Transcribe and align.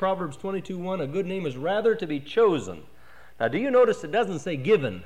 Proverbs 0.00 0.38
22 0.38 0.78
1, 0.78 1.02
a 1.02 1.06
good 1.06 1.26
name 1.26 1.44
is 1.44 1.58
rather 1.58 1.94
to 1.94 2.06
be 2.06 2.20
chosen. 2.20 2.84
Now, 3.38 3.48
do 3.48 3.58
you 3.58 3.70
notice 3.70 4.02
it 4.02 4.10
doesn't 4.10 4.38
say 4.38 4.56
given? 4.56 5.04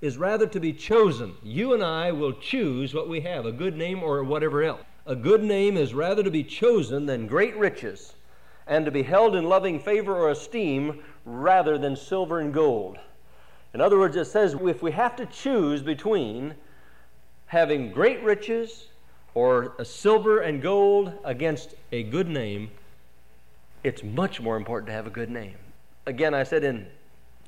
Is 0.00 0.18
rather 0.18 0.48
to 0.48 0.58
be 0.58 0.72
chosen. 0.72 1.36
You 1.44 1.74
and 1.74 1.84
I 1.84 2.10
will 2.10 2.32
choose 2.32 2.92
what 2.92 3.08
we 3.08 3.20
have, 3.20 3.46
a 3.46 3.52
good 3.52 3.76
name 3.76 4.02
or 4.02 4.24
whatever 4.24 4.64
else. 4.64 4.80
A 5.06 5.14
good 5.14 5.44
name 5.44 5.76
is 5.76 5.94
rather 5.94 6.24
to 6.24 6.30
be 6.30 6.42
chosen 6.42 7.06
than 7.06 7.28
great 7.28 7.56
riches, 7.56 8.14
and 8.66 8.84
to 8.84 8.90
be 8.90 9.04
held 9.04 9.36
in 9.36 9.44
loving 9.44 9.78
favor 9.78 10.16
or 10.16 10.30
esteem 10.30 11.04
rather 11.24 11.78
than 11.78 11.94
silver 11.94 12.40
and 12.40 12.52
gold. 12.52 12.98
In 13.74 13.80
other 13.80 13.96
words, 13.96 14.16
it 14.16 14.24
says 14.24 14.56
if 14.60 14.82
we 14.82 14.90
have 14.90 15.14
to 15.14 15.26
choose 15.26 15.82
between 15.82 16.56
having 17.46 17.92
great 17.92 18.20
riches 18.24 18.88
or 19.34 19.74
a 19.78 19.84
silver 19.84 20.40
and 20.40 20.60
gold 20.60 21.12
against 21.22 21.76
a 21.92 22.02
good 22.02 22.26
name, 22.26 22.72
it's 23.82 24.02
much 24.02 24.40
more 24.40 24.56
important 24.56 24.86
to 24.88 24.92
have 24.92 25.06
a 25.06 25.10
good 25.10 25.30
name. 25.30 25.56
Again, 26.06 26.34
I 26.34 26.42
said 26.42 26.64
in 26.64 26.86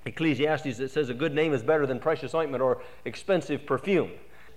Ecclesiastes, 0.05 0.81
it 0.81 0.91
says 0.91 1.09
a 1.09 1.15
good 1.15 1.35
name 1.35 1.53
is 1.53 1.63
better 1.63 1.87
than 1.87 1.99
precious 1.99 2.35
ointment 2.35 2.63
or 2.63 2.83
expensive 3.05 3.67
perfume. 3.67 4.11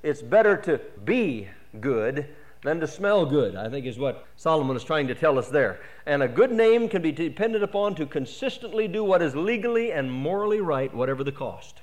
It's 0.04 0.22
better 0.22 0.58
to 0.58 0.80
be 1.04 1.48
good 1.80 2.28
than 2.64 2.80
to 2.80 2.88
smell 2.88 3.26
good, 3.26 3.56
I 3.56 3.70
think 3.70 3.86
is 3.86 4.00
what 4.00 4.26
Solomon 4.38 4.76
is 4.76 4.84
trying 4.84 5.08
to 5.08 5.16
tell 5.16 5.38
us 5.38 5.50
there. 5.50 5.80
And 6.06 6.24
a 6.24 6.28
good 6.28 6.52
name 6.52 6.90
can 6.90 7.02
be 7.02 7.12
depended 7.12 7.62
upon 7.62 7.96
to 7.96 8.06
consistently 8.06 8.88
do 8.88 9.04
what 9.04 9.22
is 9.22 9.36
legally 9.36 9.92
and 9.92 10.12
morally 10.12 10.62
right, 10.62 10.94
whatever 10.94 11.24
the 11.24 11.32
cost. 11.32 11.82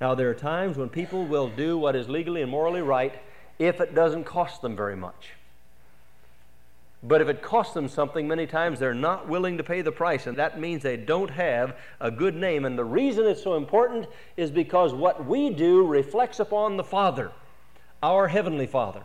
Now, 0.00 0.14
there 0.14 0.28
are 0.28 0.34
times 0.34 0.76
when 0.76 0.88
people 0.88 1.24
will 1.24 1.48
do 1.48 1.78
what 1.78 1.96
is 1.96 2.08
legally 2.08 2.42
and 2.42 2.50
morally 2.50 2.82
right 2.82 3.14
if 3.58 3.80
it 3.80 3.94
doesn't 3.94 4.24
cost 4.24 4.60
them 4.60 4.76
very 4.76 4.96
much. 4.96 5.35
But 7.06 7.20
if 7.20 7.28
it 7.28 7.40
costs 7.40 7.72
them 7.72 7.88
something, 7.88 8.26
many 8.26 8.48
times 8.48 8.80
they're 8.80 8.92
not 8.92 9.28
willing 9.28 9.58
to 9.58 9.64
pay 9.64 9.80
the 9.80 9.92
price, 9.92 10.26
and 10.26 10.36
that 10.38 10.58
means 10.58 10.82
they 10.82 10.96
don't 10.96 11.30
have 11.30 11.76
a 12.00 12.10
good 12.10 12.34
name. 12.34 12.64
And 12.64 12.76
the 12.76 12.84
reason 12.84 13.26
it's 13.26 13.44
so 13.44 13.56
important 13.56 14.06
is 14.36 14.50
because 14.50 14.92
what 14.92 15.24
we 15.24 15.50
do 15.50 15.86
reflects 15.86 16.40
upon 16.40 16.76
the 16.76 16.82
Father, 16.82 17.30
our 18.02 18.26
Heavenly 18.26 18.66
Father. 18.66 19.04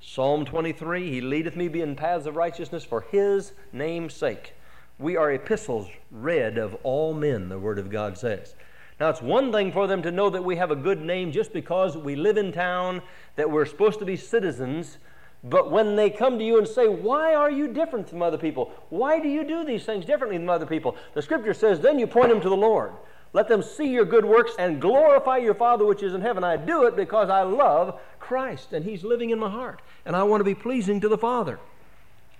Psalm 0.00 0.46
23 0.46 1.10
He 1.10 1.20
leadeth 1.20 1.56
me 1.56 1.66
in 1.82 1.94
paths 1.94 2.26
of 2.26 2.36
righteousness 2.36 2.84
for 2.84 3.02
His 3.02 3.52
name's 3.70 4.14
sake. 4.14 4.54
We 4.98 5.16
are 5.18 5.30
epistles 5.30 5.88
read 6.10 6.56
of 6.56 6.74
all 6.84 7.12
men, 7.12 7.50
the 7.50 7.58
Word 7.58 7.78
of 7.78 7.90
God 7.90 8.16
says. 8.16 8.54
Now, 8.98 9.10
it's 9.10 9.20
one 9.20 9.52
thing 9.52 9.72
for 9.72 9.86
them 9.86 10.00
to 10.02 10.10
know 10.10 10.30
that 10.30 10.44
we 10.44 10.56
have 10.56 10.70
a 10.70 10.76
good 10.76 11.02
name 11.02 11.32
just 11.32 11.52
because 11.52 11.98
we 11.98 12.16
live 12.16 12.38
in 12.38 12.50
town, 12.50 13.02
that 13.34 13.50
we're 13.50 13.66
supposed 13.66 13.98
to 13.98 14.06
be 14.06 14.16
citizens. 14.16 14.96
But 15.44 15.70
when 15.70 15.96
they 15.96 16.10
come 16.10 16.38
to 16.38 16.44
you 16.44 16.58
and 16.58 16.66
say, 16.66 16.88
Why 16.88 17.34
are 17.34 17.50
you 17.50 17.68
different 17.68 18.08
from 18.08 18.22
other 18.22 18.38
people? 18.38 18.72
Why 18.88 19.20
do 19.20 19.28
you 19.28 19.44
do 19.44 19.64
these 19.64 19.84
things 19.84 20.04
differently 20.04 20.38
than 20.38 20.48
other 20.48 20.66
people? 20.66 20.96
The 21.14 21.22
scripture 21.22 21.54
says, 21.54 21.80
Then 21.80 21.98
you 21.98 22.06
point 22.06 22.30
them 22.30 22.40
to 22.40 22.48
the 22.48 22.56
Lord. 22.56 22.92
Let 23.32 23.48
them 23.48 23.62
see 23.62 23.88
your 23.88 24.04
good 24.04 24.24
works 24.24 24.52
and 24.58 24.80
glorify 24.80 25.38
your 25.38 25.54
Father 25.54 25.84
which 25.84 26.02
is 26.02 26.14
in 26.14 26.20
heaven. 26.20 26.42
I 26.42 26.56
do 26.56 26.84
it 26.84 26.96
because 26.96 27.28
I 27.28 27.42
love 27.42 28.00
Christ 28.18 28.72
and 28.72 28.84
He's 28.84 29.04
living 29.04 29.30
in 29.30 29.38
my 29.38 29.50
heart. 29.50 29.82
And 30.04 30.16
I 30.16 30.22
want 30.22 30.40
to 30.40 30.44
be 30.44 30.54
pleasing 30.54 31.00
to 31.02 31.08
the 31.08 31.18
Father. 31.18 31.60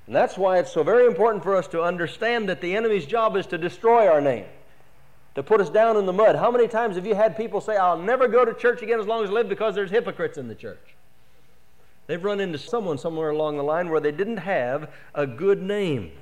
And 0.06 0.14
that's 0.14 0.38
why 0.38 0.58
it's 0.58 0.72
so 0.72 0.82
very 0.82 1.06
important 1.06 1.42
for 1.42 1.56
us 1.56 1.66
to 1.68 1.82
understand 1.82 2.48
that 2.48 2.60
the 2.60 2.76
enemy's 2.76 3.06
job 3.06 3.36
is 3.36 3.46
to 3.46 3.58
destroy 3.58 4.08
our 4.08 4.20
name 4.20 4.46
to 5.36 5.42
put 5.42 5.60
us 5.60 5.68
down 5.68 5.98
in 5.98 6.06
the 6.06 6.12
mud. 6.14 6.34
How 6.34 6.50
many 6.50 6.66
times 6.66 6.96
have 6.96 7.06
you 7.06 7.14
had 7.14 7.36
people 7.36 7.60
say, 7.60 7.76
I'll 7.76 7.98
never 7.98 8.26
go 8.26 8.46
to 8.46 8.54
church 8.54 8.80
again 8.80 8.98
as 8.98 9.06
long 9.06 9.22
as 9.22 9.28
I 9.28 9.34
live 9.34 9.50
because 9.50 9.74
there's 9.74 9.90
hypocrites 9.90 10.38
in 10.38 10.48
the 10.48 10.54
church? 10.54 10.95
They've 12.06 12.22
run 12.22 12.40
into 12.40 12.58
someone 12.58 12.98
somewhere 12.98 13.30
along 13.30 13.56
the 13.56 13.64
line 13.64 13.88
where 13.88 14.00
they 14.00 14.12
didn't 14.12 14.38
have 14.38 14.90
a 15.14 15.26
good 15.26 15.62
name. 15.62 16.12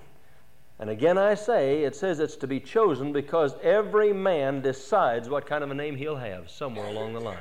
And 0.79 0.91
again, 0.91 1.19
I 1.19 1.35
say, 1.35 1.85
it 1.85 1.95
says 1.95 2.19
it's 2.21 2.37
to 2.37 2.47
be 2.47 2.59
chosen 2.59 3.13
because 3.13 3.55
every 3.63 4.13
man 4.13 4.61
decides 4.61 5.29
what 5.29 5.47
kind 5.47 5.63
of 5.63 5.71
a 5.71 5.75
name 5.75 5.97
he'll 5.97 6.17
have 6.17 6.51
somewhere 6.51 6.87
along 6.87 7.13
the 7.13 7.21
line. 7.21 7.39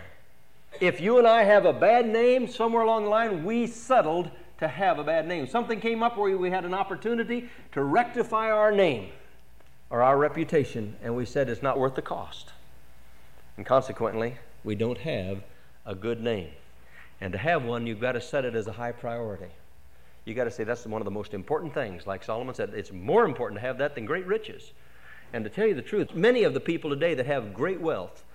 If 0.79 0.99
you 1.01 1.17
and 1.17 1.27
I 1.27 1.43
have 1.43 1.65
a 1.65 1.73
bad 1.73 2.07
name 2.07 2.47
somewhere 2.47 2.83
along 2.83 3.05
the 3.05 3.09
line, 3.09 3.43
we 3.43 3.67
settled 3.67 4.29
to 4.59 4.67
have 4.67 4.99
a 4.99 5.03
bad 5.03 5.27
name. 5.27 5.47
Something 5.47 5.79
came 5.79 6.03
up 6.03 6.17
where 6.17 6.37
we 6.37 6.49
had 6.49 6.65
an 6.65 6.73
opportunity 6.73 7.49
to 7.71 7.83
rectify 7.83 8.51
our 8.51 8.71
name 8.71 9.09
or 9.89 10.01
our 10.01 10.17
reputation, 10.17 10.95
and 11.03 11.15
we 11.15 11.25
said 11.25 11.49
it's 11.49 11.61
not 11.61 11.77
worth 11.77 11.95
the 11.95 12.01
cost. 12.01 12.51
And 13.57 13.65
consequently, 13.65 14.35
we 14.63 14.75
don't 14.75 14.99
have 14.99 15.43
a 15.85 15.95
good 15.95 16.21
name. 16.21 16.49
And 17.23 17.31
to 17.31 17.39
have 17.39 17.63
one, 17.63 17.87
you've 17.87 18.01
got 18.01 18.11
to 18.11 18.21
set 18.21 18.43
it 18.43 18.53
as 18.53 18.67
a 18.67 18.73
high 18.73 18.91
priority. 18.91 19.47
You've 20.25 20.35
got 20.35 20.43
to 20.43 20.51
say 20.51 20.65
that's 20.65 20.85
one 20.85 20.99
of 20.99 21.05
the 21.05 21.11
most 21.11 21.33
important 21.33 21.73
things. 21.73 22.05
Like 22.05 22.21
Solomon 22.21 22.53
said, 22.53 22.71
it's 22.75 22.91
more 22.91 23.23
important 23.23 23.61
to 23.61 23.65
have 23.65 23.77
that 23.77 23.95
than 23.95 24.03
great 24.03 24.27
riches. 24.27 24.73
And 25.31 25.45
to 25.45 25.49
tell 25.49 25.65
you 25.65 25.73
the 25.73 25.81
truth, 25.81 26.13
many 26.13 26.43
of 26.43 26.53
the 26.53 26.59
people 26.59 26.89
today 26.89 27.13
that 27.13 27.25
have 27.25 27.53
great 27.53 27.79
wealth 27.79 28.25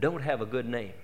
don't 0.00 0.22
have 0.22 0.40
a 0.40 0.46
good 0.46 0.66
name. 0.66 0.94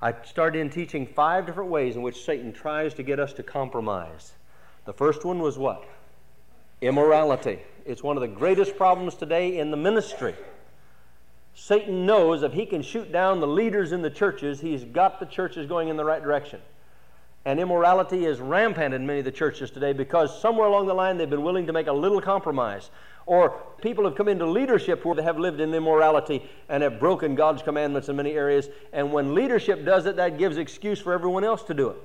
I 0.00 0.14
started 0.22 0.60
in 0.60 0.70
teaching 0.70 1.04
five 1.04 1.46
different 1.46 1.68
ways 1.68 1.96
in 1.96 2.02
which 2.02 2.24
Satan 2.24 2.52
tries 2.52 2.94
to 2.94 3.02
get 3.02 3.18
us 3.18 3.32
to 3.32 3.42
compromise. 3.42 4.30
The 4.84 4.92
first 4.92 5.24
one 5.24 5.40
was 5.40 5.58
what? 5.58 5.84
Immorality. 6.80 7.58
It's 7.84 8.04
one 8.04 8.16
of 8.16 8.20
the 8.20 8.28
greatest 8.28 8.76
problems 8.76 9.16
today 9.16 9.58
in 9.58 9.72
the 9.72 9.76
ministry. 9.76 10.36
Satan 11.54 12.06
knows 12.06 12.42
if 12.42 12.52
he 12.52 12.66
can 12.66 12.82
shoot 12.82 13.12
down 13.12 13.40
the 13.40 13.46
leaders 13.46 13.92
in 13.92 14.02
the 14.02 14.10
churches, 14.10 14.60
he's 14.60 14.84
got 14.84 15.20
the 15.20 15.26
churches 15.26 15.66
going 15.66 15.88
in 15.88 15.96
the 15.96 16.04
right 16.04 16.22
direction. 16.22 16.60
And 17.44 17.58
immorality 17.58 18.24
is 18.24 18.40
rampant 18.40 18.94
in 18.94 19.06
many 19.06 19.18
of 19.18 19.24
the 19.24 19.32
churches 19.32 19.70
today 19.70 19.92
because 19.92 20.40
somewhere 20.40 20.66
along 20.66 20.86
the 20.86 20.94
line 20.94 21.18
they've 21.18 21.28
been 21.28 21.42
willing 21.42 21.66
to 21.66 21.72
make 21.72 21.88
a 21.88 21.92
little 21.92 22.20
compromise. 22.20 22.90
Or 23.26 23.60
people 23.80 24.04
have 24.04 24.14
come 24.14 24.28
into 24.28 24.46
leadership 24.46 25.02
who 25.02 25.14
have 25.14 25.38
lived 25.38 25.60
in 25.60 25.74
immorality 25.74 26.42
and 26.68 26.82
have 26.82 27.00
broken 27.00 27.34
God's 27.34 27.62
commandments 27.62 28.08
in 28.08 28.16
many 28.16 28.32
areas. 28.32 28.68
And 28.92 29.12
when 29.12 29.34
leadership 29.34 29.84
does 29.84 30.06
it, 30.06 30.16
that 30.16 30.38
gives 30.38 30.56
excuse 30.56 31.00
for 31.00 31.12
everyone 31.12 31.44
else 31.44 31.62
to 31.64 31.74
do 31.74 31.90
it. 31.90 31.96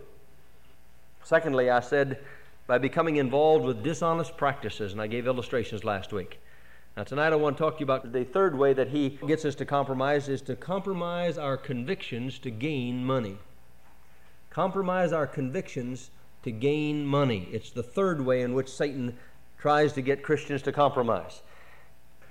Secondly, 1.24 1.70
I 1.70 1.82
said 1.82 2.20
by 2.68 2.78
becoming 2.78 3.16
involved 3.16 3.64
with 3.64 3.84
dishonest 3.84 4.38
practices, 4.38 4.92
and 4.92 5.02
I 5.02 5.08
gave 5.08 5.26
illustrations 5.26 5.84
last 5.84 6.12
week. 6.12 6.40
Now, 6.98 7.04
tonight 7.04 7.32
I 7.32 7.36
want 7.36 7.58
to 7.58 7.64
talk 7.64 7.76
to 7.76 7.82
you 7.82 7.84
about 7.84 8.12
the 8.12 8.24
third 8.24 8.58
way 8.58 8.74
that 8.74 8.88
he 8.88 9.20
gets 9.28 9.46
us 9.46 9.54
to 9.56 9.66
compromise 9.66 10.28
is 10.30 10.42
to 10.42 10.56
compromise 10.56 11.38
our 11.38 11.56
convictions 11.56 12.40
to 12.40 12.50
gain 12.50 13.06
money. 13.06 13.38
Compromise 14.50 15.14
our 15.14 15.28
convictions 15.28 16.10
to 16.42 16.50
gain 16.50 17.06
money. 17.06 17.50
It's 17.52 17.70
the 17.70 17.84
third 17.84 18.20
way 18.26 18.42
in 18.42 18.56
which 18.56 18.68
Satan 18.68 19.16
tries 19.60 19.94
to 19.94 20.02
get 20.02 20.24
Christians 20.24 20.64
to 20.64 20.72
compromise. 20.72 21.44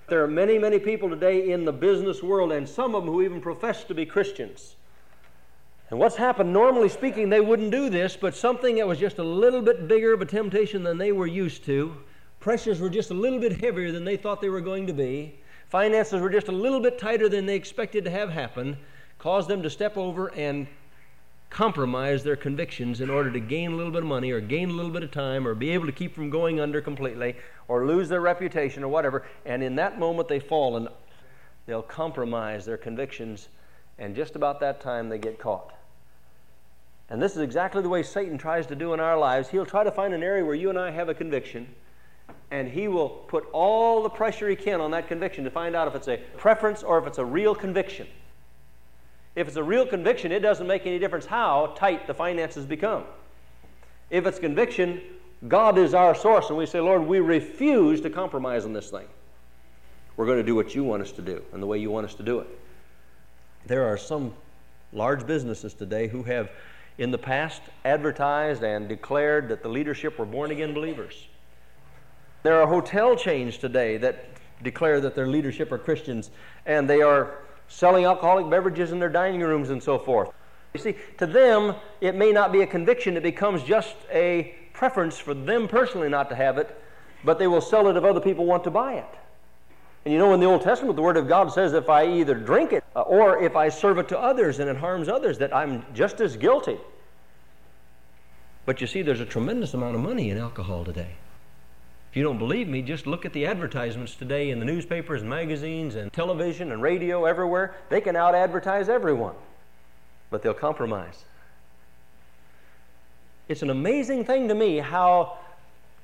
There 0.09 0.25
are 0.25 0.29
many, 0.29 0.59
many 0.59 0.81
people 0.81 1.09
today 1.09 1.53
in 1.53 1.65
the 1.65 1.73
business 1.73 2.21
world, 2.21 2.51
and 2.51 2.69
some 2.69 2.97
of 2.97 3.05
them 3.05 3.15
who 3.15 3.23
even 3.23 3.41
profess 3.41 3.85
to 3.85 3.95
be 3.95 4.05
Christians 4.05 4.75
and 5.91 6.01
what's 6.01 6.17
happened, 6.17 6.53
normally 6.53 6.89
speaking, 6.89 7.29
they 7.29 7.41
wouldn't 7.41 7.71
do 7.71 7.89
this, 7.89 8.17
but 8.17 8.35
something 8.35 8.75
that 8.77 8.89
was 8.89 8.99
just 8.99 9.19
a 9.19 9.23
little 9.23 9.63
bit 9.63 9.87
bigger 9.87 10.13
of 10.13 10.21
a 10.21 10.27
temptation 10.27 10.83
than 10.83 10.99
they 10.99 11.13
were 11.13 11.29
used 11.29 11.65
to, 11.67 11.97
pressures 12.47 12.79
were 12.79 12.89
just 12.89 13.11
a 13.11 13.15
little 13.15 13.41
bit 13.41 13.61
heavier 13.61 13.91
than 13.91 14.05
they 14.05 14.17
thought 14.17 14.41
they 14.41 14.49
were 14.49 14.61
going 14.61 14.87
to 14.87 14.93
be, 14.93 15.35
finances 15.69 16.21
were 16.21 16.31
just 16.31 16.47
a 16.47 16.53
little 16.53 16.79
bit 16.79 16.97
tighter 16.97 17.29
than 17.29 17.45
they 17.45 17.57
expected 17.57 18.05
to 18.05 18.11
have 18.11 18.31
happen, 18.31 18.77
caused 19.19 19.49
them 19.49 19.65
to 19.65 19.69
step 19.69 19.97
over 19.97 20.29
and 20.29 20.69
compromise 21.51 22.23
their 22.23 22.37
convictions 22.37 23.01
in 23.01 23.11
order 23.11 23.33
to 23.33 23.41
gain 23.41 23.73
a 23.73 23.75
little 23.75 23.91
bit 23.91 24.03
of 24.03 24.09
money 24.09 24.31
or 24.31 24.41
gain 24.41 24.71
a 24.71 24.73
little 24.73 24.93
bit 24.93 25.03
of 25.03 25.11
time 25.11 25.45
or 25.45 25.57
be 25.57 25.71
able 25.71 25.87
to 25.87 25.91
keep 25.91 26.15
from 26.15 26.31
going 26.31 26.61
under 26.61 26.81
completely 26.81 27.35
or 27.67 27.85
lose 27.85 28.09
their 28.09 28.21
reputation 28.21 28.85
or 28.85 28.89
whatever. 28.89 29.27
And 29.45 29.61
in 29.61 29.75
that 29.75 29.99
moment, 29.99 30.29
they 30.29 30.39
fall 30.39 30.77
and 30.77 30.87
they'll 31.67 31.83
compromise 31.83 32.65
their 32.65 32.77
convictions, 32.77 33.49
and 33.99 34.15
just 34.15 34.37
about 34.37 34.61
that 34.61 34.81
time, 34.81 35.09
they 35.09 35.19
get 35.19 35.41
caught. 35.41 35.75
And 37.11 37.21
this 37.21 37.33
is 37.33 37.43
exactly 37.43 37.83
the 37.83 37.89
way 37.89 38.05
Satan 38.05 38.39
tries 38.39 38.69
to 38.69 38.77
do 38.77 38.95
in 38.95 39.01
our 39.01 39.19
lives. 39.19 39.49
He'll 39.49 39.67
try 39.67 39.83
to 39.83 39.91
find 39.91 40.15
an 40.15 40.23
area 40.23 40.45
where 40.45 40.55
you 40.55 40.71
and 40.71 40.79
I 40.79 40.93
have 40.93 41.09
a 41.09 41.15
conviction, 41.15 41.75
and 42.51 42.69
he 42.69 42.89
will 42.89 43.09
put 43.09 43.49
all 43.53 44.03
the 44.03 44.09
pressure 44.09 44.49
he 44.49 44.57
can 44.57 44.81
on 44.81 44.91
that 44.93 45.09
conviction 45.09 45.45
to 45.45 45.51
find 45.51 45.75
out 45.75 45.89
if 45.89 45.95
it's 45.95 46.09
a 46.09 46.19
preference 46.37 46.83
or 46.83 46.99
if 46.99 47.07
it's 47.07 47.19
a 47.19 47.25
real 47.25 47.55
conviction. 47.55 48.07
If 49.35 49.49
it's 49.49 49.57
a 49.57 49.63
real 49.63 49.87
conviction, 49.87 50.33
it 50.33 50.41
doesn't 50.41 50.67
make 50.67 50.87
any 50.87 50.99
difference 50.99 51.27
how 51.27 51.75
tight 51.77 52.07
the 52.07 52.15
finances 52.15 52.65
become. 52.65 53.05
If 54.11 54.27
it's 54.27 54.39
conviction, 54.39 55.01
God 55.49 55.77
is 55.77 55.93
our 55.93 56.15
source, 56.15 56.49
and 56.49 56.57
we 56.57 56.67
say, 56.67 56.81
Lord, 56.81 57.07
we 57.07 57.21
refuse 57.21 58.01
to 58.03 58.11
compromise 58.11 58.65
on 58.65 58.73
this 58.73 58.91
thing. 58.91 59.07
We're 60.17 60.27
going 60.27 60.39
to 60.39 60.45
do 60.45 60.55
what 60.55 60.75
you 60.75 60.85
want 60.85 61.03
us 61.03 61.13
to 61.13 61.23
do 61.23 61.43
and 61.53 61.63
the 61.63 61.67
way 61.67 61.79
you 61.79 61.91
want 61.91 62.07
us 62.07 62.15
to 62.15 62.23
do 62.23 62.39
it. 62.39 62.47
There 63.67 63.87
are 63.87 63.99
some 63.99 64.33
large 64.93 65.27
businesses 65.27 65.75
today 65.75 66.09
who 66.09 66.23
have 66.23 66.51
in 66.97 67.11
the 67.11 67.19
past 67.19 67.61
advertised 67.85 68.63
and 68.63 68.89
declared 68.89 69.49
that 69.49 69.63
the 69.63 69.69
leadership 69.69 70.19
were 70.19 70.25
born 70.25 70.51
again 70.51 70.73
believers. 70.73 71.29
There 72.47 72.63
are 72.63 72.67
hotel 72.69 73.17
chains 73.17 73.59
today 73.59 73.97
that 73.97 74.25
declare 74.63 75.01
that 75.01 75.17
their 75.17 75.27
leadership 75.27 75.73
are 75.73 75.79
Christians 75.79 76.31
and 76.65 76.89
they 76.89 77.03
are 77.03 77.39
selling 77.67 78.05
alcoholic 78.05 78.49
beverages 78.49 78.93
in 78.93 79.01
their 79.01 79.09
dining 79.09 79.41
rooms 79.41 79.71
and 79.71 79.83
so 79.83 79.99
forth. 79.99 80.31
You 80.73 80.79
see, 80.79 80.95
to 81.19 81.27
them, 81.27 81.75
it 82.01 82.15
may 82.15 82.31
not 82.31 82.53
be 82.53 82.63
a 82.63 82.67
conviction, 82.69 83.17
it 83.17 83.25
becomes 83.25 83.65
just 83.65 83.97
a 84.13 84.55
preference 84.73 85.19
for 85.19 85.35
them 85.35 85.67
personally 85.67 86.09
not 86.09 86.29
to 86.29 86.37
have 86.37 86.57
it, 86.57 86.81
but 87.25 87.41
they 87.41 87.49
will 87.49 87.61
sell 87.61 87.89
it 87.89 87.97
if 87.97 88.05
other 88.05 88.21
people 88.21 88.47
want 88.47 88.63
to 88.63 88.71
buy 88.71 88.93
it. 88.93 89.19
And 90.05 90.15
you 90.15 90.21
know, 90.21 90.33
in 90.33 90.39
the 90.39 90.47
Old 90.47 90.63
Testament, 90.63 90.95
the 90.95 91.03
Word 91.03 91.17
of 91.17 91.27
God 91.27 91.53
says 91.53 91.73
if 91.73 91.89
I 91.89 92.07
either 92.07 92.37
drink 92.37 92.73
it 92.73 92.85
uh, 92.95 93.01
or 93.01 93.43
if 93.43 93.57
I 93.57 93.71
serve 93.71 93.99
it 93.99 94.07
to 94.11 94.19
others 94.21 94.61
and 94.61 94.71
it 94.71 94.77
harms 94.77 95.09
others, 95.09 95.37
that 95.39 95.53
I'm 95.53 95.85
just 95.95 96.21
as 96.21 96.37
guilty. 96.37 96.79
But 98.65 98.81
you 98.81 98.87
see, 98.87 99.03
there's 99.03 99.19
a 99.19 99.27
tremendous 99.27 99.75
amount 99.75 99.97
of 99.97 100.01
money 100.01 100.31
in 100.31 100.39
alcohol 100.39 100.85
today. 100.85 101.17
If 102.17 102.21
you 102.21 102.25
don't 102.25 102.39
believe 102.39 102.67
me, 102.67 102.81
just 102.81 103.07
look 103.07 103.27
at 103.27 103.35
the 103.35 103.45
advertisements 103.45 104.15
today 104.15 104.49
in 104.49 104.59
the 104.59 104.65
newspapers 104.65 105.21
and 105.21 105.29
magazines 105.29 105.97
and 105.97 106.11
television 106.11 106.73
and 106.73 106.81
radio 106.81 107.27
everywhere. 107.27 107.75
They 107.91 108.01
can 108.01 108.17
out 108.17 108.35
advertise 108.35 108.89
everyone, 108.89 109.35
but 110.31 110.43
they'll 110.43 110.55
compromise. 110.55 111.27
It's 113.51 113.61
an 113.61 113.69
amazing 113.69 114.25
thing 114.25 114.49
to 114.49 114.55
me 114.55 114.79
how 114.79 115.37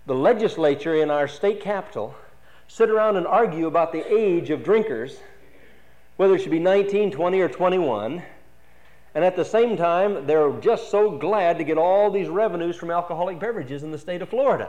the 0.05 0.15
legislature 0.15 0.97
in 0.97 1.11
our 1.11 1.27
state 1.27 1.63
capital 1.63 2.15
sit 2.69 2.91
around 2.91 3.17
and 3.17 3.27
argue 3.27 3.67
about 3.67 3.91
the 3.91 4.07
age 4.15 4.51
of 4.51 4.63
drinkers, 4.63 5.17
whether 6.19 6.35
it 6.35 6.43
should 6.43 6.51
be 6.51 6.59
19, 6.59 7.11
20, 7.11 7.41
or 7.41 7.49
21. 7.49 8.23
And 9.15 9.25
at 9.25 9.35
the 9.35 9.47
same 9.47 9.79
time, 9.79 10.27
they're 10.27 10.53
just 10.61 10.91
so 10.91 11.17
glad 11.17 11.57
to 11.57 11.65
get 11.65 11.79
all 11.79 12.11
these 12.11 12.29
revenues 12.29 12.77
from 12.77 12.91
alcoholic 12.91 13.39
beverages 13.41 13.83
in 13.83 13.93
the 13.93 13.99
state 13.99 14.21
of 14.21 14.29
Florida. 14.29 14.69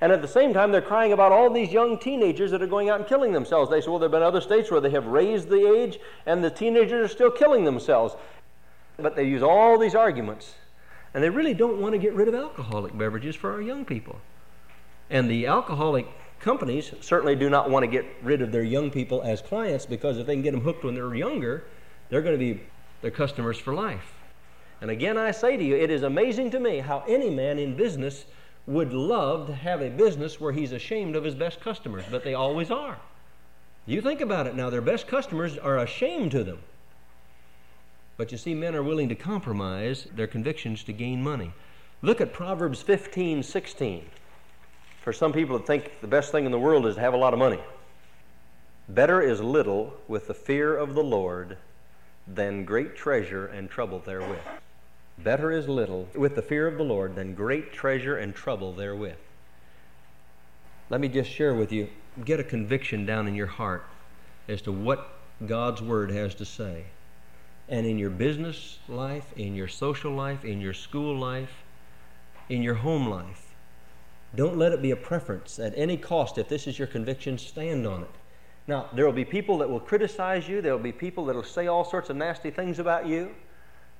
And 0.00 0.12
at 0.12 0.22
the 0.22 0.28
same 0.28 0.54
time, 0.54 0.72
they're 0.72 0.80
crying 0.80 1.12
about 1.12 1.30
all 1.30 1.50
these 1.50 1.72
young 1.72 1.98
teenagers 1.98 2.50
that 2.52 2.62
are 2.62 2.66
going 2.66 2.88
out 2.88 3.00
and 3.00 3.08
killing 3.08 3.32
themselves. 3.32 3.70
They 3.70 3.82
say, 3.82 3.88
well, 3.88 3.98
there 3.98 4.06
have 4.06 4.12
been 4.12 4.22
other 4.22 4.40
states 4.40 4.70
where 4.70 4.80
they 4.80 4.90
have 4.90 5.06
raised 5.06 5.48
the 5.48 5.70
age 5.70 5.98
and 6.24 6.42
the 6.42 6.50
teenagers 6.50 7.10
are 7.10 7.12
still 7.12 7.30
killing 7.30 7.64
themselves. 7.64 8.16
But 8.96 9.14
they 9.14 9.24
use 9.24 9.42
all 9.42 9.78
these 9.78 9.94
arguments. 9.94 10.54
And 11.12 11.22
they 11.22 11.28
really 11.28 11.54
don't 11.54 11.80
want 11.80 11.92
to 11.92 11.98
get 11.98 12.14
rid 12.14 12.28
of 12.28 12.34
alcoholic 12.34 12.96
beverages 12.96 13.36
for 13.36 13.52
our 13.52 13.60
young 13.60 13.84
people. 13.84 14.20
And 15.10 15.28
the 15.28 15.46
alcoholic 15.46 16.06
companies 16.38 16.92
certainly 17.00 17.36
do 17.36 17.50
not 17.50 17.68
want 17.68 17.82
to 17.82 17.86
get 17.86 18.06
rid 18.22 18.40
of 18.40 18.52
their 18.52 18.62
young 18.62 18.90
people 18.90 19.20
as 19.22 19.42
clients 19.42 19.84
because 19.84 20.16
if 20.16 20.26
they 20.26 20.34
can 20.34 20.42
get 20.42 20.52
them 20.52 20.62
hooked 20.62 20.84
when 20.84 20.94
they're 20.94 21.14
younger, 21.14 21.64
they're 22.08 22.22
going 22.22 22.38
to 22.38 22.54
be 22.54 22.62
their 23.02 23.10
customers 23.10 23.58
for 23.58 23.74
life. 23.74 24.14
And 24.80 24.90
again, 24.90 25.18
I 25.18 25.32
say 25.32 25.56
to 25.56 25.64
you, 25.64 25.76
it 25.76 25.90
is 25.90 26.02
amazing 26.02 26.50
to 26.52 26.60
me 26.60 26.78
how 26.78 27.04
any 27.06 27.28
man 27.28 27.58
in 27.58 27.76
business 27.76 28.24
would 28.66 28.92
love 28.92 29.46
to 29.46 29.54
have 29.54 29.80
a 29.80 29.90
business 29.90 30.40
where 30.40 30.52
he's 30.52 30.72
ashamed 30.72 31.16
of 31.16 31.24
his 31.24 31.34
best 31.34 31.60
customers, 31.60 32.04
but 32.10 32.24
they 32.24 32.34
always 32.34 32.70
are. 32.70 32.98
You 33.86 34.00
think 34.00 34.20
about 34.20 34.46
it 34.46 34.54
now, 34.54 34.70
their 34.70 34.80
best 34.80 35.06
customers 35.08 35.58
are 35.58 35.78
ashamed 35.78 36.30
to 36.32 36.44
them. 36.44 36.58
But 38.16 38.32
you 38.32 38.38
see, 38.38 38.54
men 38.54 38.74
are 38.76 38.82
willing 38.82 39.08
to 39.08 39.14
compromise 39.14 40.06
their 40.14 40.26
convictions 40.26 40.84
to 40.84 40.92
gain 40.92 41.22
money. 41.22 41.52
Look 42.02 42.20
at 42.20 42.32
Proverbs 42.32 42.82
15 42.82 43.42
16 43.42 44.04
for 45.02 45.12
some 45.12 45.32
people 45.32 45.56
that 45.56 45.66
think 45.66 46.00
the 46.00 46.06
best 46.06 46.30
thing 46.30 46.44
in 46.44 46.52
the 46.52 46.58
world 46.58 46.86
is 46.86 46.96
to 46.96 47.00
have 47.00 47.14
a 47.14 47.16
lot 47.16 47.32
of 47.32 47.38
money. 47.38 47.58
Better 48.88 49.22
is 49.22 49.40
little 49.40 49.94
with 50.08 50.26
the 50.26 50.34
fear 50.34 50.76
of 50.76 50.94
the 50.94 51.02
Lord 51.02 51.56
than 52.26 52.64
great 52.64 52.96
treasure 52.96 53.46
and 53.46 53.70
trouble 53.70 54.00
therewith. 54.00 54.38
Better 55.22 55.50
is 55.50 55.68
little 55.68 56.08
with 56.14 56.34
the 56.34 56.42
fear 56.42 56.66
of 56.66 56.78
the 56.78 56.84
Lord 56.84 57.14
than 57.14 57.34
great 57.34 57.72
treasure 57.72 58.16
and 58.16 58.34
trouble 58.34 58.72
therewith. 58.72 59.16
Let 60.88 61.00
me 61.00 61.08
just 61.08 61.30
share 61.30 61.54
with 61.54 61.72
you, 61.72 61.88
get 62.24 62.40
a 62.40 62.44
conviction 62.44 63.04
down 63.04 63.28
in 63.28 63.34
your 63.34 63.46
heart 63.46 63.84
as 64.48 64.62
to 64.62 64.72
what 64.72 65.18
God's 65.46 65.82
Word 65.82 66.10
has 66.10 66.34
to 66.36 66.44
say. 66.44 66.84
And 67.68 67.86
in 67.86 67.98
your 67.98 68.10
business 68.10 68.78
life, 68.88 69.32
in 69.36 69.54
your 69.54 69.68
social 69.68 70.12
life, 70.12 70.44
in 70.44 70.60
your 70.60 70.74
school 70.74 71.16
life, 71.16 71.64
in 72.48 72.62
your 72.62 72.74
home 72.74 73.08
life, 73.08 73.54
don't 74.34 74.56
let 74.56 74.72
it 74.72 74.82
be 74.82 74.90
a 74.90 74.96
preference 74.96 75.58
at 75.58 75.72
any 75.76 75.96
cost. 75.96 76.38
If 76.38 76.48
this 76.48 76.66
is 76.66 76.78
your 76.78 76.88
conviction, 76.88 77.36
stand 77.36 77.86
on 77.86 78.02
it. 78.02 78.10
Now, 78.66 78.88
there 78.94 79.04
will 79.04 79.12
be 79.12 79.24
people 79.24 79.58
that 79.58 79.68
will 79.68 79.80
criticize 79.80 80.48
you. 80.48 80.62
There 80.62 80.72
will 80.72 80.82
be 80.82 80.92
people 80.92 81.26
that 81.26 81.36
will 81.36 81.42
say 81.42 81.66
all 81.66 81.84
sorts 81.84 82.10
of 82.10 82.16
nasty 82.16 82.50
things 82.50 82.78
about 82.78 83.06
you. 83.06 83.34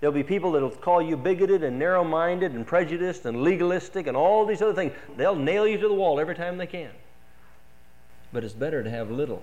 There'll 0.00 0.14
be 0.14 0.22
people 0.22 0.52
that 0.52 0.62
will 0.62 0.70
call 0.70 1.02
you 1.02 1.16
bigoted 1.16 1.62
and 1.62 1.78
narrow 1.78 2.02
minded 2.02 2.52
and 2.52 2.66
prejudiced 2.66 3.26
and 3.26 3.42
legalistic 3.42 4.06
and 4.06 4.16
all 4.16 4.46
these 4.46 4.62
other 4.62 4.72
things. 4.72 4.92
They'll 5.16 5.36
nail 5.36 5.66
you 5.66 5.76
to 5.76 5.88
the 5.88 5.94
wall 5.94 6.18
every 6.18 6.34
time 6.34 6.56
they 6.56 6.66
can. 6.66 6.90
But 8.32 8.42
it's 8.42 8.54
better 8.54 8.82
to 8.82 8.88
have 8.88 9.10
little 9.10 9.42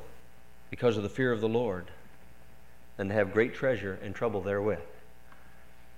because 0.71 0.97
of 0.97 1.03
the 1.03 1.09
fear 1.09 1.31
of 1.31 1.41
the 1.41 1.49
Lord 1.49 1.91
than 2.97 3.07
to 3.09 3.13
have 3.13 3.33
great 3.33 3.53
treasure 3.53 3.99
and 4.01 4.15
trouble 4.15 4.41
therewith. 4.41 4.79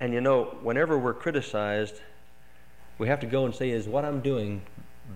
And 0.02 0.14
you 0.14 0.20
know, 0.20 0.58
whenever 0.62 0.98
we're 0.98 1.14
criticized, 1.14 2.02
we 2.98 3.08
have 3.08 3.22
to 3.22 3.28
go 3.28 3.46
and 3.46 3.56
say, 3.56 3.70
is 3.70 3.88
what 3.88 4.04
I'm 4.04 4.20
doing 4.20 4.62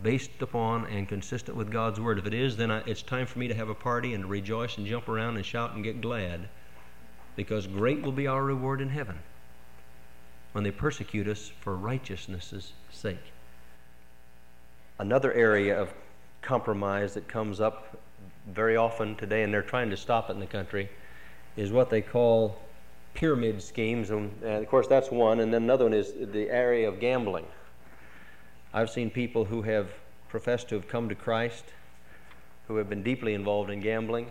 based 0.02 0.42
upon 0.42 0.86
and 0.88 1.08
consistent 1.08 1.58
with 1.58 1.70
God's 1.70 2.00
Word? 2.00 2.18
If 2.18 2.26
it 2.26 2.34
is, 2.34 2.56
then 2.56 2.72
I, 2.72 2.80
it's 2.86 3.02
time 3.02 3.26
for 3.26 3.40
me 3.40 3.50
to 3.50 3.54
have 3.54 3.68
a 3.68 3.76
party 3.76 4.14
and 4.14 4.30
rejoice 4.30 4.78
and 4.78 4.88
jump 4.88 5.10
around 5.10 5.36
and 5.36 5.46
shout 5.46 5.74
and 5.74 5.84
get 5.84 6.00
glad 6.00 6.48
because 7.36 7.68
great 7.68 8.02
will 8.02 8.12
be 8.14 8.28
our 8.28 8.44
reward 8.44 8.80
in 8.80 8.90
heaven 8.90 9.20
when 10.54 10.64
they 10.64 10.72
persecute 10.72 11.28
us 11.28 11.52
for 11.60 11.76
righteousness' 11.76 12.74
sake. 12.90 13.32
Another 15.00 15.34
area 15.34 15.80
of 15.80 15.94
compromise 16.42 17.14
that 17.16 17.28
comes 17.28 17.60
up 17.60 18.00
very 18.48 18.78
often 18.78 19.16
today, 19.16 19.44
and 19.44 19.54
they're 19.54 19.62
trying 19.62 19.90
to 19.90 19.98
stop 19.98 20.30
it 20.30 20.34
in 20.34 20.40
the 20.40 20.46
country, 20.46 20.90
is 21.58 21.72
what 21.72 21.90
they 21.90 22.02
call 22.02 22.60
pyramid 23.14 23.62
schemes. 23.62 24.10
And, 24.10 24.32
of 24.44 24.68
course, 24.68 24.88
that's 24.88 25.12
one. 25.12 25.40
And 25.40 25.54
then 25.54 25.64
another 25.64 25.86
one 25.86 25.94
is 25.94 26.14
the 26.14 26.50
area 26.50 26.88
of 26.88 27.00
gambling. 27.00 27.46
I've 28.74 28.90
seen 28.90 29.10
people 29.10 29.46
who 29.46 29.62
have 29.64 29.90
professed 30.30 30.70
to 30.70 30.76
have 30.76 30.88
come 30.88 31.10
to 31.10 31.16
Christ, 31.16 31.66
who 32.68 32.78
have 32.78 32.90
been 32.90 33.04
deeply 33.04 33.34
involved 33.34 33.70
in 33.70 33.82
gambling, 33.82 34.30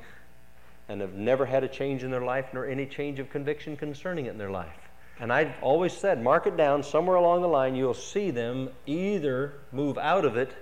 and 0.89 1.01
have 1.01 1.15
never 1.15 1.47
had 1.47 1.65
a 1.65 1.69
change 1.69 2.03
in 2.03 2.11
their 2.11 2.25
life 2.25 2.47
nor 2.53 2.67
any 2.67 2.87
change 2.87 3.19
of 3.19 3.31
conviction 3.31 3.77
concerning 3.77 4.27
it 4.27 4.31
in 4.31 4.39
their 4.39 4.51
life. 4.51 4.82
And 5.21 5.33
I've 5.33 5.53
always 5.61 5.93
said, 5.93 6.23
mark 6.23 6.47
it 6.47 6.57
down 6.57 6.83
somewhere 6.83 7.17
along 7.17 7.43
the 7.43 7.49
line, 7.49 7.75
you'll 7.75 7.95
see 7.95 8.31
them 8.31 8.71
either 8.87 9.55
move 9.71 9.99
out 9.99 10.25
of 10.25 10.37
it 10.37 10.53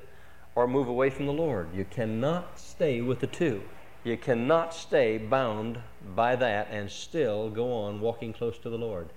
or 0.55 0.67
move 0.67 0.89
away 0.89 1.11
from 1.11 1.27
the 1.27 1.33
Lord. 1.33 1.69
You 1.75 1.85
cannot 1.85 2.59
stay 2.59 3.01
with 3.01 3.21
the 3.21 3.27
two. 3.27 3.63
You 4.05 4.17
cannot 4.17 4.75
stay 4.75 5.19
bound 5.19 5.79
by 6.15 6.37
that 6.37 6.69
and 6.71 6.91
still 6.91 7.51
go 7.51 7.73
on 7.73 8.01
walking 8.01 8.33
close 8.33 8.59
to 8.59 8.71
the 8.71 8.79
Lord. 8.79 9.09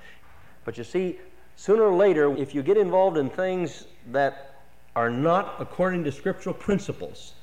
But 0.66 0.78
you 0.78 0.84
see, 0.84 1.20
sooner 1.56 1.84
or 1.84 1.96
later, 1.96 2.36
if 2.38 2.54
you 2.54 2.64
get 2.64 2.78
involved 2.78 3.18
in 3.18 3.30
things 3.30 3.86
that 4.12 4.56
are 4.96 5.10
not 5.10 5.56
according 5.60 6.04
to 6.04 6.12
scriptural 6.12 6.56
principles, 6.56 7.34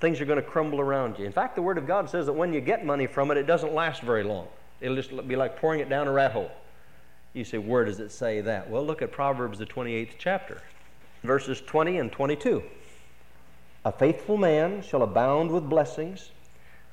things 0.00 0.20
are 0.20 0.24
going 0.24 0.36
to 0.36 0.42
crumble 0.42 0.80
around 0.80 1.18
you. 1.18 1.24
In 1.24 1.32
fact, 1.32 1.56
the 1.56 1.62
Word 1.62 1.78
of 1.78 1.86
God 1.86 2.08
says 2.08 2.26
that 2.26 2.32
when 2.32 2.52
you 2.52 2.60
get 2.60 2.84
money 2.84 3.06
from 3.06 3.30
it, 3.30 3.36
it 3.36 3.46
doesn't 3.46 3.74
last 3.74 4.02
very 4.02 4.22
long. 4.22 4.46
It'll 4.80 4.96
just 4.96 5.10
be 5.28 5.36
like 5.36 5.58
pouring 5.58 5.80
it 5.80 5.88
down 5.88 6.08
a 6.08 6.12
rat 6.12 6.32
hole. 6.32 6.50
You 7.34 7.44
say, 7.44 7.58
where 7.58 7.84
does 7.84 7.98
it 7.98 8.12
say 8.12 8.42
that? 8.42 8.68
Well, 8.68 8.84
look 8.84 9.00
at 9.00 9.10
Proverbs, 9.10 9.58
the 9.58 9.66
28th 9.66 10.12
chapter, 10.18 10.60
verses 11.22 11.60
20 11.62 11.98
and 11.98 12.12
22. 12.12 12.62
A 13.84 13.92
faithful 13.92 14.36
man 14.36 14.82
shall 14.82 15.02
abound 15.02 15.50
with 15.50 15.68
blessings, 15.68 16.30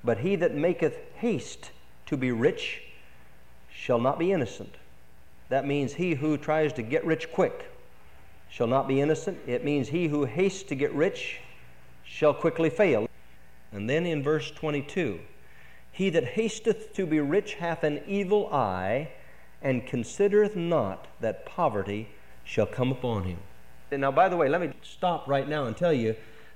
but 0.04 0.20
he 0.20 0.36
that 0.38 0.56
maketh 0.56 0.98
haste 1.16 1.72
to 2.06 2.16
be 2.16 2.32
rich 2.32 2.82
shall 3.70 4.00
not 4.00 4.18
be 4.18 4.32
innocent. 4.32 4.76
That 5.50 5.68
means 5.68 5.94
he 5.94 6.14
who 6.14 6.38
tries 6.38 6.72
to 6.74 6.84
get 6.84 7.06
rich 7.06 7.32
quick 7.32 7.70
shall 8.50 8.68
not 8.68 8.88
be 8.88 9.02
innocent. 9.02 9.38
It 9.46 9.66
means 9.66 9.90
he 9.90 10.08
who 10.08 10.26
hastes 10.26 10.64
to 10.70 10.76
get 10.76 10.94
rich 10.94 11.40
shall 12.04 12.34
quickly 12.34 12.70
fail. 12.70 13.10
And 13.72 13.90
then 13.90 14.06
in 14.06 14.24
verse 14.24 14.52
22, 14.52 15.20
he 15.92 16.10
that 16.12 16.24
hasteth 16.24 16.94
to 16.94 17.06
be 17.06 17.20
rich 17.20 17.56
hath 17.56 17.84
an 17.84 18.02
evil 18.08 18.52
eye, 18.54 19.10
and 19.62 19.86
considereth 19.86 20.56
not 20.56 21.08
that 21.20 21.46
poverty 21.46 22.10
shall 22.44 22.66
come 22.66 22.92
upon 22.92 23.24
him. 23.24 23.38
And 23.92 24.02
now, 24.02 24.12
by 24.12 24.30
the 24.30 24.38
way, 24.38 24.50
let 24.50 24.62
me 24.62 24.72
stop 24.82 25.28
right 25.28 25.48
now 25.48 25.66
and 25.66 25.76
tell 25.76 25.94
you 25.94 26.16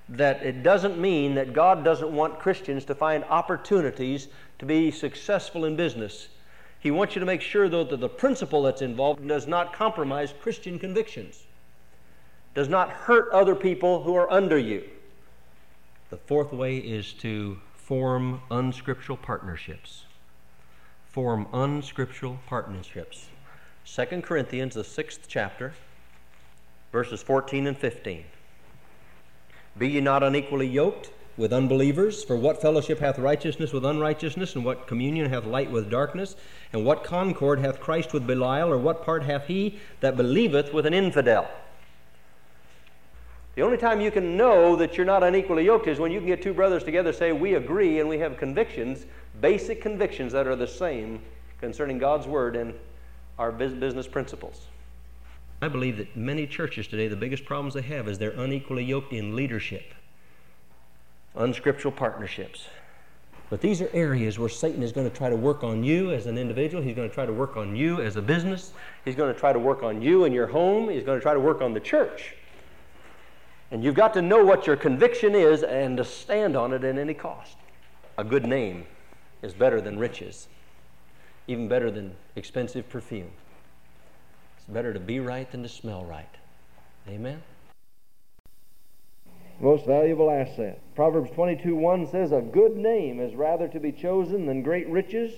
that 0.09 0.43
it 0.43 0.63
doesn't 0.63 0.99
mean 0.99 1.35
that 1.35 1.53
God 1.53 1.83
doesn't 1.83 2.11
want 2.11 2.39
Christians 2.39 2.85
to 2.85 2.95
find 2.95 3.23
opportunities 3.25 4.27
to 4.59 4.65
be 4.65 4.91
successful 4.91 5.65
in 5.65 5.75
business. 5.75 6.27
He 6.79 6.91
wants 6.91 7.15
you 7.15 7.19
to 7.21 7.25
make 7.25 7.41
sure, 7.41 7.69
though, 7.69 7.85
that 7.85 7.99
the 7.99 8.09
principle 8.09 8.63
that's 8.63 8.81
involved 8.81 9.27
does 9.27 9.47
not 9.47 9.73
compromise 9.73 10.33
Christian 10.41 10.77
convictions 10.77 11.45
does 12.53 12.69
not 12.69 12.89
hurt 12.89 13.31
other 13.31 13.55
people 13.55 14.03
who 14.03 14.15
are 14.15 14.31
under 14.31 14.57
you. 14.57 14.83
The 16.09 16.17
fourth 16.17 16.53
way 16.53 16.77
is 16.77 17.13
to 17.13 17.57
form 17.75 18.41
unscriptural 18.51 19.17
partnerships. 19.17 20.05
Form 21.13 21.47
unscriptural 21.53 22.39
partnerships. 22.47 23.27
2 23.85 24.21
Corinthians, 24.23 24.73
the 24.73 24.83
sixth 24.83 25.25
chapter, 25.27 25.73
verses 26.91 27.21
14 27.21 27.67
and 27.67 27.77
15. 27.77 28.23
Be 29.77 29.89
ye 29.89 30.01
not 30.01 30.23
unequally 30.23 30.65
yoked 30.65 31.11
with 31.37 31.53
unbelievers? 31.53 32.23
For 32.23 32.35
what 32.35 32.63
fellowship 32.63 32.97
hath 32.97 33.19
righteousness 33.19 33.71
with 33.71 33.85
unrighteousness? 33.85 34.55
And 34.55 34.65
what 34.65 34.87
communion 34.87 35.29
hath 35.29 35.45
light 35.45 35.69
with 35.69 35.91
darkness? 35.91 36.35
And 36.73 36.83
what 36.83 37.03
concord 37.03 37.59
hath 37.59 37.79
Christ 37.79 38.11
with 38.11 38.25
Belial? 38.25 38.71
Or 38.71 38.79
what 38.79 39.05
part 39.05 39.21
hath 39.21 39.45
he 39.45 39.77
that 39.99 40.17
believeth 40.17 40.73
with 40.73 40.87
an 40.87 40.95
infidel? 40.95 41.47
The 43.55 43.61
only 43.61 43.77
time 43.77 44.01
you 44.01 44.09
can 44.09 44.35
know 44.35 44.75
that 44.75 44.97
you're 44.97 45.05
not 45.05 45.23
unequally 45.23 45.65
yoked 45.65 45.87
is 45.87 45.99
when 45.99 46.11
you 46.11 46.19
can 46.19 46.27
get 46.27 46.41
two 46.41 46.53
brothers 46.53 46.83
together, 46.83 47.13
say, 47.13 47.31
We 47.31 47.53
agree 47.53 47.99
and 47.99 48.09
we 48.09 48.17
have 48.17 48.37
convictions, 48.37 49.05
basic 49.41 49.81
convictions 49.81 50.33
that 50.33 50.47
are 50.47 50.55
the 50.55 50.67
same 50.67 51.21
concerning 51.59 51.99
God's 51.99 52.25
Word 52.25 52.55
and 52.55 52.73
our 53.37 53.51
business 53.51 54.07
principles. 54.07 54.65
I 55.61 55.67
believe 55.67 55.97
that 55.97 56.17
many 56.17 56.47
churches 56.47 56.87
today, 56.87 57.07
the 57.07 57.15
biggest 57.15 57.45
problems 57.45 57.75
they 57.75 57.83
have 57.83 58.07
is 58.07 58.17
they're 58.17 58.31
unequally 58.31 58.83
yoked 58.83 59.13
in 59.13 59.35
leadership, 59.35 59.93
unscriptural 61.35 61.93
partnerships. 61.93 62.67
But 63.49 63.61
these 63.61 63.81
are 63.83 63.89
areas 63.93 64.39
where 64.39 64.49
Satan 64.49 64.81
is 64.81 64.91
going 64.91 65.09
to 65.09 65.15
try 65.15 65.29
to 65.29 65.35
work 65.35 65.63
on 65.63 65.83
you 65.83 66.11
as 66.11 66.25
an 66.25 66.39
individual. 66.39 66.81
He's 66.81 66.95
going 66.95 67.07
to 67.07 67.13
try 67.13 67.27
to 67.27 67.33
work 67.33 67.55
on 67.55 67.75
you 67.75 68.01
as 68.01 68.15
a 68.15 68.21
business. 68.21 68.73
He's 69.05 69.15
going 69.15 69.31
to 69.31 69.39
try 69.39 69.53
to 69.53 69.59
work 69.59 69.83
on 69.83 70.01
you 70.01 70.25
and 70.25 70.33
your 70.33 70.47
home. 70.47 70.89
He's 70.89 71.03
going 71.03 71.19
to 71.19 71.21
try 71.21 71.35
to 71.35 71.39
work 71.39 71.61
on 71.61 71.73
the 71.73 71.79
church. 71.79 72.35
And 73.73 73.83
you've 73.83 73.95
got 73.95 74.13
to 74.13 74.21
know 74.21 74.45
what 74.45 74.67
your 74.67 74.75
conviction 74.75 75.33
is 75.33 75.63
and 75.63 75.97
to 75.97 76.05
stand 76.05 76.55
on 76.55 76.73
it 76.73 76.83
at 76.83 76.95
any 76.95 77.15
cost. 77.15 77.57
A 78.19 78.23
good 78.23 78.45
name 78.45 78.85
is 79.41 79.55
better 79.55 79.81
than 79.81 79.97
riches, 79.97 80.47
even 81.47 81.67
better 81.67 81.89
than 81.89 82.15
expensive 82.35 82.87
perfume. 82.87 83.31
It's 84.57 84.67
better 84.67 84.93
to 84.93 84.99
be 84.99 85.19
right 85.19 85.51
than 85.51 85.63
to 85.63 85.69
smell 85.69 86.05
right. 86.05 86.29
Amen? 87.09 87.41
Most 89.59 89.87
valuable 89.87 90.29
asset. 90.29 90.79
Proverbs 90.93 91.31
22 91.31 91.75
1 91.75 92.11
says, 92.11 92.31
A 92.31 92.41
good 92.41 92.77
name 92.77 93.19
is 93.19 93.33
rather 93.33 93.67
to 93.69 93.79
be 93.79 93.91
chosen 93.91 94.45
than 94.45 94.61
great 94.61 94.87
riches, 94.87 95.33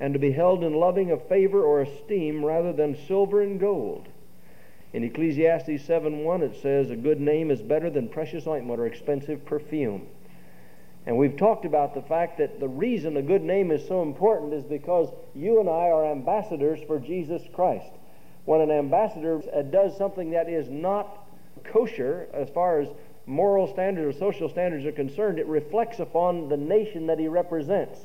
and 0.00 0.12
to 0.12 0.18
be 0.18 0.32
held 0.32 0.64
in 0.64 0.74
loving 0.74 1.12
of 1.12 1.28
favor 1.28 1.62
or 1.62 1.82
esteem 1.82 2.44
rather 2.44 2.72
than 2.72 2.98
silver 3.06 3.40
and 3.40 3.60
gold. 3.60 4.08
In 4.92 5.04
Ecclesiastes 5.04 5.86
7:1 5.86 6.42
it 6.42 6.56
says, 6.56 6.90
A 6.90 6.96
good 6.96 7.20
name 7.20 7.50
is 7.50 7.62
better 7.62 7.90
than 7.90 8.08
precious 8.08 8.46
ointment 8.46 8.80
or 8.80 8.86
expensive 8.86 9.44
perfume. 9.44 10.08
And 11.06 11.16
we've 11.16 11.36
talked 11.36 11.64
about 11.64 11.94
the 11.94 12.02
fact 12.02 12.38
that 12.38 12.60
the 12.60 12.68
reason 12.68 13.16
a 13.16 13.22
good 13.22 13.42
name 13.42 13.70
is 13.70 13.86
so 13.86 14.02
important 14.02 14.52
is 14.52 14.64
because 14.64 15.12
you 15.34 15.60
and 15.60 15.68
I 15.68 15.90
are 15.90 16.06
ambassadors 16.06 16.80
for 16.86 16.98
Jesus 16.98 17.42
Christ. 17.52 17.90
When 18.44 18.60
an 18.60 18.70
ambassador 18.70 19.40
uh, 19.54 19.62
does 19.62 19.96
something 19.96 20.30
that 20.32 20.48
is 20.48 20.68
not 20.68 21.26
kosher 21.64 22.28
as 22.34 22.50
far 22.50 22.80
as 22.80 22.88
moral 23.26 23.66
standards 23.68 24.16
or 24.16 24.18
social 24.18 24.48
standards 24.48 24.84
are 24.86 24.92
concerned, 24.92 25.38
it 25.38 25.46
reflects 25.46 26.00
upon 26.00 26.48
the 26.48 26.56
nation 26.56 27.06
that 27.06 27.18
he 27.18 27.28
represents. 27.28 28.00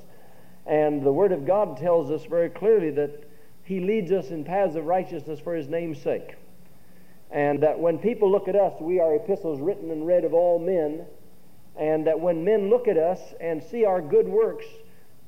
And 0.66 1.04
the 1.04 1.12
Word 1.12 1.32
of 1.32 1.46
God 1.46 1.78
tells 1.78 2.12
us 2.12 2.26
very 2.26 2.50
clearly 2.50 2.92
that 2.92 3.24
he 3.64 3.80
leads 3.80 4.12
us 4.12 4.30
in 4.30 4.44
paths 4.44 4.76
of 4.76 4.86
righteousness 4.86 5.40
for 5.40 5.56
his 5.56 5.68
name's 5.68 6.02
sake. 6.02 6.36
And 7.36 7.62
that 7.64 7.78
when 7.78 7.98
people 7.98 8.32
look 8.32 8.48
at 8.48 8.56
us, 8.56 8.74
we 8.80 9.02
are 9.02 9.14
epistles 9.14 9.60
written 9.60 9.92
and 9.92 10.08
read 10.08 10.24
of 10.24 10.34
all 10.34 10.58
men. 10.58 11.06
And 11.78 12.08
that 12.08 12.22
when 12.22 12.46
men 12.46 12.70
look 12.70 12.88
at 12.88 12.98
us 12.98 13.20
and 13.42 13.62
see 13.62 13.84
our 13.84 14.02
good 14.02 14.26
works, 14.26 14.66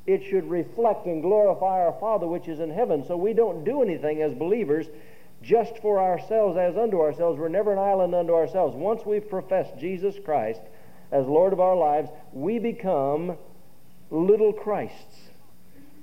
it 0.05 0.23
should 0.23 0.49
reflect 0.49 1.05
and 1.05 1.21
glorify 1.21 1.81
our 1.81 1.97
Father 1.99 2.25
which 2.25 2.47
is 2.47 2.61
in 2.61 2.69
heaven. 2.69 3.03
So 3.05 3.17
we 3.17 3.33
don't 3.33 3.65
do 3.65 3.81
anything 3.81 4.21
as 4.21 4.33
believers 4.33 4.87
just 5.43 5.79
for 5.79 5.99
ourselves 5.99 6.57
as 6.57 6.77
unto 6.77 7.01
ourselves. 7.01 7.37
We're 7.37 7.49
never 7.49 7.73
an 7.73 7.79
island 7.79 8.15
unto 8.15 8.33
ourselves. 8.33 8.73
Once 8.73 9.05
we've 9.05 9.29
professed 9.29 9.77
Jesus 9.77 10.15
Christ 10.23 10.61
as 11.11 11.25
Lord 11.27 11.51
of 11.51 11.59
our 11.59 11.75
lives, 11.75 12.09
we 12.31 12.57
become 12.57 13.37
little 14.09 14.53
Christs. 14.53 15.27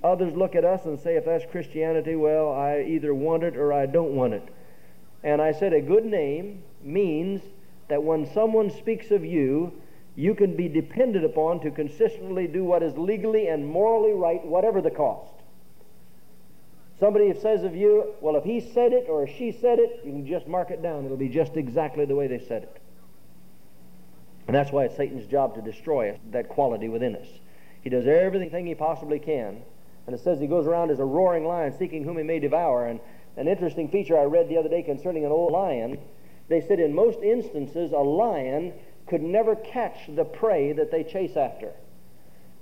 Others 0.02 0.34
look 0.34 0.54
at 0.54 0.66
us 0.66 0.84
and 0.84 1.00
say, 1.00 1.16
if 1.16 1.24
that's 1.24 1.46
Christianity, 1.50 2.14
well, 2.14 2.52
I 2.52 2.82
either 2.82 3.14
want 3.14 3.42
it 3.42 3.56
or 3.56 3.72
I 3.72 3.86
don't 3.86 4.14
want 4.14 4.34
it. 4.34 4.46
And 5.24 5.40
I 5.40 5.52
said, 5.52 5.72
a 5.72 5.80
good 5.80 6.04
name 6.04 6.62
means 6.82 7.40
that 7.88 8.02
when 8.02 8.32
someone 8.32 8.70
speaks 8.70 9.10
of 9.10 9.24
you, 9.24 9.72
you 10.16 10.34
can 10.34 10.54
be 10.54 10.68
depended 10.68 11.24
upon 11.24 11.60
to 11.60 11.70
consistently 11.70 12.46
do 12.46 12.62
what 12.62 12.82
is 12.82 12.96
legally 12.96 13.48
and 13.48 13.66
morally 13.66 14.12
right, 14.12 14.44
whatever 14.46 14.80
the 14.80 14.90
cost. 14.90 15.32
Somebody 17.00 17.34
says 17.40 17.64
of 17.64 17.74
you, 17.74 18.14
well, 18.20 18.36
if 18.36 18.44
he 18.44 18.60
said 18.60 18.92
it 18.92 19.06
or 19.08 19.26
she 19.26 19.50
said 19.50 19.78
it, 19.78 20.02
you 20.04 20.12
can 20.12 20.26
just 20.26 20.46
mark 20.46 20.70
it 20.70 20.82
down. 20.82 21.04
It'll 21.04 21.16
be 21.16 21.28
just 21.28 21.56
exactly 21.56 22.04
the 22.04 22.14
way 22.14 22.28
they 22.28 22.38
said 22.38 22.62
it. 22.62 22.80
And 24.46 24.54
that's 24.54 24.70
why 24.70 24.84
it's 24.84 24.96
Satan's 24.96 25.26
job 25.26 25.54
to 25.54 25.62
destroy 25.62 26.10
us, 26.10 26.18
that 26.30 26.48
quality 26.48 26.88
within 26.88 27.16
us. 27.16 27.26
He 27.80 27.90
does 27.90 28.06
everything 28.06 28.66
he 28.66 28.74
possibly 28.74 29.18
can. 29.18 29.62
And 30.06 30.14
it 30.14 30.22
says 30.22 30.38
he 30.38 30.46
goes 30.46 30.66
around 30.66 30.90
as 30.90 31.00
a 31.00 31.04
roaring 31.04 31.46
lion, 31.46 31.74
seeking 31.78 32.04
whom 32.04 32.18
he 32.18 32.22
may 32.22 32.38
devour. 32.38 32.86
And 32.86 33.00
an 33.36 33.48
interesting 33.48 33.88
feature 33.88 34.18
I 34.18 34.24
read 34.24 34.48
the 34.48 34.58
other 34.58 34.68
day 34.68 34.82
concerning 34.82 35.24
an 35.24 35.32
old 35.32 35.52
lion, 35.52 35.98
they 36.48 36.60
said 36.60 36.78
in 36.78 36.94
most 36.94 37.20
instances 37.20 37.92
a 37.92 37.98
lion 37.98 38.72
could 39.06 39.22
never 39.22 39.56
catch 39.56 39.98
the 40.08 40.24
prey 40.24 40.72
that 40.72 40.90
they 40.90 41.04
chase 41.04 41.36
after. 41.36 41.72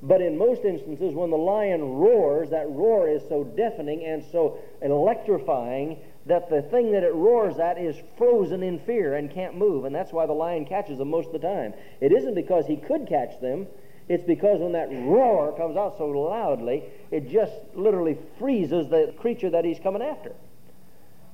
But 0.03 0.21
in 0.21 0.37
most 0.37 0.65
instances, 0.65 1.15
when 1.15 1.31
the 1.31 1.37
lion 1.37 1.81
roars, 1.81 2.51
that 2.51 2.69
roar 2.69 3.09
is 3.09 3.23
so 3.29 3.45
deafening 3.45 4.05
and 4.05 4.25
so 4.33 4.59
electrifying 4.81 5.99
that 6.27 6.51
the 6.51 6.63
thing 6.63 6.91
that 6.93 7.05
it 7.05 7.15
roars 7.15 7.59
at 7.59 7.79
is 7.79 7.97
frozen 8.19 8.63
in 8.65 8.81
fear 8.81 9.15
and 9.15 9.31
can't 9.31 9.57
move. 9.57 9.85
And 9.85 9.95
that's 9.95 10.13
why 10.13 10.27
the 10.27 10.33
lion 10.33 10.65
catches 10.65 10.99
them 10.99 11.11
most 11.11 11.27
of 11.27 11.33
the 11.33 11.47
time. 11.47 11.75
It 12.01 12.13
isn't 12.13 12.35
because 12.35 12.67
he 12.67 12.77
could 12.77 13.07
catch 13.07 13.41
them, 13.41 13.67
it's 14.09 14.25
because 14.25 14.61
when 14.61 14.73
that 14.73 14.91
roar 14.91 15.57
comes 15.57 15.77
out 15.77 15.97
so 15.97 16.07
loudly, 16.07 16.83
it 17.13 17.31
just 17.31 17.55
literally 17.75 18.19
freezes 18.39 18.89
the 18.89 19.15
creature 19.19 19.51
that 19.51 19.65
he's 19.65 19.79
coming 19.79 20.03
after. 20.03 20.33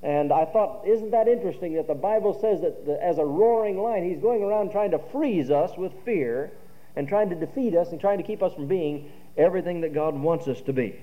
And 0.03 0.33
I 0.33 0.45
thought, 0.45 0.87
isn't 0.87 1.11
that 1.11 1.27
interesting 1.27 1.75
that 1.75 1.89
the 1.89 1.95
Bible 1.95 2.39
says 2.41 2.61
that 2.61 2.87
the, 2.87 3.03
as 3.03 3.19
a 3.19 3.25
roaring 3.25 3.79
lion, 3.79 4.09
he's 4.09 4.21
going 4.21 4.43
around 4.43 4.71
trying 4.71 4.93
to 4.93 4.99
freeze 5.11 5.51
us 5.51 5.77
with 5.77 5.93
fear 6.05 6.53
and 6.95 7.09
trying 7.09 7.31
to 7.31 7.35
defeat 7.35 7.75
us 7.75 7.91
and 7.91 8.01
trying 8.01 8.19
to 8.19 8.25
keep 8.25 8.43
us 8.43 8.55
from 8.55 8.69
being 8.69 9.11
everything 9.37 9.81
that 9.81 9.95
God 9.95 10.15
wants 10.15 10.47
us 10.47 10.61
to 10.63 10.73
be. 10.73 11.01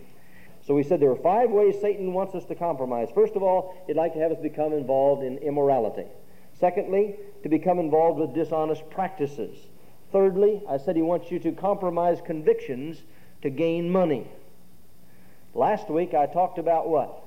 So 0.65 0.73
we 0.73 0.83
said 0.83 0.99
there 0.99 1.11
are 1.11 1.15
five 1.15 1.51
ways 1.51 1.75
Satan 1.79 2.13
wants 2.13 2.35
us 2.35 2.45
to 2.45 2.55
compromise. 2.55 3.09
First 3.13 3.35
of 3.35 3.43
all, 3.43 3.75
he'd 3.85 3.95
like 3.95 4.13
to 4.13 4.19
have 4.19 4.31
us 4.31 4.39
become 4.41 4.73
involved 4.73 5.23
in 5.23 5.37
immorality. 5.39 6.05
Secondly, 6.59 7.17
to 7.43 7.49
become 7.49 7.79
involved 7.79 8.19
with 8.19 8.33
dishonest 8.33 8.89
practices. 8.89 9.57
Thirdly, 10.11 10.63
I 10.69 10.77
said 10.77 10.95
he 10.95 11.01
wants 11.01 11.29
you 11.29 11.39
to 11.39 11.51
compromise 11.51 12.19
convictions 12.25 13.03
to 13.41 13.49
gain 13.49 13.89
money. 13.89 14.27
Last 15.53 15.89
week 15.89 16.13
I 16.13 16.25
talked 16.25 16.57
about 16.57 16.89
what? 16.89 17.24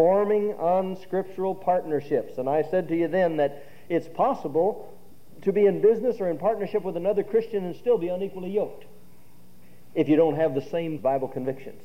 Forming 0.00 0.54
unscriptural 0.58 1.54
partnerships. 1.54 2.38
And 2.38 2.48
I 2.48 2.62
said 2.62 2.88
to 2.88 2.96
you 2.96 3.06
then 3.06 3.36
that 3.36 3.66
it's 3.90 4.08
possible 4.08 4.96
to 5.42 5.52
be 5.52 5.66
in 5.66 5.82
business 5.82 6.16
or 6.20 6.30
in 6.30 6.38
partnership 6.38 6.82
with 6.84 6.96
another 6.96 7.22
Christian 7.22 7.66
and 7.66 7.76
still 7.76 7.98
be 7.98 8.08
unequally 8.08 8.50
yoked 8.50 8.86
if 9.94 10.08
you 10.08 10.16
don't 10.16 10.36
have 10.36 10.54
the 10.54 10.62
same 10.62 10.96
Bible 10.96 11.28
convictions. 11.28 11.82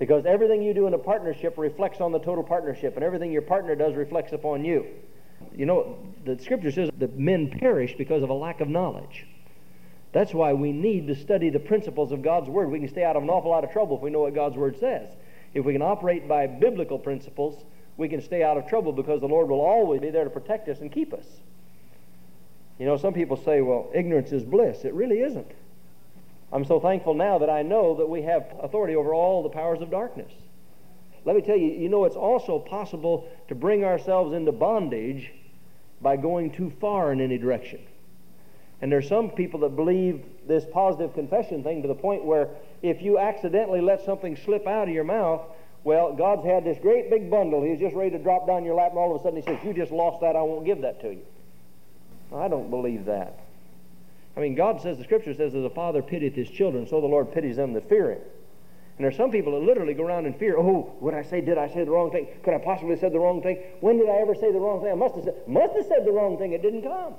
Because 0.00 0.26
everything 0.26 0.60
you 0.60 0.74
do 0.74 0.88
in 0.88 0.94
a 0.94 0.98
partnership 0.98 1.56
reflects 1.56 2.00
on 2.00 2.10
the 2.10 2.18
total 2.18 2.42
partnership, 2.42 2.96
and 2.96 3.04
everything 3.04 3.30
your 3.30 3.42
partner 3.42 3.76
does 3.76 3.94
reflects 3.94 4.32
upon 4.32 4.64
you. 4.64 4.86
You 5.54 5.66
know, 5.66 5.98
the 6.24 6.36
scripture 6.42 6.72
says 6.72 6.90
that 6.98 7.16
men 7.16 7.48
perish 7.60 7.94
because 7.96 8.24
of 8.24 8.30
a 8.30 8.34
lack 8.34 8.60
of 8.60 8.66
knowledge. 8.66 9.24
That's 10.10 10.34
why 10.34 10.52
we 10.52 10.72
need 10.72 11.06
to 11.06 11.14
study 11.14 11.48
the 11.48 11.60
principles 11.60 12.10
of 12.10 12.22
God's 12.22 12.48
Word. 12.48 12.72
We 12.72 12.80
can 12.80 12.88
stay 12.88 13.04
out 13.04 13.14
of 13.14 13.22
an 13.22 13.30
awful 13.30 13.52
lot 13.52 13.62
of 13.62 13.70
trouble 13.70 13.98
if 13.98 14.02
we 14.02 14.10
know 14.10 14.22
what 14.22 14.34
God's 14.34 14.56
Word 14.56 14.80
says. 14.80 15.12
If 15.54 15.64
we 15.64 15.72
can 15.72 15.82
operate 15.82 16.28
by 16.28 16.46
biblical 16.46 16.98
principles, 16.98 17.64
we 17.96 18.08
can 18.08 18.22
stay 18.22 18.42
out 18.42 18.56
of 18.56 18.66
trouble 18.68 18.92
because 18.92 19.20
the 19.20 19.28
Lord 19.28 19.48
will 19.48 19.60
always 19.60 20.00
be 20.00 20.10
there 20.10 20.24
to 20.24 20.30
protect 20.30 20.68
us 20.68 20.80
and 20.80 20.90
keep 20.90 21.12
us. 21.12 21.26
You 22.78 22.86
know, 22.86 22.96
some 22.96 23.12
people 23.12 23.36
say, 23.36 23.60
well, 23.60 23.90
ignorance 23.94 24.32
is 24.32 24.42
bliss. 24.42 24.84
It 24.84 24.94
really 24.94 25.20
isn't. 25.20 25.50
I'm 26.52 26.64
so 26.64 26.80
thankful 26.80 27.14
now 27.14 27.38
that 27.38 27.50
I 27.50 27.62
know 27.62 27.96
that 27.96 28.08
we 28.08 28.22
have 28.22 28.46
authority 28.60 28.96
over 28.96 29.12
all 29.12 29.42
the 29.42 29.50
powers 29.50 29.80
of 29.82 29.90
darkness. 29.90 30.32
Let 31.24 31.36
me 31.36 31.42
tell 31.42 31.56
you, 31.56 31.68
you 31.68 31.88
know, 31.88 32.06
it's 32.06 32.16
also 32.16 32.58
possible 32.58 33.28
to 33.48 33.54
bring 33.54 33.84
ourselves 33.84 34.32
into 34.32 34.52
bondage 34.52 35.30
by 36.00 36.16
going 36.16 36.50
too 36.50 36.72
far 36.80 37.12
in 37.12 37.20
any 37.20 37.36
direction. 37.36 37.80
And 38.80 38.90
there's 38.90 39.08
some 39.08 39.30
people 39.30 39.60
that 39.60 39.76
believe 39.76 40.24
this 40.46 40.64
positive 40.72 41.12
confession 41.12 41.62
thing 41.62 41.82
to 41.82 41.88
the 41.88 41.94
point 41.94 42.24
where 42.24 42.48
if 42.82 43.02
you 43.02 43.18
accidentally 43.18 43.80
let 43.80 44.04
something 44.04 44.36
slip 44.36 44.66
out 44.66 44.88
of 44.88 44.94
your 44.94 45.04
mouth, 45.04 45.42
well, 45.84 46.14
God's 46.14 46.44
had 46.44 46.64
this 46.64 46.78
great 46.80 47.10
big 47.10 47.30
bundle. 47.30 47.62
He's 47.62 47.78
just 47.78 47.94
ready 47.94 48.10
to 48.10 48.18
drop 48.18 48.46
down 48.46 48.64
your 48.64 48.74
lap, 48.74 48.90
and 48.90 48.98
all 48.98 49.14
of 49.14 49.20
a 49.20 49.24
sudden 49.24 49.40
He 49.40 49.42
says, 49.42 49.58
You 49.64 49.72
just 49.72 49.92
lost 49.92 50.20
that. 50.20 50.36
I 50.36 50.42
won't 50.42 50.64
give 50.64 50.82
that 50.82 51.00
to 51.00 51.08
you. 51.08 51.22
I 52.34 52.48
don't 52.48 52.70
believe 52.70 53.06
that. 53.06 53.38
I 54.36 54.40
mean, 54.40 54.54
God 54.54 54.80
says, 54.80 54.96
the 54.96 55.04
Scripture 55.04 55.34
says, 55.34 55.54
as 55.54 55.64
a 55.64 55.70
father 55.70 56.02
pitieth 56.02 56.34
his 56.34 56.48
children, 56.48 56.86
so 56.86 57.00
the 57.00 57.06
Lord 57.06 57.32
pities 57.32 57.56
them 57.56 57.72
that 57.72 57.88
fear 57.88 58.12
him. 58.12 58.20
And 58.96 59.04
there's 59.04 59.16
some 59.16 59.30
people 59.30 59.52
that 59.52 59.66
literally 59.66 59.94
go 59.94 60.04
around 60.04 60.26
in 60.26 60.34
fear. 60.34 60.56
Oh, 60.58 60.94
would 61.00 61.14
I 61.14 61.22
say, 61.22 61.40
did 61.40 61.58
I 61.58 61.68
say 61.68 61.84
the 61.84 61.90
wrong 61.90 62.10
thing? 62.10 62.28
Could 62.42 62.54
I 62.54 62.58
possibly 62.58 62.90
have 62.90 63.00
said 63.00 63.12
the 63.12 63.18
wrong 63.18 63.42
thing? 63.42 63.56
When 63.80 63.96
did 63.98 64.08
I 64.08 64.18
ever 64.20 64.34
say 64.34 64.52
the 64.52 64.60
wrong 64.60 64.82
thing? 64.82 64.92
I 64.92 64.94
must 64.94 65.14
have 65.14 65.24
said, 65.24 65.48
must 65.48 65.74
have 65.74 65.86
said 65.86 66.04
the 66.04 66.12
wrong 66.12 66.38
thing. 66.38 66.52
It 66.52 66.62
didn't 66.62 66.82
come. 66.82 67.14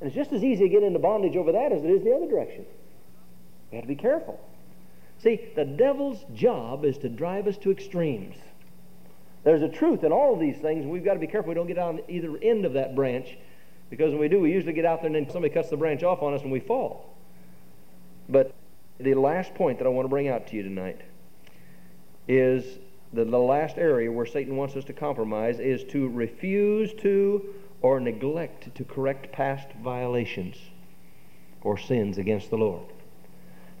And 0.00 0.08
it's 0.08 0.14
just 0.14 0.32
as 0.32 0.44
easy 0.44 0.64
to 0.64 0.68
get 0.68 0.82
into 0.82 0.98
bondage 0.98 1.34
over 1.34 1.52
that 1.52 1.72
as 1.72 1.82
it 1.82 1.90
is 1.90 2.04
the 2.04 2.14
other 2.14 2.28
direction. 2.28 2.66
We 3.76 3.80
have 3.80 3.88
to 3.88 3.94
be 3.94 4.00
careful. 4.00 4.40
See, 5.18 5.50
the 5.54 5.66
devil's 5.66 6.24
job 6.34 6.86
is 6.86 6.96
to 6.98 7.10
drive 7.10 7.46
us 7.46 7.58
to 7.58 7.70
extremes. 7.70 8.36
There's 9.44 9.60
a 9.60 9.68
truth 9.68 10.02
in 10.02 10.12
all 10.12 10.32
of 10.32 10.40
these 10.40 10.56
things, 10.56 10.84
and 10.84 10.90
we've 10.90 11.04
got 11.04 11.12
to 11.12 11.20
be 11.20 11.26
careful 11.26 11.50
we 11.50 11.54
don't 11.54 11.66
get 11.66 11.76
on 11.78 12.00
either 12.08 12.38
end 12.40 12.64
of 12.64 12.72
that 12.72 12.94
branch 12.94 13.36
Because 13.90 14.10
when 14.10 14.18
we 14.18 14.28
do, 14.28 14.40
we 14.40 14.50
usually 14.50 14.72
get 14.72 14.86
out 14.86 15.00
there 15.00 15.06
and 15.06 15.14
then 15.14 15.30
somebody 15.30 15.52
cuts 15.52 15.68
the 15.68 15.76
branch 15.76 16.02
off 16.02 16.22
on 16.22 16.34
us 16.34 16.42
and 16.42 16.50
we 16.50 16.58
fall. 16.58 17.14
But 18.28 18.52
the 18.98 19.14
last 19.14 19.54
point 19.54 19.78
that 19.78 19.86
I 19.86 19.90
want 19.90 20.06
to 20.06 20.08
bring 20.08 20.28
out 20.28 20.46
to 20.48 20.56
you 20.56 20.62
tonight 20.62 21.02
is 22.26 22.78
the, 23.12 23.24
the 23.24 23.38
last 23.38 23.76
area 23.76 24.10
where 24.10 24.26
Satan 24.26 24.56
wants 24.56 24.74
us 24.74 24.84
to 24.86 24.92
compromise 24.92 25.60
is 25.60 25.84
to 25.92 26.08
refuse 26.08 26.92
to 26.94 27.54
or 27.82 28.00
neglect 28.00 28.74
to 28.74 28.84
correct 28.84 29.30
past 29.32 29.68
violations 29.84 30.56
or 31.60 31.78
sins 31.78 32.18
against 32.18 32.50
the 32.50 32.56
Lord. 32.56 32.86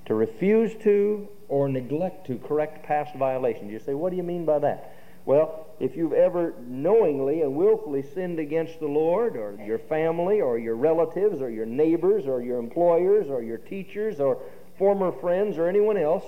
To 0.06 0.14
refuse 0.14 0.74
to 0.82 1.28
or 1.48 1.68
neglect 1.68 2.26
to 2.26 2.38
correct 2.38 2.84
past 2.84 3.14
violations. 3.16 3.72
You 3.72 3.78
say, 3.78 3.94
what 3.94 4.10
do 4.10 4.16
you 4.16 4.22
mean 4.22 4.44
by 4.44 4.58
that? 4.60 4.94
Well, 5.24 5.66
if 5.80 5.96
you've 5.96 6.12
ever 6.12 6.54
knowingly 6.66 7.42
and 7.42 7.56
willfully 7.56 8.02
sinned 8.02 8.38
against 8.38 8.78
the 8.78 8.86
Lord, 8.86 9.36
or 9.36 9.58
your 9.64 9.78
family, 9.78 10.40
or 10.40 10.58
your 10.58 10.76
relatives, 10.76 11.42
or 11.42 11.50
your 11.50 11.66
neighbors, 11.66 12.26
or 12.26 12.40
your 12.40 12.58
employers, 12.58 13.28
or 13.28 13.42
your 13.42 13.58
teachers, 13.58 14.20
or 14.20 14.38
former 14.78 15.10
friends, 15.10 15.58
or 15.58 15.68
anyone 15.68 15.96
else, 15.96 16.24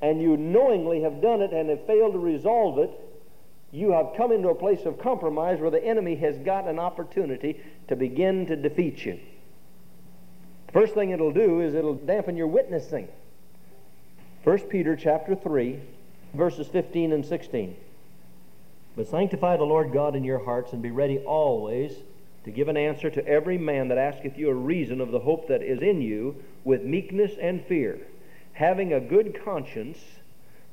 and 0.00 0.22
you 0.22 0.36
knowingly 0.36 1.02
have 1.02 1.20
done 1.20 1.42
it 1.42 1.52
and 1.52 1.68
have 1.68 1.84
failed 1.86 2.12
to 2.12 2.18
resolve 2.18 2.78
it, 2.78 2.90
you 3.72 3.90
have 3.92 4.12
come 4.16 4.30
into 4.30 4.48
a 4.48 4.54
place 4.54 4.86
of 4.86 4.98
compromise 4.98 5.58
where 5.58 5.70
the 5.70 5.84
enemy 5.84 6.14
has 6.14 6.38
got 6.38 6.68
an 6.68 6.78
opportunity 6.78 7.60
to 7.88 7.96
begin 7.96 8.46
to 8.46 8.56
defeat 8.56 9.04
you. 9.04 9.18
First 10.76 10.92
thing 10.92 11.08
it'll 11.08 11.32
do 11.32 11.62
is 11.62 11.72
it'll 11.72 11.94
dampen 11.94 12.36
your 12.36 12.48
witnessing. 12.48 13.08
1 14.44 14.58
Peter 14.68 14.94
chapter 14.94 15.34
3, 15.34 15.80
verses 16.34 16.68
15 16.68 17.12
and 17.12 17.24
16. 17.24 17.74
But 18.94 19.08
sanctify 19.08 19.56
the 19.56 19.64
Lord 19.64 19.90
God 19.90 20.14
in 20.14 20.22
your 20.22 20.44
hearts, 20.44 20.74
and 20.74 20.82
be 20.82 20.90
ready 20.90 21.16
always 21.20 21.94
to 22.44 22.50
give 22.50 22.68
an 22.68 22.76
answer 22.76 23.08
to 23.08 23.26
every 23.26 23.56
man 23.56 23.88
that 23.88 23.96
asketh 23.96 24.36
you 24.36 24.50
a 24.50 24.54
reason 24.54 25.00
of 25.00 25.12
the 25.12 25.20
hope 25.20 25.48
that 25.48 25.62
is 25.62 25.80
in 25.80 26.02
you, 26.02 26.36
with 26.62 26.82
meekness 26.82 27.32
and 27.40 27.64
fear, 27.64 27.98
having 28.52 28.92
a 28.92 29.00
good 29.00 29.42
conscience, 29.42 29.98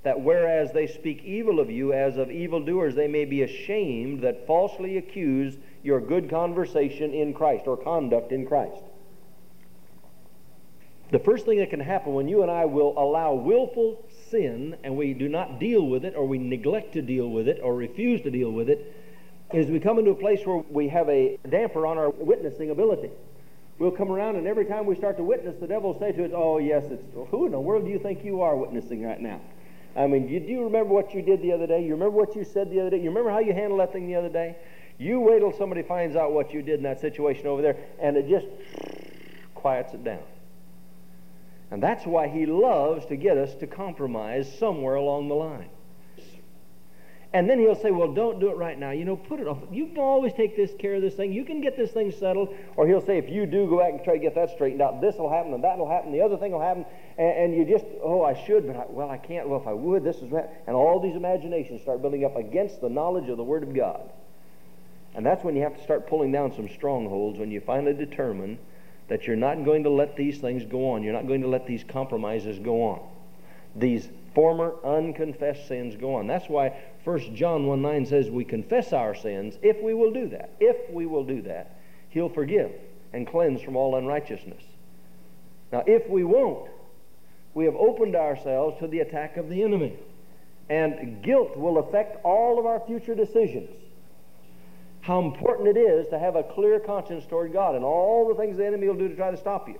that 0.04 0.20
whereas 0.20 0.74
they 0.74 0.86
speak 0.86 1.24
evil 1.24 1.62
of 1.62 1.72
you 1.72 1.94
as 1.94 2.18
of 2.18 2.30
evildoers, 2.30 2.94
they 2.94 3.08
may 3.08 3.24
be 3.24 3.42
ashamed 3.42 4.20
that 4.20 4.46
falsely 4.46 4.98
accuse 4.98 5.56
your 5.82 6.02
good 6.02 6.30
conversation 6.30 7.14
in 7.14 7.34
Christ 7.34 7.68
or 7.68 7.78
conduct 7.78 8.34
in 8.34 8.46
Christ. 8.46 8.84
The 11.12 11.20
first 11.20 11.46
thing 11.46 11.60
that 11.60 11.70
can 11.70 11.80
happen 11.80 12.14
when 12.14 12.28
you 12.28 12.42
and 12.42 12.50
I 12.50 12.66
will 12.66 12.94
allow 12.98 13.34
willful 13.34 14.04
sin 14.32 14.78
and 14.84 14.98
we 14.98 15.14
do 15.14 15.30
not 15.30 15.60
deal 15.60 15.86
with 15.86 16.06
it 16.06 16.16
or 16.16 16.26
we 16.26 16.40
neglect 16.40 16.94
to 16.94 17.02
deal 17.02 17.30
with 17.30 17.48
it 17.48 17.60
or 17.62 17.76
refuse 17.76 18.22
to 18.22 18.32
deal 18.32 18.52
with 18.52 18.70
it 18.70 18.96
is 19.54 19.68
we 19.68 19.80
come 19.80 20.00
into 20.00 20.12
a 20.12 20.16
place 20.16 20.44
where 20.46 20.64
we 20.70 20.90
have 20.90 21.08
a 21.10 21.38
damper 21.48 21.86
on 21.86 22.00
our 22.00 22.10
witnessing 22.10 22.72
ability. 22.72 23.12
We'll 23.78 23.92
come 23.92 24.12
around 24.12 24.38
and 24.38 24.48
every 24.48 24.66
time 24.66 24.88
we 24.88 24.96
start 24.96 25.18
to 25.18 25.24
witness, 25.24 25.56
the 25.60 25.68
devil 25.68 25.94
will 25.94 26.00
say 26.00 26.12
to 26.14 26.26
us, 26.26 26.32
Oh, 26.34 26.58
yes, 26.58 26.86
it's 26.90 27.04
who 27.30 27.46
in 27.46 27.52
the 27.52 27.60
world 27.60 27.86
do 27.86 27.92
you 27.92 28.00
think 28.00 28.24
you 28.24 28.42
are 28.42 28.56
witnessing 28.56 29.04
right 29.04 29.22
now? 29.22 29.40
I 29.96 30.08
mean, 30.08 30.28
you, 30.28 30.40
do 30.40 30.48
you 30.48 30.64
remember 30.64 30.94
what 30.94 31.14
you 31.14 31.22
did 31.22 31.42
the 31.44 31.52
other 31.52 31.68
day? 31.68 31.84
You 31.84 31.94
remember 31.94 32.18
what 32.18 32.36
you 32.36 32.44
said 32.44 32.72
the 32.72 32.80
other 32.80 32.90
day? 32.90 32.98
You 32.98 33.10
remember 33.10 33.30
how 33.30 33.40
you 33.40 33.54
handled 33.54 33.80
that 33.82 33.94
thing 33.94 34.08
the 34.08 34.16
other 34.16 34.30
day? 34.30 34.56
You 34.98 35.20
wait 35.20 35.40
till 35.40 35.54
somebody 35.54 35.84
finds 35.84 36.16
out 36.16 36.32
what 36.32 36.54
you 36.54 36.62
did 36.62 36.76
in 36.76 36.84
that 36.84 37.00
situation 37.00 37.46
over 37.46 37.62
there, 37.62 37.78
and 38.00 38.18
it 38.18 38.28
just 38.28 38.48
quiets 39.54 39.94
it 39.94 40.04
down. 40.04 40.22
And 41.74 41.82
that's 41.82 42.06
why 42.06 42.28
he 42.28 42.46
loves 42.46 43.08
to 43.08 43.16
get 43.16 43.36
us 43.36 43.56
to 43.56 43.66
compromise 43.66 44.48
somewhere 44.60 44.94
along 44.94 45.28
the 45.28 45.34
line. 45.34 45.70
And 47.34 47.50
then 47.50 47.58
he'll 47.58 47.74
say, 47.74 47.90
Well, 47.90 48.14
don't 48.14 48.40
do 48.40 48.52
it 48.52 48.58
right 48.58 48.78
now. 48.78 48.92
You 48.92 49.06
know, 49.06 49.16
put 49.16 49.40
it 49.40 49.48
off. 49.48 49.58
You 49.72 49.88
can 49.88 49.98
always 49.98 50.34
take 50.34 50.56
this 50.56 50.70
care 50.78 50.94
of 50.94 51.02
this 51.02 51.16
thing. 51.16 51.34
You 51.34 51.44
can 51.44 51.62
get 51.62 51.76
this 51.76 51.90
thing 51.90 52.12
settled. 52.12 52.56
Or 52.76 52.86
he'll 52.86 53.04
say, 53.04 53.18
If 53.18 53.28
you 53.28 53.48
do 53.48 53.68
go 53.68 53.80
back 53.80 53.92
and 53.92 54.04
try 54.04 54.14
to 54.14 54.20
get 54.20 54.36
that 54.36 54.52
straightened 54.52 54.84
out, 54.84 55.02
this 55.02 55.16
will 55.16 55.32
happen 55.32 55.52
and 55.52 55.64
that 55.64 55.80
will 55.80 55.90
happen, 55.90 56.12
the 56.12 56.22
other 56.22 56.38
thing 56.38 56.52
will 56.52 56.62
happen. 56.62 56.86
And, 57.18 57.38
and 57.38 57.56
you 57.56 57.66
just, 57.66 57.86
oh, 58.04 58.24
I 58.24 58.36
should, 58.46 58.68
but 58.68 58.76
I, 58.76 58.86
well, 58.88 59.10
I 59.10 59.18
can't. 59.18 59.50
Well, 59.50 59.60
if 59.60 59.66
I 59.66 59.74
would, 59.74 60.04
this 60.04 60.18
is 60.18 60.30
that. 60.30 60.64
And 60.68 60.76
all 60.76 61.00
these 61.00 61.16
imaginations 61.16 61.82
start 61.82 62.04
building 62.04 62.24
up 62.24 62.36
against 62.36 62.82
the 62.82 62.90
knowledge 62.90 63.30
of 63.30 63.38
the 63.38 63.44
Word 63.44 63.64
of 63.64 63.74
God. 63.74 64.12
And 65.16 65.26
that's 65.26 65.44
when 65.44 65.56
you 65.56 65.64
have 65.64 65.76
to 65.76 65.84
start 65.84 66.08
pulling 66.08 66.32
down 66.32 66.54
some 66.54 66.70
strongholds 66.70 67.40
when 67.40 67.50
you 67.50 67.62
finally 67.62 67.94
determine 67.94 68.60
that 69.08 69.28
you're 69.28 69.36
not 69.36 69.66
going 69.66 69.84
to 69.84 69.90
let 69.90 70.16
these 70.16 70.40
things 70.40 70.66
go 70.66 70.92
on. 70.92 71.04
You're 71.04 71.14
not 71.14 71.28
going 71.28 71.42
to 71.42 71.48
let 71.48 71.68
these 71.68 71.84
compromises 71.84 72.60
go 72.60 72.84
on. 72.84 73.02
These 73.76 74.08
former 74.34 74.76
unconfessed 74.84 75.68
sins 75.68 75.96
go 75.96 76.16
on. 76.16 76.28
That's 76.28 76.48
why 76.48 76.78
1 77.04 77.36
John 77.36 77.68
1 77.68 77.82
9 77.82 78.06
says 78.06 78.30
we 78.30 78.46
confess 78.46 78.94
our 78.94 79.14
sins 79.14 79.58
if 79.62 79.82
we 79.82 79.94
will 79.94 80.12
do 80.12 80.30
that. 80.30 80.52
If 80.60 80.90
we 80.92 81.06
will 81.06 81.24
do 81.24 81.42
that, 81.44 81.80
He'll 82.10 82.30
forgive 82.30 82.72
and 83.12 83.28
cleanse 83.28 83.62
from 83.62 83.76
all 83.76 83.96
unrighteousness. 83.96 84.64
Now, 85.72 85.84
if 85.88 86.08
we 86.10 86.24
won't, 86.24 86.70
we 87.54 87.66
have 87.66 87.76
opened 87.76 88.16
ourselves 88.16 88.80
to 88.80 88.88
the 88.88 89.00
attack 89.00 89.38
of 89.38 89.50
the 89.50 89.64
enemy. 89.64 89.94
And 90.70 91.22
guilt 91.22 91.58
will 91.58 91.78
affect 91.78 92.24
all 92.24 92.58
of 92.58 92.66
our 92.66 92.80
future 92.80 93.16
decisions 93.16 93.70
how 95.04 95.20
important 95.20 95.68
it 95.68 95.78
is 95.78 96.08
to 96.08 96.18
have 96.18 96.38
a 96.38 96.44
clear 96.44 96.80
conscience 96.80 97.26
toward 97.26 97.52
God 97.52 97.76
and 97.76 97.84
all 97.84 98.26
the 98.28 98.36
things 98.36 98.56
the 98.56 98.66
enemy 98.66 98.88
will 98.88 98.96
do 98.96 99.10
to 99.10 99.16
try 99.16 99.32
to 99.32 99.38
stop 99.38 99.68
you. 99.68 99.78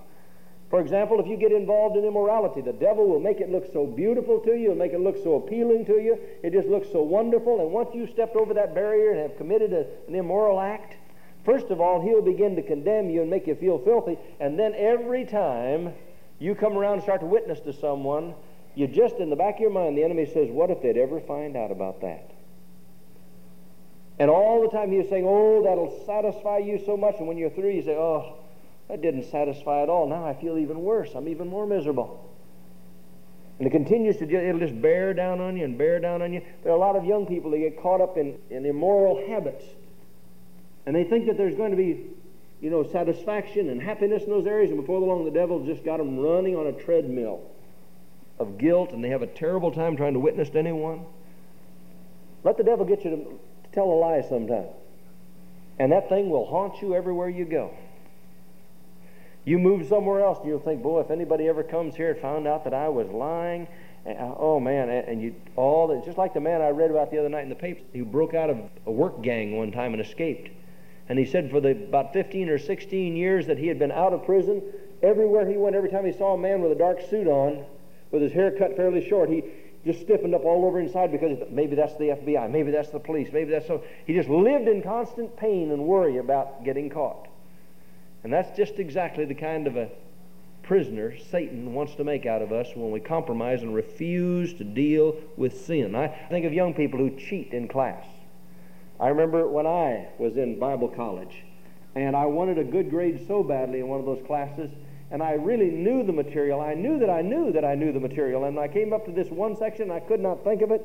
For 0.68 0.80
example, 0.80 1.18
if 1.18 1.26
you 1.26 1.38
get 1.38 1.50
involved 1.50 1.96
in 1.96 2.04
immorality, 2.04 2.60
the 2.60 2.74
devil 2.74 3.08
will 3.08 3.20
make 3.20 3.40
it 3.40 3.50
look 3.50 3.64
so 3.72 3.86
beautiful 3.86 4.38
to 4.40 4.54
you, 4.54 4.70
and 4.70 4.78
make 4.78 4.92
it 4.92 5.00
look 5.00 5.16
so 5.16 5.36
appealing 5.36 5.86
to 5.86 5.94
you. 5.94 6.18
It 6.42 6.52
just 6.52 6.68
looks 6.68 6.88
so 6.92 7.02
wonderful. 7.02 7.60
And 7.60 7.70
once 7.70 7.88
you've 7.94 8.10
stepped 8.10 8.36
over 8.36 8.52
that 8.52 8.74
barrier 8.74 9.12
and 9.12 9.20
have 9.20 9.38
committed 9.38 9.72
a, 9.72 9.86
an 10.08 10.14
immoral 10.14 10.60
act, 10.60 10.96
first 11.44 11.70
of 11.70 11.80
all, 11.80 12.02
he'll 12.02 12.20
begin 12.20 12.54
to 12.56 12.62
condemn 12.62 13.08
you 13.08 13.22
and 13.22 13.30
make 13.30 13.46
you 13.46 13.54
feel 13.54 13.78
filthy. 13.78 14.18
And 14.40 14.58
then 14.58 14.74
every 14.76 15.24
time 15.24 15.94
you 16.38 16.54
come 16.54 16.76
around 16.76 16.94
and 16.94 17.02
start 17.02 17.20
to 17.20 17.26
witness 17.26 17.60
to 17.60 17.72
someone, 17.72 18.34
you 18.74 18.86
just 18.86 19.16
in 19.16 19.30
the 19.30 19.36
back 19.36 19.54
of 19.54 19.60
your 19.60 19.70
mind, 19.70 19.96
the 19.96 20.04
enemy 20.04 20.26
says, 20.26 20.50
What 20.50 20.70
if 20.70 20.82
they'd 20.82 20.98
ever 20.98 21.20
find 21.20 21.56
out 21.56 21.70
about 21.70 22.02
that? 22.02 22.33
And 24.18 24.30
all 24.30 24.62
the 24.62 24.68
time 24.68 24.90
he 24.90 24.98
was 24.98 25.08
saying, 25.08 25.24
Oh, 25.26 25.62
that'll 25.64 26.04
satisfy 26.06 26.58
you 26.58 26.80
so 26.86 26.96
much. 26.96 27.16
And 27.18 27.26
when 27.26 27.36
you're 27.36 27.50
through, 27.50 27.70
you 27.70 27.82
say, 27.82 27.96
Oh, 27.96 28.36
that 28.88 29.02
didn't 29.02 29.24
satisfy 29.24 29.82
at 29.82 29.88
all. 29.88 30.08
Now 30.08 30.24
I 30.24 30.34
feel 30.34 30.58
even 30.58 30.82
worse. 30.82 31.10
I'm 31.14 31.28
even 31.28 31.48
more 31.48 31.66
miserable. 31.66 32.30
And 33.58 33.66
it 33.68 33.70
continues 33.70 34.16
to, 34.16 34.24
it'll 34.24 34.60
just 34.60 34.80
bear 34.80 35.14
down 35.14 35.40
on 35.40 35.56
you 35.56 35.64
and 35.64 35.78
bear 35.78 36.00
down 36.00 36.22
on 36.22 36.32
you. 36.32 36.42
There 36.62 36.72
are 36.72 36.76
a 36.76 36.78
lot 36.78 36.96
of 36.96 37.04
young 37.04 37.26
people 37.26 37.50
that 37.52 37.58
get 37.58 37.80
caught 37.80 38.00
up 38.00 38.16
in, 38.16 38.36
in 38.50 38.66
immoral 38.66 39.26
habits. 39.28 39.64
And 40.86 40.94
they 40.94 41.04
think 41.04 41.26
that 41.26 41.36
there's 41.36 41.54
going 41.54 41.70
to 41.70 41.76
be, 41.76 42.06
you 42.60 42.70
know, 42.70 42.82
satisfaction 42.90 43.70
and 43.70 43.80
happiness 43.80 44.24
in 44.24 44.30
those 44.30 44.46
areas. 44.46 44.70
And 44.70 44.80
before 44.80 44.98
long, 45.00 45.24
the 45.24 45.30
devil 45.30 45.64
just 45.64 45.84
got 45.84 45.98
them 45.98 46.18
running 46.18 46.56
on 46.56 46.66
a 46.66 46.72
treadmill 46.72 47.42
of 48.40 48.58
guilt. 48.58 48.92
And 48.92 49.04
they 49.04 49.10
have 49.10 49.22
a 49.22 49.28
terrible 49.28 49.70
time 49.70 49.96
trying 49.96 50.14
to 50.14 50.20
witness 50.20 50.50
to 50.50 50.58
anyone. 50.58 51.04
Let 52.42 52.56
the 52.56 52.64
devil 52.64 52.84
get 52.84 53.04
you 53.04 53.10
to 53.10 53.38
tell 53.74 53.84
a 53.84 53.98
lie 53.98 54.22
sometime. 54.22 54.66
And 55.78 55.92
that 55.92 56.08
thing 56.08 56.30
will 56.30 56.46
haunt 56.46 56.80
you 56.80 56.94
everywhere 56.94 57.28
you 57.28 57.44
go. 57.44 57.74
You 59.44 59.58
move 59.58 59.86
somewhere 59.88 60.20
else, 60.20 60.38
and 60.38 60.48
you'll 60.48 60.60
think, 60.60 60.82
boy, 60.82 61.00
if 61.00 61.10
anybody 61.10 61.48
ever 61.48 61.62
comes 61.62 61.94
here 61.94 62.12
and 62.12 62.20
found 62.20 62.46
out 62.46 62.64
that 62.64 62.72
I 62.72 62.88
was 62.88 63.08
lying, 63.10 63.68
eh, 64.06 64.14
oh 64.18 64.58
man, 64.58 64.88
and 64.88 65.20
you 65.20 65.34
all 65.56 65.88
that, 65.88 66.04
just 66.04 66.16
like 66.16 66.32
the 66.32 66.40
man 66.40 66.62
I 66.62 66.70
read 66.70 66.90
about 66.90 67.10
the 67.10 67.18
other 67.18 67.28
night 67.28 67.42
in 67.42 67.50
the 67.50 67.54
paper, 67.54 67.82
who 67.92 68.04
broke 68.04 68.32
out 68.32 68.48
of 68.48 68.58
a 68.86 68.90
work 68.90 69.20
gang 69.22 69.56
one 69.56 69.70
time 69.70 69.92
and 69.92 70.00
escaped. 70.00 70.50
And 71.08 71.18
he 71.18 71.26
said 71.26 71.50
for 71.50 71.60
the 71.60 71.72
about 71.72 72.14
15 72.14 72.48
or 72.48 72.58
16 72.58 73.16
years 73.16 73.46
that 73.46 73.58
he 73.58 73.66
had 73.66 73.78
been 73.78 73.92
out 73.92 74.14
of 74.14 74.24
prison, 74.24 74.62
everywhere 75.02 75.46
he 75.46 75.56
went, 75.58 75.76
every 75.76 75.90
time 75.90 76.06
he 76.06 76.12
saw 76.12 76.34
a 76.34 76.38
man 76.38 76.62
with 76.62 76.72
a 76.72 76.76
dark 76.76 77.02
suit 77.10 77.26
on, 77.26 77.66
with 78.10 78.22
his 78.22 78.32
hair 78.32 78.50
cut 78.50 78.76
fairly 78.76 79.06
short, 79.06 79.28
he, 79.28 79.42
just 79.84 80.00
stiffened 80.00 80.34
up 80.34 80.44
all 80.44 80.64
over 80.64 80.80
inside 80.80 81.12
because 81.12 81.38
maybe 81.50 81.76
that's 81.76 81.94
the 81.94 82.04
FBI, 82.04 82.50
maybe 82.50 82.70
that's 82.70 82.90
the 82.90 82.98
police, 82.98 83.28
maybe 83.32 83.50
that's 83.50 83.66
so. 83.66 83.82
He 84.06 84.14
just 84.14 84.28
lived 84.28 84.68
in 84.68 84.82
constant 84.82 85.36
pain 85.36 85.70
and 85.70 85.84
worry 85.84 86.16
about 86.18 86.64
getting 86.64 86.88
caught. 86.88 87.28
And 88.22 88.32
that's 88.32 88.56
just 88.56 88.78
exactly 88.78 89.26
the 89.26 89.34
kind 89.34 89.66
of 89.66 89.76
a 89.76 89.90
prisoner 90.62 91.14
Satan 91.30 91.74
wants 91.74 91.94
to 91.96 92.04
make 92.04 92.24
out 92.24 92.40
of 92.40 92.50
us 92.50 92.68
when 92.74 92.90
we 92.90 92.98
compromise 92.98 93.62
and 93.62 93.74
refuse 93.74 94.54
to 94.54 94.64
deal 94.64 95.14
with 95.36 95.66
sin. 95.66 95.94
I 95.94 96.08
think 96.30 96.46
of 96.46 96.54
young 96.54 96.72
people 96.72 96.98
who 96.98 97.10
cheat 97.18 97.52
in 97.52 97.68
class. 97.68 98.06
I 98.98 99.08
remember 99.08 99.46
when 99.46 99.66
I 99.66 100.08
was 100.18 100.38
in 100.38 100.58
Bible 100.58 100.88
college 100.88 101.42
and 101.94 102.16
I 102.16 102.24
wanted 102.26 102.58
a 102.58 102.64
good 102.64 102.88
grade 102.88 103.26
so 103.26 103.42
badly 103.42 103.80
in 103.80 103.88
one 103.88 104.00
of 104.00 104.06
those 104.06 104.24
classes 104.26 104.70
and 105.14 105.22
I 105.22 105.34
really 105.34 105.70
knew 105.70 106.02
the 106.02 106.12
material. 106.12 106.60
I 106.60 106.74
knew 106.74 106.98
that 106.98 107.08
I 107.08 107.22
knew 107.22 107.52
that 107.52 107.64
I 107.64 107.76
knew 107.76 107.92
the 107.92 108.00
material. 108.00 108.46
And 108.46 108.58
I 108.58 108.66
came 108.66 108.92
up 108.92 109.04
to 109.06 109.12
this 109.12 109.28
one 109.28 109.56
section, 109.56 109.88
I 109.92 110.00
could 110.00 110.18
not 110.18 110.42
think 110.42 110.60
of 110.60 110.72
it. 110.72 110.82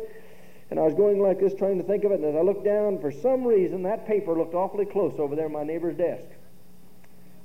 And 0.70 0.80
I 0.80 0.84
was 0.84 0.94
going 0.94 1.20
like 1.20 1.40
this, 1.40 1.56
trying 1.56 1.80
to 1.80 1.84
think 1.84 2.04
of 2.04 2.12
it. 2.12 2.20
And 2.20 2.26
as 2.26 2.36
I 2.36 2.42
looked 2.42 2.64
down, 2.64 3.00
for 3.00 3.12
some 3.12 3.44
reason, 3.44 3.82
that 3.84 4.06
paper 4.06 4.38
looked 4.38 4.54
awfully 4.54 4.86
close 4.86 5.16
over 5.18 5.36
there 5.36 5.50
my 5.50 5.64
neighbor's 5.64 5.98
desk. 5.98 6.26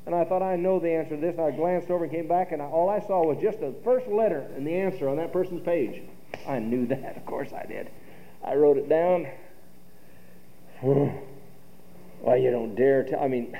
And 0.05 0.15
I 0.15 0.25
thought, 0.27 0.43
I 0.43 0.57
know 0.57 0.79
the 0.79 0.91
answer 0.91 1.17
to 1.17 1.21
this. 1.23 1.37
And 1.39 1.47
I 1.47 1.53
glanced 1.53 1.89
over 1.89 2.05
and 2.05 2.13
came 2.13 2.29
back, 2.29 2.53
and 2.53 2.61
I, 2.61 2.67
all 2.67 2.91
I 2.91 3.01
saw 3.01 3.25
was 3.25 3.39
just 3.41 3.61
the 3.61 3.75
first 3.83 4.07
letter 4.07 4.47
in 4.55 4.65
the 4.65 4.75
answer 4.75 5.09
on 5.09 5.17
that 5.17 5.33
person's 5.33 5.63
page. 5.63 6.03
I 6.47 6.59
knew 6.59 6.87
that. 6.89 7.17
Of 7.17 7.25
course 7.25 7.51
I 7.55 7.65
did. 7.65 7.89
I 8.45 8.57
wrote 8.57 8.77
it 8.77 8.91
down. 8.91 9.27
well, 12.21 12.37
you 12.37 12.51
don't 12.51 12.75
dare 12.75 13.05
tell. 13.05 13.21
I 13.21 13.29
mean, 13.29 13.57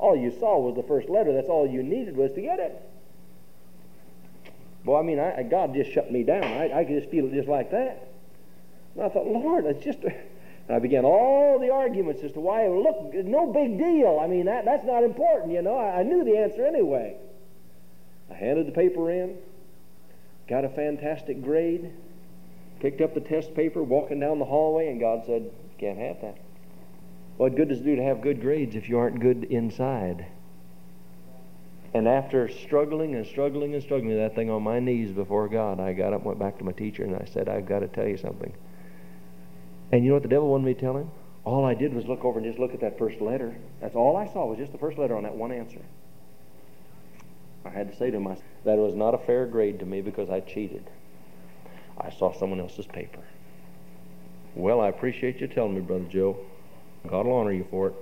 All 0.00 0.16
you 0.16 0.32
saw 0.40 0.58
was 0.58 0.74
the 0.76 0.82
first 0.82 1.10
letter. 1.10 1.32
That's 1.34 1.48
all 1.48 1.68
you 1.68 1.82
needed 1.82 2.16
was 2.16 2.32
to 2.32 2.40
get 2.40 2.58
it. 2.58 2.80
Boy, 4.82 4.98
I 4.98 5.02
mean, 5.02 5.20
I, 5.20 5.42
God 5.42 5.74
just 5.74 5.92
shut 5.92 6.10
me 6.10 6.22
down. 6.22 6.42
I, 6.42 6.80
I 6.80 6.84
could 6.84 6.98
just 6.98 7.10
feel 7.10 7.26
it 7.26 7.34
just 7.34 7.48
like 7.48 7.70
that. 7.70 8.08
And 8.94 9.04
I 9.04 9.10
thought, 9.10 9.26
Lord, 9.26 9.66
it's 9.66 9.84
just. 9.84 9.98
And 10.02 10.76
I 10.76 10.78
began 10.78 11.04
all 11.04 11.58
the 11.58 11.70
arguments 11.70 12.22
as 12.22 12.32
to 12.32 12.40
why, 12.40 12.68
look, 12.68 13.12
no 13.12 13.52
big 13.52 13.76
deal. 13.76 14.20
I 14.22 14.26
mean, 14.26 14.46
that, 14.46 14.64
that's 14.64 14.86
not 14.86 15.02
important, 15.02 15.52
you 15.52 15.62
know. 15.62 15.76
I, 15.76 15.98
I 15.98 16.02
knew 16.02 16.24
the 16.24 16.38
answer 16.38 16.64
anyway. 16.64 17.16
I 18.30 18.34
handed 18.34 18.68
the 18.68 18.72
paper 18.72 19.10
in, 19.10 19.36
got 20.48 20.64
a 20.64 20.68
fantastic 20.68 21.42
grade, 21.42 21.92
picked 22.78 23.00
up 23.00 23.14
the 23.14 23.20
test 23.20 23.54
paper, 23.54 23.82
walking 23.82 24.20
down 24.20 24.38
the 24.38 24.44
hallway, 24.44 24.88
and 24.88 25.00
God 25.00 25.24
said, 25.26 25.50
Can't 25.78 25.98
have 25.98 26.20
that. 26.22 26.38
What 27.40 27.56
good 27.56 27.70
does 27.70 27.80
it 27.80 27.84
do 27.84 27.96
to 27.96 28.02
have 28.02 28.20
good 28.20 28.42
grades 28.42 28.76
if 28.76 28.86
you 28.86 28.98
aren't 28.98 29.18
good 29.18 29.44
inside? 29.44 30.26
And 31.94 32.06
after 32.06 32.50
struggling 32.50 33.14
and 33.14 33.26
struggling 33.26 33.72
and 33.72 33.82
struggling 33.82 34.10
with 34.10 34.18
that 34.18 34.34
thing 34.34 34.50
on 34.50 34.62
my 34.62 34.78
knees 34.78 35.10
before 35.10 35.48
God, 35.48 35.80
I 35.80 35.94
got 35.94 36.12
up 36.12 36.20
and 36.20 36.26
went 36.26 36.38
back 36.38 36.58
to 36.58 36.64
my 36.64 36.72
teacher 36.72 37.02
and 37.02 37.16
I 37.16 37.24
said, 37.32 37.48
I've 37.48 37.64
got 37.64 37.78
to 37.78 37.88
tell 37.88 38.06
you 38.06 38.18
something. 38.18 38.52
And 39.90 40.04
you 40.04 40.10
know 40.10 40.16
what 40.16 40.22
the 40.22 40.28
devil 40.28 40.50
wanted 40.50 40.66
me 40.66 40.74
to 40.74 40.80
tell 40.80 40.94
him? 40.98 41.10
All 41.46 41.64
I 41.64 41.72
did 41.72 41.94
was 41.94 42.04
look 42.04 42.26
over 42.26 42.38
and 42.38 42.46
just 42.46 42.58
look 42.58 42.74
at 42.74 42.80
that 42.82 42.98
first 42.98 43.22
letter. 43.22 43.56
That's 43.80 43.96
all 43.96 44.18
I 44.18 44.26
saw 44.26 44.44
was 44.44 44.58
just 44.58 44.72
the 44.72 44.78
first 44.78 44.98
letter 44.98 45.16
on 45.16 45.22
that 45.22 45.34
one 45.34 45.50
answer. 45.50 45.80
I 47.64 47.70
had 47.70 47.90
to 47.90 47.96
say 47.96 48.10
to 48.10 48.20
myself, 48.20 48.44
that 48.64 48.76
it 48.76 48.82
was 48.82 48.94
not 48.94 49.14
a 49.14 49.18
fair 49.18 49.46
grade 49.46 49.78
to 49.78 49.86
me 49.86 50.02
because 50.02 50.28
I 50.28 50.40
cheated. 50.40 50.84
I 51.96 52.10
saw 52.10 52.34
someone 52.34 52.60
else's 52.60 52.84
paper. 52.84 53.22
Well, 54.54 54.82
I 54.82 54.88
appreciate 54.88 55.40
you 55.40 55.46
telling 55.46 55.74
me, 55.74 55.80
Brother 55.80 56.04
Joe. 56.04 56.36
God 57.06 57.26
will 57.26 57.34
honor 57.34 57.52
you 57.52 57.66
for 57.70 57.88
it. 57.88 57.94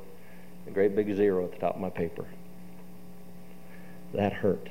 A 0.67 0.71
great 0.71 0.95
big 0.95 1.15
zero 1.15 1.45
at 1.45 1.53
the 1.53 1.59
top 1.59 1.75
of 1.77 1.81
my 1.81 1.91
paper. 1.91 2.27
That 4.13 4.33
hurt. 4.33 4.69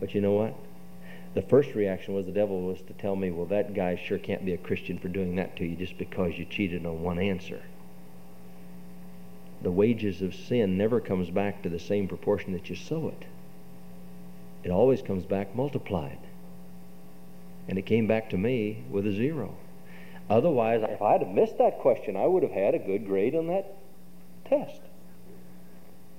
But 0.00 0.14
you 0.14 0.20
know 0.20 0.32
what? 0.32 0.54
The 1.34 1.42
first 1.42 1.74
reaction 1.74 2.14
was 2.14 2.26
the 2.26 2.32
devil 2.32 2.62
was 2.62 2.80
to 2.82 2.92
tell 2.94 3.16
me, 3.16 3.30
well, 3.30 3.46
that 3.46 3.74
guy 3.74 3.96
sure 3.96 4.18
can't 4.18 4.44
be 4.44 4.54
a 4.54 4.58
Christian 4.58 4.98
for 4.98 5.08
doing 5.08 5.36
that 5.36 5.56
to 5.56 5.64
you 5.64 5.76
just 5.76 5.98
because 5.98 6.38
you 6.38 6.44
cheated 6.44 6.86
on 6.86 7.02
one 7.02 7.18
answer. 7.18 7.62
The 9.62 9.72
wages 9.72 10.22
of 10.22 10.34
sin 10.34 10.78
never 10.78 11.00
comes 11.00 11.30
back 11.30 11.62
to 11.62 11.68
the 11.68 11.78
same 11.78 12.06
proportion 12.06 12.52
that 12.52 12.70
you 12.70 12.76
sow 12.76 13.08
it. 13.08 13.26
It 14.62 14.70
always 14.70 15.02
comes 15.02 15.24
back 15.24 15.56
multiplied. 15.56 16.18
And 17.66 17.78
it 17.78 17.86
came 17.86 18.06
back 18.06 18.30
to 18.30 18.38
me 18.38 18.84
with 18.90 19.06
a 19.06 19.12
zero. 19.12 19.56
Otherwise, 20.30 20.82
if 20.88 21.02
I'd 21.02 21.20
have 21.20 21.30
missed 21.30 21.58
that 21.58 21.80
question, 21.80 22.16
I 22.16 22.26
would 22.26 22.42
have 22.42 22.52
had 22.52 22.74
a 22.74 22.78
good 22.78 23.06
grade 23.06 23.34
on 23.34 23.48
that 23.48 23.76
test. 24.48 24.80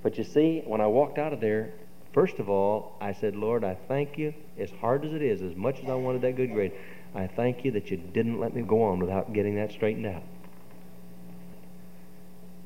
But 0.02 0.18
you 0.18 0.24
see, 0.24 0.62
when 0.64 0.80
I 0.80 0.86
walked 0.86 1.18
out 1.18 1.32
of 1.32 1.40
there, 1.40 1.72
first 2.12 2.38
of 2.38 2.48
all, 2.48 2.96
I 3.00 3.12
said, 3.12 3.34
Lord, 3.34 3.64
I 3.64 3.76
thank 3.88 4.16
you, 4.16 4.32
as 4.58 4.70
hard 4.80 5.04
as 5.04 5.12
it 5.12 5.22
is, 5.22 5.42
as 5.42 5.56
much 5.56 5.80
as 5.82 5.88
I 5.88 5.94
wanted 5.94 6.22
that 6.22 6.36
good 6.36 6.52
grade, 6.52 6.72
I 7.14 7.26
thank 7.26 7.64
you 7.64 7.72
that 7.72 7.90
you 7.90 7.96
didn't 7.96 8.38
let 8.38 8.54
me 8.54 8.62
go 8.62 8.82
on 8.84 9.00
without 9.00 9.32
getting 9.32 9.56
that 9.56 9.72
straightened 9.72 10.06
out. 10.06 10.22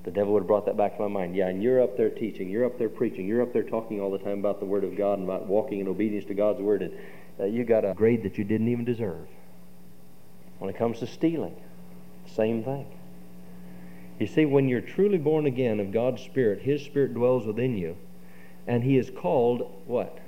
The 0.02 0.10
devil 0.10 0.32
would 0.34 0.40
have 0.40 0.48
brought 0.48 0.66
that 0.66 0.76
back 0.76 0.96
to 0.96 1.02
my 1.02 1.08
mind. 1.08 1.36
Yeah, 1.36 1.48
and 1.48 1.62
you're 1.62 1.82
up 1.82 1.96
there 1.96 2.10
teaching, 2.10 2.48
you're 2.48 2.64
up 2.64 2.78
there 2.78 2.88
preaching, 2.88 3.26
you're 3.26 3.42
up 3.42 3.52
there 3.52 3.62
talking 3.62 4.00
all 4.00 4.10
the 4.10 4.18
time 4.18 4.38
about 4.38 4.58
the 4.58 4.66
Word 4.66 4.84
of 4.84 4.96
God 4.96 5.18
and 5.18 5.28
about 5.28 5.46
walking 5.46 5.80
in 5.80 5.88
obedience 5.88 6.24
to 6.26 6.34
God's 6.34 6.60
Word, 6.60 6.82
and 6.82 6.92
uh, 7.38 7.44
you 7.44 7.64
got 7.64 7.84
a 7.84 7.94
grade 7.94 8.22
that 8.24 8.36
you 8.36 8.44
didn't 8.44 8.68
even 8.68 8.84
deserve. 8.84 9.26
When 10.60 10.68
it 10.68 10.76
comes 10.76 10.98
to 10.98 11.06
stealing, 11.06 11.56
same 12.26 12.62
thing. 12.62 12.86
You 14.18 14.26
see, 14.26 14.44
when 14.44 14.68
you're 14.68 14.82
truly 14.82 15.16
born 15.16 15.46
again 15.46 15.80
of 15.80 15.90
God's 15.90 16.22
Spirit, 16.22 16.60
His 16.60 16.82
Spirit 16.82 17.14
dwells 17.14 17.46
within 17.46 17.78
you, 17.78 17.96
and 18.66 18.84
He 18.84 18.98
is 18.98 19.10
called 19.10 19.72
what? 19.86 20.18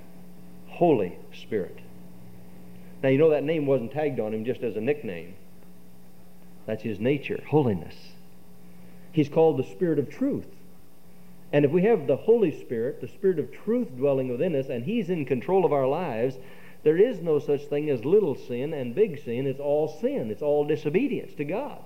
Holy 0.68 1.18
Spirit. 1.35 1.79
Now, 3.03 3.11
you 3.11 3.18
know 3.18 3.29
that 3.29 3.45
name 3.45 3.66
wasn't 3.66 3.92
tagged 3.92 4.18
on 4.18 4.33
Him 4.33 4.47
just 4.47 4.62
as 4.62 4.75
a 4.75 4.81
nickname. 4.81 5.35
That's 6.64 6.83
His 6.83 6.99
nature, 6.99 7.45
holiness. 7.49 7.95
He's 9.12 9.29
called 9.29 9.59
the 9.59 9.64
Spirit 9.64 9.99
of 9.99 10.09
truth. 10.09 10.47
And 11.53 11.66
if 11.66 11.71
we 11.71 11.83
have 11.83 12.07
the 12.07 12.16
Holy 12.16 12.59
Spirit, 12.59 13.03
the 13.03 13.09
Spirit 13.09 13.38
of 13.38 13.53
truth 13.53 13.95
dwelling 13.95 14.29
within 14.31 14.57
us, 14.57 14.71
and 14.71 14.85
He's 14.85 15.11
in 15.11 15.27
control 15.27 15.66
of 15.66 15.75
our 15.75 15.87
lives, 15.87 16.37
there 16.83 16.97
is 16.97 17.21
no 17.21 17.38
such 17.38 17.62
thing 17.66 17.90
as 17.90 18.05
little 18.05 18.35
sin 18.35 18.75
and 18.75 18.95
big 18.95 19.23
sin. 19.23 19.47
It's 19.47 19.61
all 19.61 19.88
sin. 20.01 20.31
It's 20.31 20.42
all 20.42 20.64
disobedience 20.64 21.35
to 21.35 21.45
God. 21.45 21.81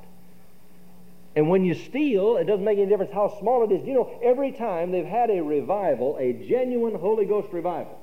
And 1.35 1.51
when 1.51 1.67
you 1.67 1.75
steal, 1.75 2.39
it 2.39 2.45
doesn't 2.45 2.65
make 2.65 2.79
any 2.79 2.89
difference 2.89 3.13
how 3.13 3.39
small 3.39 3.63
it 3.65 3.71
is. 3.71 3.87
You 3.87 3.93
know, 3.93 4.19
every 4.23 4.53
time 4.53 4.91
they've 4.91 5.05
had 5.05 5.29
a 5.29 5.43
revival, 5.43 6.17
a 6.19 6.33
genuine 6.33 6.95
Holy 6.95 7.27
Ghost 7.27 7.53
revival, 7.53 8.01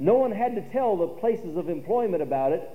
no 0.00 0.14
one 0.14 0.32
had 0.32 0.56
to 0.56 0.68
tell 0.70 0.96
the 0.96 1.06
places 1.06 1.56
of 1.56 1.68
employment 1.68 2.22
about 2.22 2.52
it 2.52 2.68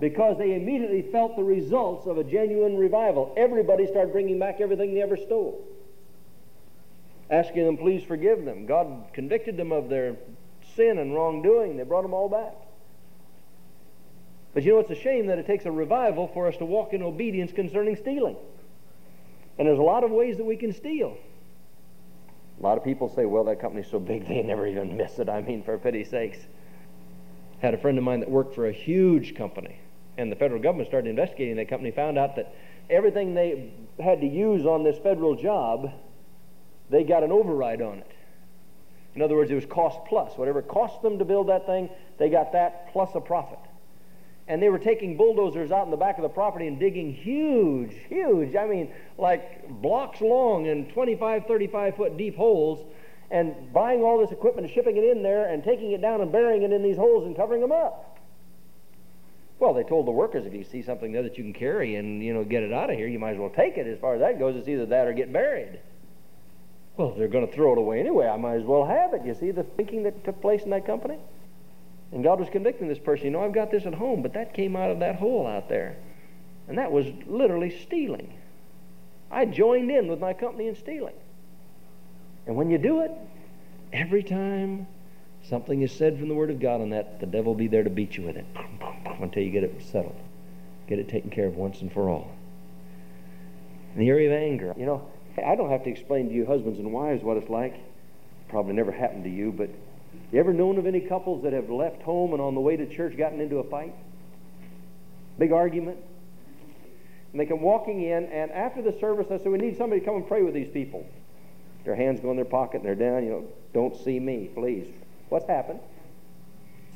because 0.00 0.38
they 0.38 0.54
immediately 0.54 1.02
felt 1.02 1.36
the 1.36 1.44
results 1.44 2.06
of 2.06 2.16
a 2.16 2.24
genuine 2.24 2.78
revival. 2.78 3.34
Everybody 3.36 3.86
started 3.86 4.10
bringing 4.10 4.38
back 4.38 4.58
everything 4.58 4.94
they 4.94 5.02
ever 5.02 5.18
stole, 5.18 5.62
asking 7.30 7.66
them, 7.66 7.76
please 7.76 8.02
forgive 8.02 8.46
them. 8.46 8.64
God 8.64 9.12
convicted 9.12 9.58
them 9.58 9.70
of 9.70 9.90
their 9.90 10.16
sin 10.74 10.98
and 10.98 11.14
wrongdoing. 11.14 11.76
They 11.76 11.84
brought 11.84 12.02
them 12.02 12.14
all 12.14 12.28
back. 12.28 12.54
But 14.54 14.64
you 14.64 14.72
know, 14.72 14.80
it's 14.80 14.90
a 14.90 14.94
shame 14.94 15.26
that 15.26 15.38
it 15.38 15.46
takes 15.46 15.64
a 15.64 15.70
revival 15.72 16.28
for 16.28 16.46
us 16.46 16.56
to 16.58 16.64
walk 16.64 16.92
in 16.92 17.02
obedience 17.02 17.52
concerning 17.52 17.96
stealing. 17.96 18.36
And 19.58 19.66
there's 19.66 19.78
a 19.78 19.82
lot 19.82 20.04
of 20.04 20.10
ways 20.10 20.36
that 20.36 20.44
we 20.44 20.56
can 20.56 20.72
steal. 20.72 21.16
A 22.58 22.62
lot 22.62 22.78
of 22.78 22.84
people 22.84 23.08
say, 23.08 23.24
well, 23.24 23.44
that 23.44 23.60
company's 23.60 23.90
so 23.90 23.98
big 23.98 24.28
they 24.28 24.42
never 24.42 24.66
even 24.66 24.96
miss 24.96 25.18
it. 25.18 25.28
I 25.28 25.40
mean, 25.42 25.62
for 25.62 25.78
pity's 25.78 26.10
sakes. 26.10 26.38
Had 27.60 27.74
a 27.74 27.78
friend 27.78 27.96
of 27.96 28.04
mine 28.04 28.20
that 28.20 28.30
worked 28.30 28.54
for 28.54 28.66
a 28.66 28.72
huge 28.72 29.34
company, 29.34 29.78
and 30.18 30.30
the 30.30 30.36
federal 30.36 30.60
government 30.60 30.88
started 30.88 31.08
investigating 31.08 31.56
that 31.56 31.68
company, 31.68 31.90
found 31.92 32.18
out 32.18 32.36
that 32.36 32.54
everything 32.90 33.34
they 33.34 33.72
had 34.02 34.20
to 34.20 34.26
use 34.26 34.66
on 34.66 34.82
this 34.82 34.98
federal 34.98 35.36
job, 35.36 35.92
they 36.90 37.04
got 37.04 37.22
an 37.22 37.30
override 37.30 37.80
on 37.80 37.98
it. 37.98 38.10
In 39.14 39.22
other 39.22 39.34
words, 39.34 39.50
it 39.50 39.54
was 39.54 39.66
cost 39.66 39.98
plus. 40.08 40.36
Whatever 40.36 40.60
it 40.60 40.68
cost 40.68 41.02
them 41.02 41.18
to 41.18 41.24
build 41.24 41.48
that 41.48 41.66
thing, 41.66 41.90
they 42.18 42.30
got 42.30 42.52
that 42.52 42.92
plus 42.92 43.10
a 43.14 43.20
profit. 43.20 43.58
And 44.48 44.62
they 44.62 44.68
were 44.68 44.78
taking 44.78 45.16
bulldozers 45.16 45.70
out 45.70 45.84
in 45.84 45.90
the 45.90 45.96
back 45.96 46.16
of 46.16 46.22
the 46.22 46.28
property 46.28 46.66
and 46.66 46.78
digging 46.78 47.12
huge, 47.12 47.94
huge, 48.08 48.56
I 48.56 48.66
mean, 48.66 48.90
like 49.18 49.68
blocks 49.80 50.20
long 50.20 50.66
and 50.66 50.92
25, 50.92 51.46
35 51.46 51.96
foot 51.96 52.16
deep 52.16 52.36
holes, 52.36 52.84
and 53.30 53.72
buying 53.72 54.02
all 54.02 54.18
this 54.18 54.30
equipment 54.30 54.66
and 54.66 54.74
shipping 54.74 54.96
it 54.96 55.04
in 55.04 55.22
there 55.22 55.48
and 55.48 55.62
taking 55.62 55.92
it 55.92 56.02
down 56.02 56.20
and 56.20 56.32
burying 56.32 56.62
it 56.62 56.72
in 56.72 56.82
these 56.82 56.96
holes 56.96 57.24
and 57.24 57.36
covering 57.36 57.60
them 57.60 57.72
up. 57.72 58.18
Well, 59.58 59.74
they 59.74 59.84
told 59.84 60.08
the 60.08 60.12
workers 60.12 60.44
if 60.44 60.52
you 60.52 60.64
see 60.64 60.82
something 60.82 61.12
there 61.12 61.22
that 61.22 61.38
you 61.38 61.44
can 61.44 61.52
carry 61.52 61.94
and 61.94 62.22
you 62.22 62.34
know 62.34 62.42
get 62.42 62.64
it 62.64 62.72
out 62.72 62.90
of 62.90 62.96
here, 62.96 63.06
you 63.06 63.20
might 63.20 63.34
as 63.34 63.38
well 63.38 63.48
take 63.50 63.78
it. 63.78 63.86
As 63.86 63.98
far 64.00 64.14
as 64.14 64.20
that 64.20 64.38
goes, 64.38 64.56
it's 64.56 64.66
either 64.68 64.86
that 64.86 65.06
or 65.06 65.12
get 65.12 65.32
buried. 65.32 65.78
Well, 66.96 67.10
if 67.10 67.18
they're 67.18 67.28
going 67.28 67.46
to 67.46 67.52
throw 67.52 67.72
it 67.72 67.78
away 67.78 68.00
anyway, 68.00 68.26
I 68.26 68.36
might 68.36 68.56
as 68.56 68.64
well 68.64 68.84
have 68.84 69.14
it. 69.14 69.24
You 69.24 69.34
see 69.34 69.50
the 69.50 69.62
thinking 69.62 70.02
that 70.02 70.24
took 70.24 70.40
place 70.40 70.62
in 70.62 70.70
that 70.70 70.84
company? 70.84 71.18
And 72.12 72.22
God 72.22 72.38
was 72.38 72.50
convicting 72.50 72.88
this 72.88 72.98
person. 72.98 73.26
You 73.26 73.30
know, 73.30 73.42
I've 73.42 73.54
got 73.54 73.70
this 73.70 73.86
at 73.86 73.94
home, 73.94 74.20
but 74.20 74.34
that 74.34 74.52
came 74.52 74.76
out 74.76 74.90
of 74.90 74.98
that 74.98 75.16
hole 75.16 75.46
out 75.46 75.68
there. 75.68 75.96
And 76.68 76.76
that 76.76 76.92
was 76.92 77.06
literally 77.26 77.70
stealing. 77.80 78.34
I 79.30 79.46
joined 79.46 79.90
in 79.90 80.08
with 80.08 80.20
my 80.20 80.34
company 80.34 80.68
in 80.68 80.76
stealing. 80.76 81.14
And 82.46 82.56
when 82.56 82.70
you 82.70 82.76
do 82.76 83.00
it, 83.00 83.10
every 83.92 84.22
time 84.22 84.86
something 85.48 85.80
is 85.80 85.92
said 85.92 86.18
from 86.18 86.28
the 86.28 86.34
Word 86.34 86.50
of 86.50 86.60
God 86.60 86.82
on 86.82 86.90
that, 86.90 87.18
the 87.20 87.26
devil 87.26 87.54
will 87.54 87.58
be 87.58 87.68
there 87.68 87.82
to 87.82 87.90
beat 87.90 88.16
you 88.16 88.24
with 88.24 88.36
it 88.36 88.44
until 89.20 89.42
you 89.42 89.50
get 89.50 89.64
it 89.64 89.82
settled. 89.90 90.16
Get 90.88 90.98
it 90.98 91.08
taken 91.08 91.30
care 91.30 91.46
of 91.46 91.56
once 91.56 91.80
and 91.80 91.90
for 91.90 92.10
all. 92.10 92.30
In 93.94 94.00
the 94.00 94.08
area 94.08 94.28
of 94.30 94.42
anger, 94.42 94.74
you 94.76 94.84
know, 94.84 95.08
I 95.38 95.54
don't 95.54 95.70
have 95.70 95.84
to 95.84 95.90
explain 95.90 96.28
to 96.28 96.34
you, 96.34 96.44
husbands 96.44 96.78
and 96.78 96.92
wives, 96.92 97.22
what 97.22 97.36
it's 97.36 97.48
like. 97.48 97.74
Probably 98.48 98.74
never 98.74 98.92
happened 98.92 99.24
to 99.24 99.30
you, 99.30 99.50
but 99.50 99.70
you 100.30 100.40
ever 100.40 100.52
known 100.52 100.78
of 100.78 100.86
any 100.86 101.00
couples 101.00 101.42
that 101.42 101.52
have 101.52 101.70
left 101.70 102.02
home 102.02 102.32
and 102.32 102.42
on 102.42 102.54
the 102.54 102.60
way 102.60 102.76
to 102.76 102.86
church 102.86 103.16
gotten 103.16 103.40
into 103.40 103.58
a 103.58 103.64
fight? 103.64 103.94
Big 105.38 105.52
argument? 105.52 105.98
And 107.32 107.40
they 107.40 107.46
come 107.46 107.62
walking 107.62 108.02
in, 108.02 108.24
and 108.26 108.50
after 108.52 108.82
the 108.82 108.98
service, 108.98 109.28
I 109.30 109.38
said, 109.38 109.48
We 109.48 109.58
need 109.58 109.78
somebody 109.78 110.00
to 110.00 110.06
come 110.06 110.16
and 110.16 110.26
pray 110.26 110.42
with 110.42 110.52
these 110.52 110.68
people. 110.68 111.06
Their 111.84 111.96
hands 111.96 112.20
go 112.20 112.30
in 112.30 112.36
their 112.36 112.44
pocket 112.44 112.82
and 112.82 112.84
they're 112.84 112.94
down, 112.94 113.24
you 113.24 113.30
know, 113.30 113.44
don't 113.72 113.96
see 113.96 114.20
me, 114.20 114.50
please. 114.54 114.86
What's 115.30 115.46
happened? 115.46 115.80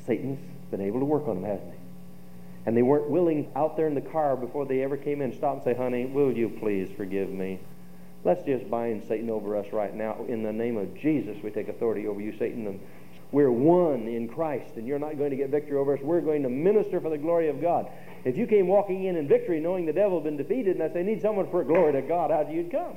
Satan's 0.06 0.38
been 0.70 0.80
able 0.80 1.00
to 1.00 1.06
work 1.06 1.26
on 1.26 1.42
them, 1.42 1.50
hasn't 1.50 1.72
he? 1.72 1.78
And 2.66 2.76
they 2.76 2.82
weren't 2.82 3.08
willing 3.08 3.50
out 3.56 3.76
there 3.76 3.86
in 3.86 3.94
the 3.94 4.00
car 4.00 4.36
before 4.36 4.66
they 4.66 4.82
ever 4.82 4.96
came 4.96 5.22
in, 5.22 5.32
stop 5.36 5.54
and 5.54 5.64
say, 5.64 5.74
Honey, 5.74 6.06
will 6.06 6.32
you 6.32 6.48
please 6.48 6.88
forgive 6.96 7.30
me? 7.30 7.60
Let's 8.26 8.44
just 8.44 8.68
bind 8.68 9.04
Satan 9.06 9.30
over 9.30 9.56
us 9.56 9.66
right 9.72 9.94
now. 9.94 10.24
In 10.26 10.42
the 10.42 10.52
name 10.52 10.76
of 10.76 10.92
Jesus, 10.98 11.36
we 11.44 11.50
take 11.50 11.68
authority 11.68 12.08
over 12.08 12.20
you, 12.20 12.36
Satan. 12.36 12.66
And 12.66 12.80
we're 13.30 13.52
one 13.52 14.08
in 14.08 14.26
Christ, 14.26 14.74
and 14.74 14.84
you're 14.84 14.98
not 14.98 15.16
going 15.16 15.30
to 15.30 15.36
get 15.36 15.50
victory 15.50 15.76
over 15.76 15.94
us. 15.94 16.00
We're 16.02 16.20
going 16.20 16.42
to 16.42 16.48
minister 16.48 17.00
for 17.00 17.08
the 17.08 17.18
glory 17.18 17.48
of 17.48 17.60
God. 17.60 17.88
If 18.24 18.36
you 18.36 18.48
came 18.48 18.66
walking 18.66 19.04
in 19.04 19.14
in 19.14 19.28
victory 19.28 19.60
knowing 19.60 19.86
the 19.86 19.92
devil 19.92 20.18
had 20.18 20.24
been 20.24 20.36
defeated, 20.36 20.74
and 20.74 20.82
I 20.82 20.92
say, 20.92 21.04
need 21.04 21.22
someone 21.22 21.48
for 21.52 21.62
glory 21.62 21.92
to 21.92 22.02
God, 22.02 22.32
how 22.32 22.42
do 22.42 22.52
you 22.52 22.64
come? 22.64 22.96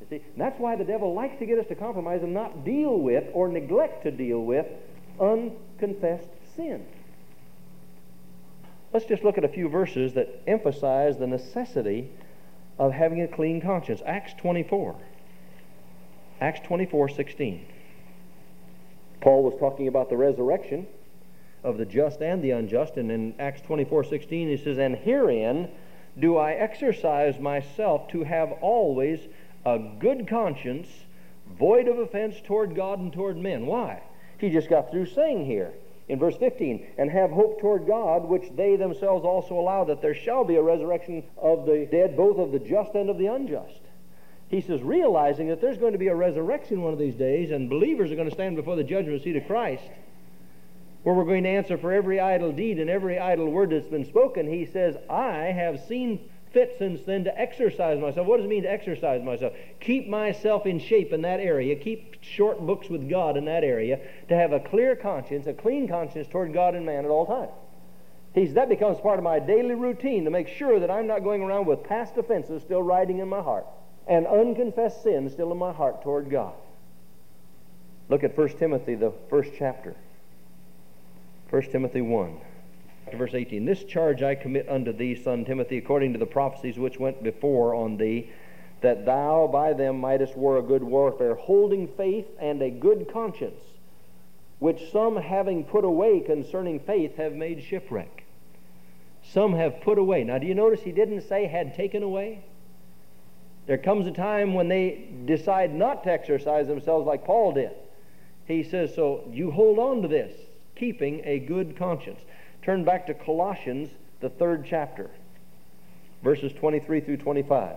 You 0.00 0.06
See, 0.10 0.24
that's 0.36 0.58
why 0.58 0.74
the 0.74 0.82
devil 0.82 1.14
likes 1.14 1.38
to 1.38 1.46
get 1.46 1.60
us 1.60 1.66
to 1.68 1.76
compromise 1.76 2.24
and 2.24 2.34
not 2.34 2.64
deal 2.64 2.98
with 2.98 3.26
or 3.32 3.46
neglect 3.46 4.02
to 4.02 4.10
deal 4.10 4.40
with 4.40 4.66
unconfessed 5.20 6.30
sin. 6.56 6.84
Let's 8.92 9.06
just 9.06 9.22
look 9.22 9.38
at 9.38 9.44
a 9.44 9.48
few 9.48 9.68
verses 9.68 10.14
that 10.14 10.42
emphasize 10.48 11.18
the 11.18 11.28
necessity 11.28 12.10
of 12.78 12.92
having 12.92 13.22
a 13.22 13.28
clean 13.28 13.60
conscience. 13.60 14.02
Acts 14.06 14.34
24. 14.34 14.96
Acts 16.40 16.60
24, 16.66 17.08
16. 17.08 17.66
Paul 19.20 19.42
was 19.42 19.58
talking 19.58 19.88
about 19.88 20.08
the 20.08 20.16
resurrection 20.16 20.86
of 21.64 21.76
the 21.76 21.84
just 21.84 22.20
and 22.20 22.42
the 22.42 22.52
unjust, 22.52 22.96
and 22.96 23.10
in 23.10 23.34
Acts 23.40 23.60
24, 23.62 24.04
16 24.04 24.48
he 24.48 24.56
says, 24.56 24.78
And 24.78 24.94
herein 24.96 25.70
do 26.18 26.36
I 26.36 26.52
exercise 26.52 27.38
myself 27.40 28.08
to 28.08 28.24
have 28.24 28.52
always 28.60 29.20
a 29.64 29.78
good 29.98 30.28
conscience, 30.28 30.88
void 31.58 31.88
of 31.88 31.98
offense 31.98 32.36
toward 32.44 32.74
God 32.76 33.00
and 33.00 33.12
toward 33.12 33.36
men. 33.36 33.66
Why? 33.66 34.02
He 34.38 34.50
just 34.50 34.70
got 34.70 34.90
through 34.90 35.06
saying 35.06 35.46
here 35.46 35.72
in 36.08 36.18
verse 36.18 36.36
15, 36.36 36.86
and 36.96 37.10
have 37.10 37.30
hope 37.30 37.60
toward 37.60 37.86
God, 37.86 38.24
which 38.24 38.50
they 38.56 38.76
themselves 38.76 39.24
also 39.24 39.54
allow 39.54 39.84
that 39.84 40.00
there 40.00 40.14
shall 40.14 40.44
be 40.44 40.56
a 40.56 40.62
resurrection 40.62 41.22
of 41.36 41.66
the 41.66 41.86
dead, 41.90 42.16
both 42.16 42.38
of 42.38 42.50
the 42.50 42.58
just 42.58 42.94
and 42.94 43.10
of 43.10 43.18
the 43.18 43.26
unjust. 43.26 43.80
He 44.48 44.62
says, 44.62 44.82
realizing 44.82 45.48
that 45.48 45.60
there's 45.60 45.76
going 45.76 45.92
to 45.92 45.98
be 45.98 46.08
a 46.08 46.14
resurrection 46.14 46.80
one 46.80 46.94
of 46.94 46.98
these 46.98 47.14
days, 47.14 47.50
and 47.50 47.68
believers 47.68 48.10
are 48.10 48.16
going 48.16 48.28
to 48.28 48.34
stand 48.34 48.56
before 48.56 48.76
the 48.76 48.84
judgment 48.84 49.22
seat 49.22 49.36
of 49.36 49.46
Christ, 49.46 49.84
where 51.02 51.14
we're 51.14 51.24
going 51.24 51.44
to 51.44 51.50
answer 51.50 51.76
for 51.76 51.92
every 51.92 52.18
idle 52.18 52.52
deed 52.52 52.78
and 52.78 52.88
every 52.88 53.18
idle 53.18 53.50
word 53.50 53.70
that's 53.70 53.86
been 53.86 54.06
spoken. 54.06 54.46
He 54.46 54.64
says, 54.64 54.96
I 55.10 55.52
have 55.52 55.84
seen 55.86 56.30
fit 56.52 56.76
since 56.78 57.00
then 57.02 57.24
to 57.24 57.40
exercise 57.40 57.98
myself. 58.00 58.26
What 58.26 58.38
does 58.38 58.46
it 58.46 58.48
mean 58.48 58.62
to 58.62 58.70
exercise 58.70 59.22
myself? 59.22 59.52
Keep 59.80 60.08
myself 60.08 60.66
in 60.66 60.78
shape 60.78 61.12
in 61.12 61.22
that 61.22 61.40
area. 61.40 61.76
Keep 61.76 62.22
short 62.22 62.60
books 62.66 62.88
with 62.88 63.08
God 63.08 63.36
in 63.36 63.44
that 63.46 63.64
area. 63.64 64.00
To 64.28 64.34
have 64.34 64.52
a 64.52 64.60
clear 64.60 64.96
conscience, 64.96 65.46
a 65.46 65.52
clean 65.52 65.88
conscience 65.88 66.28
toward 66.28 66.52
God 66.52 66.74
and 66.74 66.84
man 66.86 67.04
at 67.04 67.10
all 67.10 67.26
times. 67.26 67.52
He's, 68.34 68.54
that 68.54 68.68
becomes 68.68 69.00
part 69.00 69.18
of 69.18 69.24
my 69.24 69.38
daily 69.38 69.74
routine 69.74 70.24
to 70.24 70.30
make 70.30 70.48
sure 70.48 70.78
that 70.80 70.90
I'm 70.90 71.06
not 71.06 71.24
going 71.24 71.42
around 71.42 71.66
with 71.66 71.82
past 71.84 72.16
offenses 72.16 72.62
still 72.62 72.82
riding 72.82 73.18
in 73.18 73.28
my 73.28 73.40
heart 73.40 73.66
and 74.06 74.26
unconfessed 74.26 75.02
sin 75.02 75.28
still 75.30 75.50
in 75.52 75.58
my 75.58 75.72
heart 75.72 76.02
toward 76.02 76.30
God. 76.30 76.54
Look 78.08 78.24
at 78.24 78.36
1 78.36 78.48
Timothy, 78.58 78.94
the 78.94 79.12
first 79.28 79.50
chapter. 79.58 79.94
1 81.50 81.62
Timothy 81.70 82.00
1 82.00 82.38
verse 83.16 83.34
18 83.34 83.64
This 83.64 83.84
charge 83.84 84.22
I 84.22 84.34
commit 84.34 84.68
unto 84.68 84.92
thee, 84.92 85.14
son 85.14 85.44
Timothy, 85.44 85.78
according 85.78 86.12
to 86.12 86.18
the 86.18 86.26
prophecies 86.26 86.78
which 86.78 86.98
went 86.98 87.22
before 87.22 87.74
on 87.74 87.96
thee, 87.96 88.30
that 88.80 89.06
thou 89.06 89.48
by 89.50 89.72
them 89.72 90.00
mightest 90.00 90.36
war 90.36 90.58
a 90.58 90.62
good 90.62 90.82
warfare, 90.82 91.34
holding 91.34 91.88
faith 91.88 92.26
and 92.38 92.62
a 92.62 92.70
good 92.70 93.10
conscience, 93.12 93.60
which 94.58 94.90
some 94.92 95.16
having 95.16 95.64
put 95.64 95.84
away 95.84 96.20
concerning 96.20 96.80
faith 96.80 97.16
have 97.16 97.32
made 97.32 97.62
shipwreck. 97.62 98.24
Some 99.22 99.54
have 99.54 99.80
put 99.80 99.98
away. 99.98 100.24
Now, 100.24 100.38
do 100.38 100.46
you 100.46 100.54
notice 100.54 100.80
he 100.80 100.92
didn't 100.92 101.22
say 101.22 101.46
had 101.46 101.74
taken 101.74 102.02
away? 102.02 102.44
There 103.66 103.78
comes 103.78 104.06
a 104.06 104.12
time 104.12 104.54
when 104.54 104.68
they 104.68 105.08
decide 105.26 105.74
not 105.74 106.04
to 106.04 106.10
exercise 106.10 106.66
themselves 106.66 107.06
like 107.06 107.24
Paul 107.24 107.52
did. 107.52 107.72
He 108.46 108.62
says, 108.62 108.94
So 108.94 109.24
you 109.30 109.50
hold 109.50 109.78
on 109.78 110.00
to 110.02 110.08
this, 110.08 110.32
keeping 110.74 111.20
a 111.24 111.38
good 111.38 111.76
conscience. 111.76 112.20
Turn 112.62 112.84
back 112.84 113.06
to 113.06 113.14
Colossians, 113.14 113.90
the 114.20 114.28
third 114.28 114.66
chapter, 114.68 115.10
verses 116.22 116.52
23 116.52 117.00
through 117.00 117.16
25. 117.18 117.76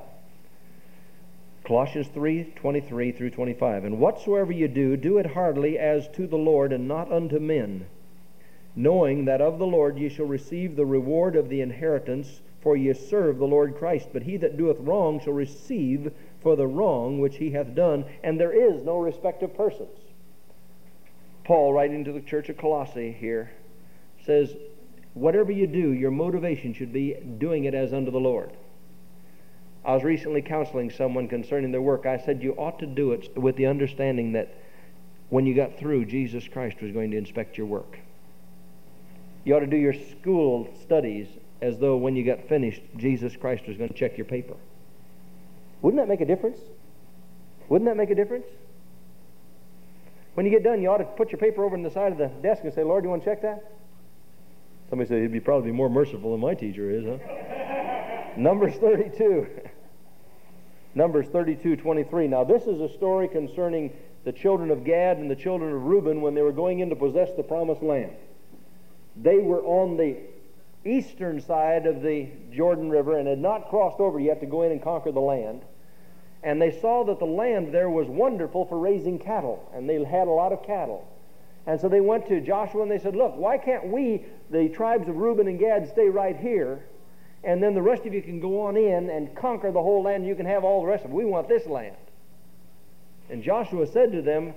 Colossians 1.63 2.07
3 2.07 2.53
23 2.55 3.11
through 3.11 3.29
25. 3.29 3.85
And 3.85 3.99
whatsoever 3.99 4.51
you 4.51 4.67
do, 4.67 4.97
do 4.97 5.17
it 5.19 5.25
heartily 5.27 5.77
as 5.77 6.07
to 6.09 6.27
the 6.27 6.37
Lord 6.37 6.73
and 6.73 6.87
not 6.87 7.11
unto 7.11 7.39
men, 7.39 7.85
knowing 8.75 9.25
that 9.25 9.41
of 9.41 9.59
the 9.59 9.67
Lord 9.67 9.97
ye 9.97 10.09
shall 10.09 10.25
receive 10.25 10.75
the 10.75 10.85
reward 10.85 11.35
of 11.35 11.49
the 11.49 11.61
inheritance, 11.61 12.41
for 12.61 12.75
ye 12.75 12.93
serve 12.93 13.37
the 13.37 13.47
Lord 13.47 13.75
Christ. 13.75 14.09
But 14.11 14.23
he 14.23 14.37
that 14.37 14.57
doeth 14.57 14.79
wrong 14.79 15.19
shall 15.19 15.33
receive 15.33 16.11
for 16.41 16.55
the 16.55 16.67
wrong 16.67 17.19
which 17.19 17.37
he 17.37 17.51
hath 17.51 17.75
done, 17.75 18.05
and 18.23 18.39
there 18.39 18.51
is 18.51 18.83
no 18.83 18.97
respect 18.97 19.43
of 19.43 19.55
persons. 19.55 19.97
Paul, 21.43 21.73
writing 21.73 22.03
to 22.05 22.11
the 22.11 22.21
church 22.21 22.49
of 22.49 22.57
Colossae 22.57 23.11
here, 23.11 23.51
says, 24.25 24.55
Whatever 25.13 25.51
you 25.51 25.67
do, 25.67 25.91
your 25.91 26.11
motivation 26.11 26.73
should 26.73 26.93
be 26.93 27.15
doing 27.37 27.65
it 27.65 27.73
as 27.73 27.93
unto 27.93 28.11
the 28.11 28.19
Lord. 28.19 28.51
I 29.83 29.93
was 29.93 30.03
recently 30.03 30.41
counseling 30.41 30.91
someone 30.91 31.27
concerning 31.27 31.71
their 31.71 31.81
work. 31.81 32.05
I 32.05 32.17
said 32.17 32.43
you 32.43 32.53
ought 32.53 32.79
to 32.79 32.85
do 32.85 33.11
it 33.11 33.35
with 33.37 33.55
the 33.55 33.65
understanding 33.65 34.33
that 34.33 34.53
when 35.29 35.45
you 35.45 35.55
got 35.55 35.77
through, 35.77 36.05
Jesus 36.05 36.47
Christ 36.47 36.81
was 36.81 36.91
going 36.91 37.11
to 37.11 37.17
inspect 37.17 37.57
your 37.57 37.67
work. 37.67 37.97
You 39.43 39.55
ought 39.55 39.61
to 39.61 39.67
do 39.67 39.77
your 39.77 39.93
school 39.93 40.69
studies 40.81 41.27
as 41.61 41.79
though 41.79 41.97
when 41.97 42.15
you 42.15 42.23
got 42.23 42.47
finished, 42.47 42.81
Jesus 42.97 43.35
Christ 43.35 43.67
was 43.67 43.77
going 43.77 43.89
to 43.89 43.95
check 43.95 44.17
your 44.17 44.25
paper. 44.25 44.55
Wouldn't 45.81 46.01
that 46.01 46.07
make 46.07 46.21
a 46.21 46.25
difference? 46.25 46.59
Wouldn't 47.69 47.89
that 47.89 47.97
make 47.97 48.11
a 48.11 48.15
difference? 48.15 48.45
When 50.35 50.45
you 50.45 50.51
get 50.51 50.63
done, 50.63 50.81
you 50.81 50.89
ought 50.89 50.97
to 50.97 51.05
put 51.05 51.31
your 51.31 51.39
paper 51.39 51.63
over 51.63 51.75
on 51.75 51.81
the 51.81 51.91
side 51.91 52.11
of 52.11 52.17
the 52.17 52.27
desk 52.27 52.63
and 52.63 52.73
say, 52.73 52.83
Lord, 52.83 53.03
do 53.03 53.07
you 53.07 53.09
want 53.11 53.23
to 53.23 53.29
check 53.29 53.41
that? 53.41 53.71
Somebody 54.91 55.07
said 55.07 55.21
he'd 55.21 55.31
be 55.31 55.39
probably 55.39 55.71
more 55.71 55.89
merciful 55.89 56.31
than 56.31 56.41
my 56.41 56.53
teacher 56.53 56.91
is, 56.91 57.05
huh? 57.05 58.33
Numbers 58.35 58.75
32. 58.75 59.47
Numbers 60.95 61.27
32, 61.27 61.77
23. 61.77 62.27
Now, 62.27 62.43
this 62.43 62.63
is 62.63 62.81
a 62.81 62.89
story 62.89 63.29
concerning 63.29 63.93
the 64.25 64.33
children 64.33 64.69
of 64.69 64.83
Gad 64.83 65.15
and 65.15 65.31
the 65.31 65.35
children 65.37 65.71
of 65.71 65.83
Reuben 65.85 66.19
when 66.19 66.35
they 66.35 66.41
were 66.41 66.51
going 66.51 66.79
in 66.79 66.89
to 66.89 66.97
possess 66.97 67.29
the 67.37 67.41
promised 67.43 67.81
land. 67.81 68.11
They 69.15 69.37
were 69.37 69.61
on 69.61 69.95
the 69.95 70.17
eastern 70.83 71.39
side 71.39 71.85
of 71.85 72.01
the 72.01 72.27
Jordan 72.53 72.89
River 72.89 73.17
and 73.17 73.29
had 73.29 73.39
not 73.39 73.69
crossed 73.69 74.01
over 74.01 74.19
yet 74.19 74.41
to 74.41 74.45
go 74.45 74.63
in 74.63 74.73
and 74.73 74.83
conquer 74.83 75.13
the 75.13 75.21
land. 75.21 75.61
And 76.43 76.61
they 76.61 76.77
saw 76.81 77.05
that 77.05 77.19
the 77.19 77.25
land 77.25 77.73
there 77.73 77.89
was 77.89 78.09
wonderful 78.09 78.65
for 78.65 78.77
raising 78.77 79.19
cattle, 79.19 79.71
and 79.73 79.89
they 79.89 80.03
had 80.03 80.27
a 80.27 80.31
lot 80.31 80.51
of 80.51 80.65
cattle. 80.65 81.07
And 81.67 81.79
so 81.79 81.87
they 81.87 82.01
went 82.01 82.27
to 82.27 82.41
Joshua 82.41 82.81
and 82.81 82.91
they 82.91 82.99
said, 82.99 83.15
Look, 83.15 83.35
why 83.35 83.57
can't 83.57 83.87
we, 83.87 84.25
the 84.49 84.69
tribes 84.69 85.07
of 85.07 85.15
Reuben 85.15 85.47
and 85.47 85.59
Gad, 85.59 85.89
stay 85.89 86.09
right 86.09 86.35
here? 86.35 86.85
And 87.43 87.61
then 87.61 87.73
the 87.73 87.81
rest 87.81 88.05
of 88.05 88.13
you 88.13 88.21
can 88.21 88.39
go 88.39 88.61
on 88.61 88.77
in 88.77 89.09
and 89.09 89.35
conquer 89.35 89.71
the 89.71 89.81
whole 89.81 90.03
land. 90.03 90.25
You 90.25 90.35
can 90.35 90.45
have 90.45 90.63
all 90.63 90.81
the 90.81 90.87
rest 90.87 91.05
of 91.05 91.11
it. 91.11 91.13
We 91.15 91.25
want 91.25 91.47
this 91.47 91.65
land. 91.65 91.95
And 93.29 93.43
Joshua 93.43 93.87
said 93.87 94.11
to 94.11 94.21
them, 94.21 94.53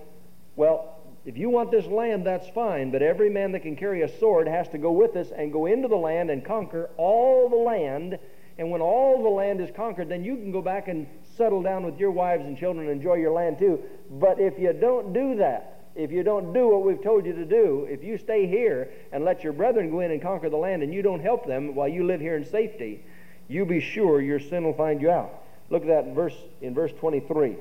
Well, 0.57 0.99
if 1.25 1.39
you 1.39 1.49
want 1.49 1.71
this 1.71 1.87
land, 1.87 2.27
that's 2.27 2.49
fine, 2.51 2.91
but 2.91 3.01
every 3.01 3.31
man 3.31 3.53
that 3.53 3.61
can 3.61 3.77
carry 3.77 4.03
a 4.03 4.19
sword 4.19 4.47
has 4.47 4.69
to 4.71 4.79
go 4.79 4.93
with 4.93 5.17
us 5.17 5.29
and 5.35 5.53
go 5.53 5.67
into 5.67 5.89
the 5.89 5.97
land 5.97 6.31
and 6.31 6.45
conquer 6.45 6.91
all 6.99 7.49
the 7.49 7.57
land. 7.57 8.19
And 8.59 8.71
when 8.71 8.83
all 8.83 9.23
the 9.23 9.29
land 9.31 9.61
is 9.61 9.71
conquered, 9.75 10.09
then 10.09 10.23
you 10.23 10.37
can 10.37 10.53
go 10.53 10.61
back 10.61 10.89
and 10.89 11.07
settle 11.37 11.63
down 11.63 11.85
with 11.85 11.99
your 11.99 12.11
wives 12.11 12.45
and 12.45 12.59
children 12.59 12.89
and 12.89 12.97
enjoy 12.97 13.15
your 13.15 13.33
land 13.33 13.59
too. 13.59 13.83
But 14.11 14.39
if 14.39 14.59
you 14.59 14.73
don't 14.73 15.13
do 15.13 15.37
that, 15.37 15.74
if 15.97 16.11
you 16.11 16.23
don't 16.23 16.53
do 16.53 16.69
what 16.69 16.85
we've 16.85 17.03
told 17.03 17.25
you 17.25 17.33
to 17.33 17.45
do, 17.45 17.87
if 17.89 18.03
you 18.03 18.19
stay 18.19 18.47
here 18.47 18.91
and 19.13 19.25
let 19.25 19.45
your 19.45 19.53
brethren 19.53 19.91
go 19.91 20.01
in 20.01 20.11
and 20.11 20.21
conquer 20.21 20.51
the 20.51 20.57
land 20.57 20.83
and 20.83 20.93
you 20.93 21.03
don't 21.03 21.21
help 21.21 21.47
them 21.47 21.75
while 21.75 21.89
you 21.89 22.05
live 22.05 22.21
here 22.21 22.37
in 22.37 22.45
safety, 22.45 23.05
you 23.49 23.65
be 23.65 23.81
sure 23.81 24.21
your 24.21 24.41
sin 24.41 24.65
will 24.65 24.75
find 24.75 25.01
you 25.01 25.11
out. 25.11 25.31
Look 25.71 25.83
at 25.83 25.89
that 25.89 26.05
in 26.05 26.15
verse 26.15 26.37
in 26.61 26.75
verse 26.75 26.93
23. 26.99 27.57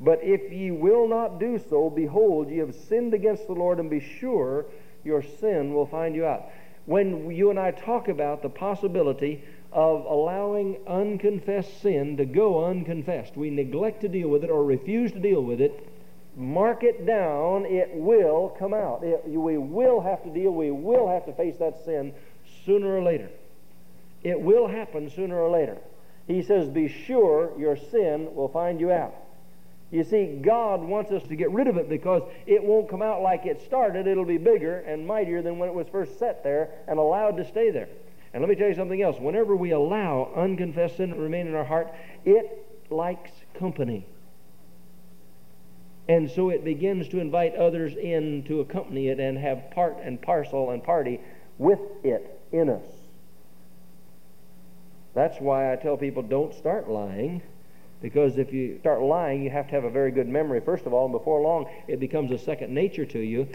But 0.00 0.20
if 0.22 0.52
ye 0.52 0.72
will 0.72 1.06
not 1.06 1.38
do 1.38 1.60
so, 1.70 1.88
behold, 1.88 2.50
ye 2.50 2.58
have 2.58 2.74
sinned 2.74 3.14
against 3.14 3.46
the 3.46 3.52
Lord, 3.52 3.78
and 3.78 3.88
be 3.88 4.00
sure 4.00 4.66
your 5.04 5.22
sin 5.22 5.72
will 5.74 5.86
find 5.86 6.16
you 6.16 6.26
out. 6.26 6.46
When 6.86 7.30
you 7.30 7.50
and 7.50 7.58
I 7.58 7.70
talk 7.70 8.08
about 8.08 8.42
the 8.42 8.48
possibility 8.48 9.44
of 9.70 10.04
allowing 10.04 10.78
unconfessed 10.88 11.80
sin 11.80 12.16
to 12.16 12.24
go 12.24 12.64
unconfessed, 12.64 13.36
we 13.36 13.50
neglect 13.50 14.00
to 14.00 14.08
deal 14.08 14.28
with 14.28 14.42
it 14.42 14.50
or 14.50 14.64
refuse 14.64 15.12
to 15.12 15.20
deal 15.20 15.42
with 15.42 15.60
it 15.60 15.91
mark 16.36 16.82
it 16.82 17.06
down, 17.06 17.66
it 17.66 17.90
will 17.92 18.54
come 18.58 18.74
out. 18.74 19.02
It, 19.02 19.22
we 19.28 19.58
will 19.58 20.00
have 20.00 20.22
to 20.24 20.30
deal, 20.30 20.50
we 20.50 20.70
will 20.70 21.08
have 21.08 21.26
to 21.26 21.32
face 21.32 21.56
that 21.58 21.84
sin 21.84 22.14
sooner 22.64 22.96
or 22.96 23.02
later. 23.02 23.28
It 24.22 24.40
will 24.40 24.68
happen 24.68 25.10
sooner 25.10 25.38
or 25.38 25.50
later. 25.50 25.78
He 26.26 26.42
says, 26.42 26.68
Be 26.68 26.88
sure 26.88 27.52
your 27.58 27.76
sin 27.76 28.34
will 28.34 28.48
find 28.48 28.80
you 28.80 28.92
out. 28.92 29.14
You 29.90 30.04
see, 30.04 30.38
God 30.40 30.80
wants 30.80 31.12
us 31.12 31.22
to 31.24 31.36
get 31.36 31.50
rid 31.50 31.66
of 31.66 31.76
it 31.76 31.88
because 31.88 32.22
it 32.46 32.62
won't 32.62 32.88
come 32.88 33.02
out 33.02 33.20
like 33.20 33.44
it 33.44 33.60
started. 33.66 34.06
It'll 34.06 34.24
be 34.24 34.38
bigger 34.38 34.78
and 34.78 35.06
mightier 35.06 35.42
than 35.42 35.58
when 35.58 35.68
it 35.68 35.74
was 35.74 35.86
first 35.88 36.18
set 36.18 36.42
there 36.42 36.70
and 36.88 36.98
allowed 36.98 37.36
to 37.36 37.46
stay 37.46 37.70
there. 37.70 37.88
And 38.32 38.40
let 38.40 38.48
me 38.48 38.54
tell 38.54 38.68
you 38.68 38.74
something 38.74 39.02
else. 39.02 39.18
Whenever 39.20 39.54
we 39.54 39.72
allow 39.72 40.32
unconfessed 40.34 40.96
sin 40.96 41.10
to 41.10 41.16
remain 41.16 41.46
in 41.46 41.54
our 41.54 41.64
heart, 41.64 41.92
it 42.24 42.66
likes 42.88 43.32
company. 43.58 44.06
And 46.12 46.30
so 46.30 46.50
it 46.50 46.62
begins 46.62 47.08
to 47.08 47.20
invite 47.20 47.54
others 47.54 47.96
in 47.96 48.42
to 48.42 48.60
accompany 48.60 49.08
it 49.08 49.18
and 49.18 49.38
have 49.38 49.70
part 49.70 49.96
and 50.02 50.20
parcel 50.20 50.68
and 50.70 50.84
party 50.84 51.18
with 51.56 51.80
it 52.04 52.38
in 52.52 52.68
us. 52.68 52.84
That's 55.14 55.40
why 55.40 55.72
I 55.72 55.76
tell 55.76 55.96
people 55.96 56.22
don't 56.22 56.52
start 56.52 56.90
lying 56.90 57.40
Because 58.02 58.36
if 58.36 58.52
you 58.52 58.78
start 58.80 59.00
lying, 59.00 59.42
you 59.42 59.50
have 59.50 59.68
to 59.68 59.74
have 59.74 59.84
a 59.84 59.90
very 59.90 60.10
good 60.10 60.28
memory, 60.28 60.60
first 60.60 60.84
of 60.84 60.92
all, 60.92 61.06
and 61.06 61.12
before 61.12 61.40
long, 61.40 61.66
it 61.86 62.00
becomes 62.00 62.32
a 62.32 62.38
second 62.38 62.74
nature 62.74 63.06
to 63.06 63.20
you, 63.20 63.46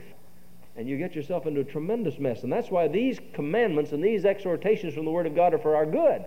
and 0.78 0.88
you 0.88 0.98
get 0.98 1.14
yourself 1.14 1.46
into 1.46 1.60
a 1.60 1.66
tremendous 1.66 2.18
mess. 2.18 2.44
And 2.44 2.52
that's 2.52 2.72
why 2.72 2.88
these 2.88 3.20
commandments 3.34 3.92
and 3.92 4.02
these 4.02 4.26
exhortations 4.26 4.94
from 4.94 5.04
the 5.04 5.12
Word 5.12 5.28
of 5.28 5.36
God 5.36 5.54
are 5.54 5.60
for 5.60 5.76
our 5.76 5.86
good. 5.86 6.24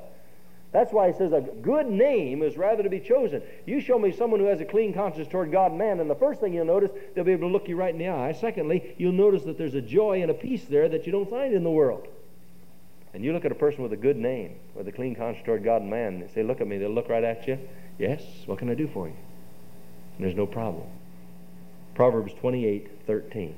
That's 0.72 0.92
why 0.92 1.10
he 1.10 1.18
says 1.18 1.32
a 1.32 1.40
good 1.40 1.86
name 1.88 2.42
is 2.42 2.56
rather 2.56 2.82
to 2.84 2.88
be 2.88 3.00
chosen. 3.00 3.42
You 3.66 3.80
show 3.80 3.98
me 3.98 4.12
someone 4.12 4.38
who 4.38 4.46
has 4.46 4.60
a 4.60 4.64
clean 4.64 4.92
conscience 4.92 5.26
toward 5.26 5.50
God 5.50 5.72
and 5.72 5.78
man, 5.78 5.98
and 5.98 6.08
the 6.08 6.14
first 6.14 6.40
thing 6.40 6.54
you'll 6.54 6.64
notice, 6.64 6.92
they'll 7.14 7.24
be 7.24 7.32
able 7.32 7.48
to 7.48 7.52
look 7.52 7.68
you 7.68 7.74
right 7.74 7.92
in 7.92 7.98
the 7.98 8.08
eye. 8.08 8.32
Secondly, 8.32 8.94
you'll 8.96 9.12
notice 9.12 9.42
that 9.44 9.58
there's 9.58 9.74
a 9.74 9.80
joy 9.80 10.22
and 10.22 10.30
a 10.30 10.34
peace 10.34 10.64
there 10.66 10.88
that 10.88 11.06
you 11.06 11.12
don't 11.12 11.28
find 11.28 11.54
in 11.54 11.64
the 11.64 11.70
world. 11.70 12.06
And 13.12 13.24
you 13.24 13.32
look 13.32 13.44
at 13.44 13.50
a 13.50 13.56
person 13.56 13.82
with 13.82 13.92
a 13.92 13.96
good 13.96 14.16
name, 14.16 14.54
with 14.76 14.86
a 14.86 14.92
clean 14.92 15.16
conscience 15.16 15.44
toward 15.44 15.64
God 15.64 15.82
and 15.82 15.90
man, 15.90 16.14
and 16.14 16.22
they 16.22 16.28
say, 16.32 16.44
Look 16.44 16.60
at 16.60 16.68
me. 16.68 16.78
They'll 16.78 16.90
look 16.90 17.08
right 17.08 17.24
at 17.24 17.48
you. 17.48 17.58
Yes, 17.98 18.22
what 18.46 18.58
can 18.58 18.70
I 18.70 18.74
do 18.74 18.86
for 18.86 19.08
you? 19.08 19.16
And 20.16 20.24
there's 20.24 20.36
no 20.36 20.46
problem. 20.46 20.86
Proverbs 21.96 22.32
28 22.34 22.88
13. 23.08 23.56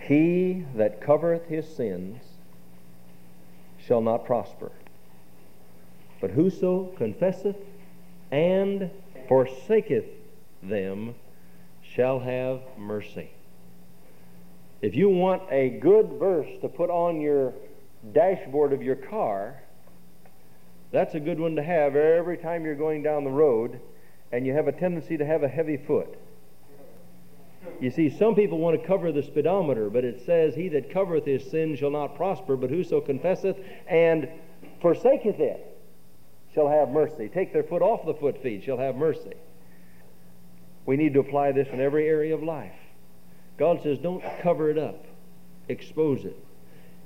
He 0.00 0.66
that 0.74 1.00
covereth 1.00 1.46
his 1.46 1.68
sins 1.68 2.20
shall 3.78 4.00
not 4.00 4.26
prosper 4.26 4.72
but 6.24 6.30
whoso 6.30 6.86
confesseth 6.96 7.56
and 8.30 8.90
forsaketh 9.28 10.06
them 10.62 11.14
shall 11.82 12.18
have 12.18 12.62
mercy. 12.78 13.28
If 14.80 14.94
you 14.94 15.10
want 15.10 15.42
a 15.50 15.68
good 15.68 16.12
verse 16.18 16.48
to 16.62 16.68
put 16.68 16.88
on 16.88 17.20
your 17.20 17.52
dashboard 18.14 18.72
of 18.72 18.82
your 18.82 18.96
car, 18.96 19.60
that's 20.92 21.14
a 21.14 21.20
good 21.20 21.38
one 21.38 21.56
to 21.56 21.62
have 21.62 21.94
every 21.94 22.38
time 22.38 22.64
you're 22.64 22.74
going 22.74 23.02
down 23.02 23.24
the 23.24 23.30
road 23.30 23.78
and 24.32 24.46
you 24.46 24.54
have 24.54 24.66
a 24.66 24.72
tendency 24.72 25.18
to 25.18 25.26
have 25.26 25.42
a 25.42 25.48
heavy 25.48 25.76
foot. 25.76 26.16
You 27.82 27.90
see, 27.90 28.08
some 28.08 28.34
people 28.34 28.56
want 28.56 28.80
to 28.80 28.86
cover 28.86 29.12
the 29.12 29.22
speedometer, 29.22 29.90
but 29.90 30.06
it 30.06 30.24
says, 30.24 30.54
He 30.54 30.70
that 30.70 30.90
covereth 30.90 31.26
his 31.26 31.50
sin 31.50 31.76
shall 31.76 31.90
not 31.90 32.16
prosper, 32.16 32.56
but 32.56 32.70
whoso 32.70 33.02
confesseth 33.02 33.58
and 33.86 34.26
forsaketh 34.80 35.38
it 35.38 35.72
shall 36.54 36.68
have 36.68 36.90
mercy. 36.90 37.28
Take 37.28 37.52
their 37.52 37.62
foot 37.62 37.82
off 37.82 38.06
the 38.06 38.14
foot 38.14 38.42
feet, 38.42 38.64
shall 38.64 38.78
have 38.78 38.96
mercy. 38.96 39.34
We 40.86 40.96
need 40.96 41.14
to 41.14 41.20
apply 41.20 41.52
this 41.52 41.68
in 41.72 41.80
every 41.80 42.06
area 42.06 42.34
of 42.34 42.42
life. 42.42 42.72
God 43.56 43.82
says, 43.82 43.98
don't 43.98 44.22
cover 44.40 44.70
it 44.70 44.78
up, 44.78 45.04
expose 45.68 46.24
it. 46.24 46.36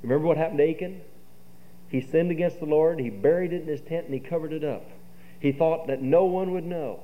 Remember 0.03 0.27
what 0.27 0.37
happened 0.37 0.59
to 0.59 0.71
Achan? 0.71 1.01
He 1.89 2.01
sinned 2.01 2.31
against 2.31 2.61
the 2.61 2.67
Lord, 2.67 3.01
he 3.01 3.11
buried 3.11 3.53
it 3.53 3.63
in 3.63 3.69
his 3.69 3.81
tent, 3.81 4.07
and 4.07 4.15
he 4.15 4.21
covered 4.21 4.53
it 4.53 4.65
up. 4.65 4.85
He 5.41 5.53
thought 5.53 5.87
that 5.87 6.03
no 6.03 6.25
one 6.25 6.53
would 6.53 6.65
know. 6.65 7.01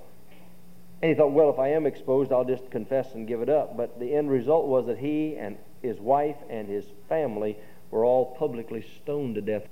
And 1.00 1.10
he 1.10 1.14
thought, 1.14 1.32
well, 1.32 1.50
if 1.50 1.58
I 1.58 1.68
am 1.68 1.86
exposed, 1.86 2.32
I'll 2.32 2.44
just 2.44 2.70
confess 2.70 3.14
and 3.14 3.28
give 3.28 3.42
it 3.42 3.48
up. 3.48 3.76
But 3.76 4.00
the 4.00 4.14
end 4.14 4.30
result 4.30 4.66
was 4.66 4.86
that 4.86 4.98
he 4.98 5.36
and 5.36 5.58
his 5.82 5.98
wife 5.98 6.36
and 6.48 6.68
his 6.68 6.84
family 7.08 7.56
were 7.90 8.04
all 8.04 8.34
publicly 8.36 8.84
stoned 9.02 9.34
to 9.36 9.40
death. 9.40 9.64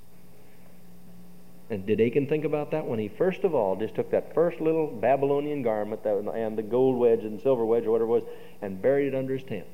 And 1.73 1.87
did 1.87 2.03
Achan 2.03 2.27
think 2.27 2.45
about 2.45 2.73
that 2.73 2.87
when 2.87 2.99
he 2.99 3.09
first 3.09 3.45
of 3.45 3.55
all 3.55 3.77
just 3.77 3.95
took 3.95 4.11
that 4.11 4.35
first 4.35 4.61
little 4.61 4.89
Babylonian 4.89 5.63
garment 5.63 6.03
that, 6.03 6.19
and 6.19 6.59
the 6.59 6.63
gold 6.63 6.99
wedge 6.99 7.21
and 7.21 7.41
silver 7.41 7.65
wedge 7.65 7.87
or 7.87 7.93
whatever 7.93 8.11
it 8.11 8.13
was 8.13 8.25
and 8.61 8.83
buried 8.83 9.15
it 9.15 9.17
under 9.17 9.33
his 9.33 9.43
tent? 9.43 9.65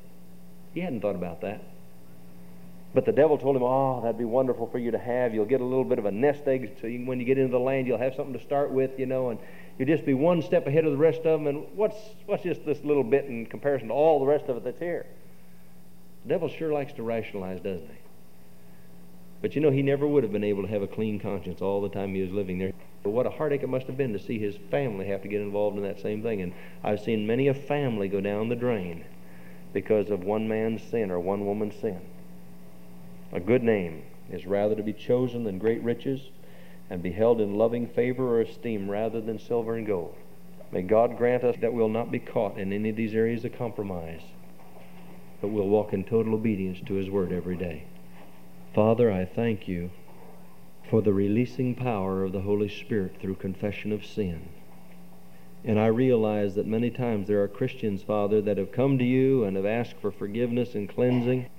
He 0.75 0.81
hadn't 0.81 1.01
thought 1.01 1.17
about 1.17 1.41
that. 1.41 1.61
But 2.95 3.05
the 3.05 3.11
devil 3.11 3.37
told 3.37 3.57
him, 3.57 3.65
Oh, 3.65 4.01
that'd 4.01 4.17
be 4.17 4.25
wonderful 4.25 4.69
for 4.69 4.79
you 4.79 4.93
to 4.93 4.99
have. 4.99 5.35
You'll 5.35 5.45
get 5.45 5.61
a 5.61 5.65
little 5.65 5.83
bit 5.83 5.99
of 5.99 6.05
a 6.05 6.13
nest 6.13 6.47
egg 6.47 6.77
so 6.81 6.87
you, 6.87 7.05
when 7.05 7.19
you 7.19 7.27
get 7.27 7.37
into 7.37 7.51
the 7.51 7.59
land, 7.59 7.89
you'll 7.89 7.99
have 7.99 8.15
something 8.15 8.39
to 8.39 8.45
start 8.45 8.71
with, 8.71 8.97
you 8.97 9.07
know, 9.07 9.31
and 9.31 9.41
you'll 9.77 9.89
just 9.89 10.07
be 10.07 10.15
one 10.15 10.41
step 10.41 10.69
ahead 10.69 10.85
of 10.85 10.93
the 10.93 10.99
rest 10.99 11.27
of 11.27 11.41
them. 11.41 11.49
And 11.49 11.67
what's, 11.75 11.97
what's 12.27 12.45
just 12.45 12.65
this 12.65 12.79
little 12.85 13.03
bit 13.03 13.25
in 13.25 13.45
comparison 13.47 13.89
to 13.89 13.95
all 13.95 14.21
the 14.21 14.27
rest 14.27 14.45
of 14.45 14.57
it 14.57 14.63
that's 14.63 14.79
here? 14.79 15.05
The 16.23 16.29
devil 16.29 16.49
sure 16.49 16.73
likes 16.73 16.93
to 16.93 17.03
rationalize, 17.03 17.59
doesn't 17.59 17.89
he? 17.89 18.08
But 19.41 19.55
you 19.55 19.61
know, 19.61 19.71
he 19.71 19.83
never 19.83 20.07
would 20.07 20.25
have 20.25 20.33
been 20.33 20.45
able 20.45 20.63
to 20.63 20.69
have 20.69 20.83
a 20.83 20.89
clean 20.89 21.21
conscience 21.21 21.63
all 21.63 21.81
the 21.81 21.89
time 21.89 22.15
he 22.15 22.23
was 22.23 22.31
living 22.31 22.59
there. 22.59 22.73
But 23.05 23.11
what 23.11 23.27
a 23.27 23.31
heartache 23.31 23.63
it 23.63 23.69
must 23.69 23.87
have 23.87 23.97
been 23.97 24.13
to 24.13 24.19
see 24.19 24.39
his 24.39 24.57
family 24.71 25.07
have 25.07 25.23
to 25.23 25.29
get 25.29 25.41
involved 25.41 25.77
in 25.77 25.85
that 25.85 26.01
same 26.01 26.23
thing. 26.23 26.43
And 26.43 26.53
I've 26.83 27.01
seen 27.01 27.27
many 27.27 27.47
a 27.47 27.55
family 27.55 28.09
go 28.09 28.21
down 28.21 28.49
the 28.49 28.57
drain 28.57 29.05
because 29.73 30.11
of 30.11 30.25
one 30.25 30.49
man's 30.49 30.83
sin 30.83 31.11
or 31.11 31.21
one 31.21 31.47
woman's 31.47 31.77
sin. 31.77 32.01
A 33.33 33.39
good 33.39 33.63
name 33.63 34.03
is 34.31 34.47
rather 34.47 34.75
to 34.75 34.83
be 34.83 34.93
chosen 34.93 35.45
than 35.45 35.59
great 35.59 35.83
riches 35.83 36.21
and 36.91 37.03
be 37.03 37.13
held 37.13 37.41
in 37.41 37.57
loving 37.57 37.87
favor 37.87 38.27
or 38.27 38.41
esteem 38.41 38.91
rather 38.91 39.21
than 39.21 39.39
silver 39.39 39.77
and 39.77 39.87
gold. 39.87 40.17
May 40.73 40.83
God 40.83 41.17
grant 41.17 41.45
us 41.45 41.57
that 41.61 41.73
we'll 41.73 41.89
not 41.89 42.11
be 42.11 42.19
caught 42.19 42.59
in 42.59 42.73
any 42.73 42.91
of 42.91 42.97
these 42.97 43.15
areas 43.15 43.45
of 43.45 43.57
compromise, 43.57 44.23
but 45.41 45.49
we'll 45.49 45.69
walk 45.69 45.93
in 45.93 46.05
total 46.05 46.35
obedience 46.35 46.79
to 46.87 46.95
His 46.95 47.09
Word 47.09 47.33
every 47.33 47.57
day. 47.57 47.85
Father, 48.79 49.11
I 49.11 49.25
thank 49.25 49.67
you 49.67 49.91
for 50.89 51.03
the 51.03 51.13
releasing 51.13 51.75
power 51.75 52.23
of 52.23 52.31
the 52.31 52.43
Holy 52.43 52.69
Spirit 52.69 53.17
through 53.21 53.35
confession 53.35 53.91
of 53.91 54.07
sin. 54.07 54.51
And 55.65 55.81
I 55.81 55.89
realize 55.89 56.55
that 56.55 56.65
many 56.65 56.89
times 56.89 57.27
there 57.27 57.43
are 57.43 57.49
Christians, 57.49 58.05
Father, 58.05 58.41
that 58.41 58.57
have 58.57 58.71
come 58.71 58.97
to 58.99 59.05
you 59.05 59.43
and 59.43 59.57
have 59.57 59.67
asked 59.67 59.97
for 60.01 60.13
forgiveness 60.13 60.77
and 60.77 60.89
cleansing, 60.89 61.51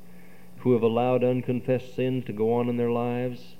who 0.59 0.71
have 0.71 0.81
allowed 0.81 1.25
unconfessed 1.25 1.93
sin 1.93 2.23
to 2.23 2.31
go 2.31 2.53
on 2.53 2.69
in 2.69 2.77
their 2.77 2.89
lives. 2.89 3.57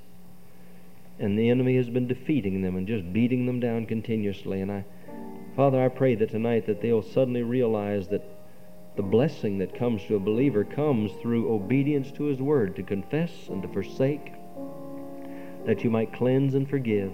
And 1.18 1.38
the 1.38 1.50
enemy 1.50 1.76
has 1.76 1.90
been 1.90 2.08
defeating 2.08 2.62
them 2.62 2.76
and 2.76 2.88
just 2.88 3.12
beating 3.12 3.44
them 3.44 3.60
down 3.60 3.84
continuously. 3.84 4.62
And 4.62 4.72
I, 4.72 4.86
Father, 5.54 5.84
I 5.84 5.90
pray 5.90 6.14
that 6.14 6.30
tonight 6.30 6.64
that 6.64 6.80
they'll 6.80 7.02
suddenly 7.02 7.42
realize 7.42 8.08
that 8.08 8.24
the 9.00 9.06
blessing 9.06 9.56
that 9.56 9.74
comes 9.74 10.04
to 10.04 10.16
a 10.16 10.20
believer 10.20 10.62
comes 10.62 11.10
through 11.22 11.50
obedience 11.50 12.12
to 12.12 12.24
his 12.24 12.38
word, 12.38 12.76
to 12.76 12.82
confess 12.82 13.30
and 13.48 13.62
to 13.62 13.68
forsake, 13.68 14.34
that 15.64 15.82
you 15.82 15.88
might 15.88 16.12
cleanse 16.12 16.54
and 16.54 16.68
forgive, 16.68 17.10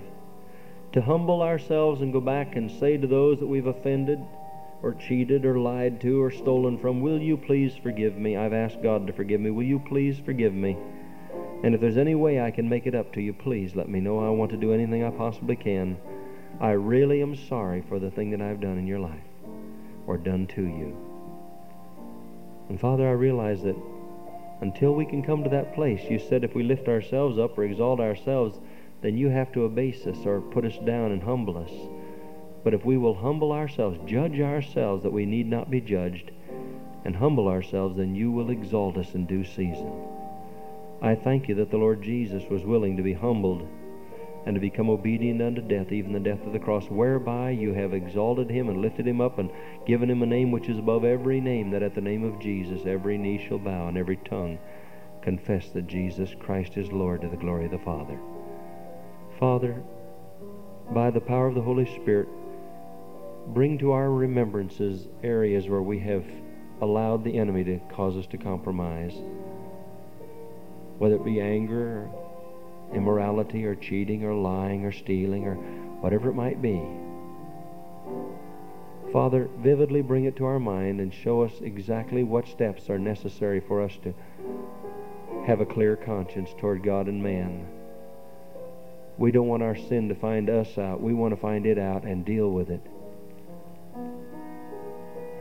to 0.91 1.01
humble 1.01 1.43
ourselves 1.43 2.01
and 2.01 2.13
go 2.13 2.21
back 2.21 2.57
and 2.57 2.69
say 2.69 2.97
to 2.97 3.07
those 3.07 3.39
that 3.39 3.47
we've 3.47 3.69
offended 3.69 4.19
or 4.83 4.95
cheated 4.95 5.45
or 5.45 5.61
lied 5.61 6.01
to 6.01 6.21
or 6.21 6.33
stolen 6.33 6.77
from, 6.77 7.01
Will 7.01 7.23
you 7.23 7.37
please 7.37 7.77
forgive 7.81 8.17
me? 8.17 8.37
I've 8.37 8.53
asked 8.53 8.83
God 8.83 9.07
to 9.07 9.13
forgive 9.13 9.41
me. 9.41 9.51
Will 9.51 9.63
you 9.63 9.79
please 9.79 10.19
forgive 10.19 10.55
me? 10.55 10.77
And 11.63 11.73
if 11.73 11.81
there's 11.81 11.97
any 11.97 12.17
way 12.17 12.41
I 12.41 12.51
can 12.51 12.69
make 12.69 12.89
it 12.89 12.97
up 12.97 13.13
to 13.13 13.21
you, 13.21 13.33
please 13.33 13.77
let 13.77 13.89
me 13.89 14.01
know. 14.01 14.19
I 14.19 14.31
want 14.31 14.51
to 14.51 14.57
do 14.57 14.73
anything 14.73 15.05
I 15.05 15.11
possibly 15.11 15.55
can. 15.55 15.99
I 16.61 16.73
really 16.73 17.23
am 17.23 17.37
sorry 17.37 17.85
for 17.89 18.01
the 18.01 18.11
thing 18.11 18.31
that 18.31 18.43
I've 18.43 18.61
done 18.61 18.77
in 18.77 18.89
your 18.89 18.99
life 18.99 19.23
or 20.09 20.17
done 20.19 20.49
to 20.49 20.63
you. 20.63 21.06
And 22.69 22.81
Father, 22.81 23.09
I 23.09 23.13
realize 23.13 23.63
that 23.63 23.77
until 24.61 24.95
we 24.95 25.05
can 25.05 25.23
come 25.23 25.45
to 25.45 25.51
that 25.51 25.75
place, 25.75 26.01
you 26.11 26.19
said 26.19 26.43
if 26.43 26.55
we 26.55 26.63
lift 26.63 26.89
ourselves 26.89 27.39
up 27.39 27.57
or 27.57 27.65
exalt 27.65 28.01
ourselves, 28.01 28.59
then 29.03 29.17
you 29.17 29.29
have 29.29 29.53
to 29.53 29.65
abase 29.65 30.07
us 30.07 30.17
or 30.25 30.41
put 30.41 30.65
us 30.65 30.79
down 30.85 31.13
and 31.13 31.23
humble 31.23 31.59
us. 31.59 31.71
But 32.65 32.75
if 32.75 32.85
we 32.85 32.97
will 32.97 33.15
humble 33.15 33.53
ourselves, 33.53 33.99
judge 34.07 34.41
ourselves 34.41 35.03
that 35.03 35.13
we 35.13 35.27
need 35.27 35.47
not 35.47 35.71
be 35.71 35.81
judged, 35.81 36.33
and 37.05 37.15
humble 37.15 37.47
ourselves, 37.47 37.97
then 37.97 38.17
you 38.17 38.33
will 38.33 38.51
exalt 38.51 38.97
us 38.97 39.15
in 39.15 39.27
due 39.27 39.45
season. 39.45 39.93
I 41.01 41.15
thank 41.15 41.49
you 41.49 41.55
that 41.57 41.71
the 41.71 41.77
Lord 41.77 42.03
Jesus 42.03 42.43
was 42.51 42.65
willing 42.65 42.97
to 42.97 43.03
be 43.03 43.13
humbled 43.13 43.69
and 44.47 44.55
to 44.55 44.61
become 44.61 44.89
obedient 44.89 45.43
unto 45.43 45.61
death, 45.61 45.91
even 45.91 46.13
the 46.13 46.21
death 46.21 46.41
of 46.47 46.53
the 46.53 46.59
cross, 46.59 46.87
whereby 46.87 47.51
you 47.51 47.75
have 47.75 47.93
exalted 47.93 48.49
him 48.49 48.69
and 48.69 48.81
lifted 48.81 49.07
him 49.07 49.21
up 49.21 49.39
and 49.39 49.51
given 49.87 50.09
him 50.09 50.23
a 50.23 50.27
name 50.27 50.53
which 50.53 50.69
is 50.69 50.79
above 50.79 51.05
every 51.05 51.41
name, 51.41 51.73
that 51.73 51.83
at 51.83 51.97
the 51.97 52.01
name 52.01 52.23
of 52.23 52.41
Jesus 52.41 52.87
every 52.87 53.19
knee 53.19 53.45
shall 53.49 53.59
bow 53.59 53.89
and 53.89 53.99
every 53.99 54.17
tongue 54.19 54.57
confess 55.21 55.71
that 55.71 55.89
Jesus 55.89 56.31
Christ 56.39 56.77
is 56.77 56.93
Lord 56.93 57.23
to 57.23 57.29
the 57.29 57.37
glory 57.37 57.65
of 57.65 57.73
the 57.73 57.79
Father. 57.79 58.17
Father, 59.41 59.83
by 60.93 61.11
the 61.11 61.21
power 61.21 61.49
of 61.49 61.57
the 61.57 61.61
Holy 61.61 61.87
Spirit, 62.01 62.29
bring 63.49 63.77
to 63.79 63.91
our 63.91 64.11
remembrances 64.13 65.09
areas 65.25 65.69
where 65.69 65.83
we 65.83 65.99
have 65.99 66.25
allowed 66.81 67.25
the 67.25 67.37
enemy 67.37 67.65
to 67.65 67.81
cause 67.91 68.17
us 68.17 68.27
to 68.29 68.39
compromise, 68.39 69.15
whether 70.99 71.17
it 71.17 71.25
be 71.25 71.41
anger 71.41 72.09
immorality 72.95 73.65
or 73.65 73.75
cheating 73.75 74.25
or 74.25 74.35
lying 74.35 74.85
or 74.85 74.93
stealing 74.93 75.47
or 75.47 75.55
whatever 76.01 76.31
it 76.31 76.35
might 76.35 76.61
be. 76.63 76.81
Father, 79.13 79.49
vividly 79.59 80.03
bring 80.03 80.25
it 80.25 80.37
to 80.37 80.45
our 80.45 80.59
mind 80.59 81.01
and 81.01 81.13
show 81.13 81.43
us 81.43 81.53
exactly 81.63 82.23
what 82.23 82.47
steps 82.47 82.91
are 82.91 82.99
necessary 82.99 83.61
for 83.61 83.81
us 83.83 83.97
to 84.03 84.13
have 85.47 85.61
a 85.61 85.67
clear 85.67 85.97
conscience 85.97 86.51
toward 86.59 86.83
God 86.83 87.07
and 87.07 87.23
man. 87.23 87.67
We 89.17 89.31
don't 89.31 89.47
want 89.47 89.63
our 89.63 89.77
sin 89.77 90.09
to 90.09 90.15
find 90.15 90.51
us 90.51 90.77
out. 90.77 91.01
We 91.01 91.15
want 91.15 91.33
to 91.33 91.41
find 91.41 91.65
it 91.65 91.79
out 91.79 92.05
and 92.05 92.25
deal 92.25 92.51
with 92.51 92.69
it. 92.69 92.85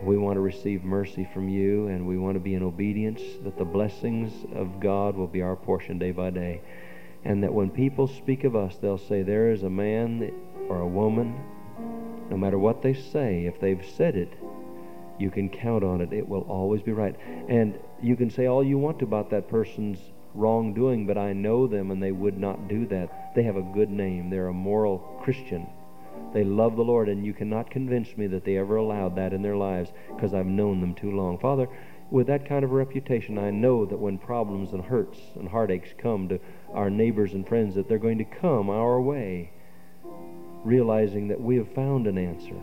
We 0.03 0.17
want 0.17 0.37
to 0.37 0.41
receive 0.41 0.83
mercy 0.83 1.27
from 1.33 1.49
you, 1.49 1.87
and 1.87 2.07
we 2.07 2.17
want 2.17 2.35
to 2.35 2.39
be 2.39 2.53
in 2.53 2.63
obedience 2.63 3.21
that 3.43 3.57
the 3.57 3.65
blessings 3.65 4.31
of 4.53 4.79
God 4.79 5.15
will 5.15 5.27
be 5.27 5.41
our 5.41 5.55
portion 5.55 5.97
day 5.97 6.11
by 6.11 6.29
day 6.29 6.61
and 7.25 7.43
that 7.43 7.53
when 7.53 7.69
people 7.69 8.07
speak 8.07 8.43
of 8.43 8.55
us, 8.55 8.77
they'll 8.77 8.97
say, 8.97 9.23
There 9.23 9.51
is 9.51 9.63
a 9.63 9.69
man 9.69 10.31
or 10.69 10.79
a 10.79 10.87
woman 10.87 11.35
No 12.29 12.37
matter 12.37 12.57
what 12.57 12.81
they 12.81 12.93
say, 12.93 13.45
if 13.45 13.59
they've 13.59 13.85
said 13.97 14.15
it, 14.15 14.33
you 15.19 15.29
can 15.29 15.49
count 15.49 15.83
on 15.83 16.01
it. 16.01 16.13
It 16.13 16.27
will 16.27 16.41
always 16.41 16.81
be 16.81 16.91
right. 16.91 17.15
And 17.47 17.77
you 18.01 18.15
can 18.15 18.29
say 18.29 18.47
all 18.47 18.63
you 18.63 18.77
want 18.77 19.01
about 19.01 19.29
that 19.31 19.47
person's 19.47 19.99
wrongdoing, 20.33 21.07
but 21.07 21.17
I 21.17 21.33
know 21.33 21.67
them 21.67 21.91
and 21.91 22.01
they 22.01 22.11
would 22.11 22.37
not 22.37 22.67
do 22.67 22.85
that. 22.87 23.33
They 23.35 23.43
have 23.43 23.55
a 23.57 23.61
good 23.61 23.89
name. 23.89 24.29
They're 24.29 24.47
a 24.47 24.53
moral 24.53 24.99
Christian. 25.23 25.67
They 26.33 26.43
love 26.43 26.75
the 26.75 26.83
Lord, 26.83 27.07
and 27.07 27.25
you 27.25 27.33
cannot 27.33 27.69
convince 27.69 28.17
me 28.17 28.27
that 28.27 28.43
they 28.43 28.57
ever 28.57 28.75
allowed 28.75 29.15
that 29.15 29.33
in 29.33 29.41
their 29.41 29.55
lives 29.55 29.93
because 30.15 30.33
I've 30.33 30.45
known 30.45 30.81
them 30.81 30.93
too 30.93 31.11
long. 31.11 31.37
Father, 31.39 31.69
with 32.11 32.27
that 32.27 32.47
kind 32.47 32.65
of 32.65 32.71
a 32.71 32.75
reputation, 32.75 33.37
I 33.37 33.51
know 33.51 33.85
that 33.85 33.97
when 33.97 34.17
problems 34.17 34.73
and 34.73 34.83
hurts 34.83 35.19
and 35.35 35.47
heartaches 35.47 35.93
come 35.97 36.27
to 36.29 36.39
our 36.75 36.89
neighbors 36.89 37.33
and 37.33 37.47
friends, 37.47 37.75
that 37.75 37.87
they're 37.87 37.97
going 37.97 38.17
to 38.17 38.25
come 38.25 38.69
our 38.69 39.01
way, 39.01 39.51
realizing 40.63 41.29
that 41.29 41.41
we 41.41 41.55
have 41.55 41.73
found 41.73 42.05
an 42.05 42.17
answer. 42.17 42.61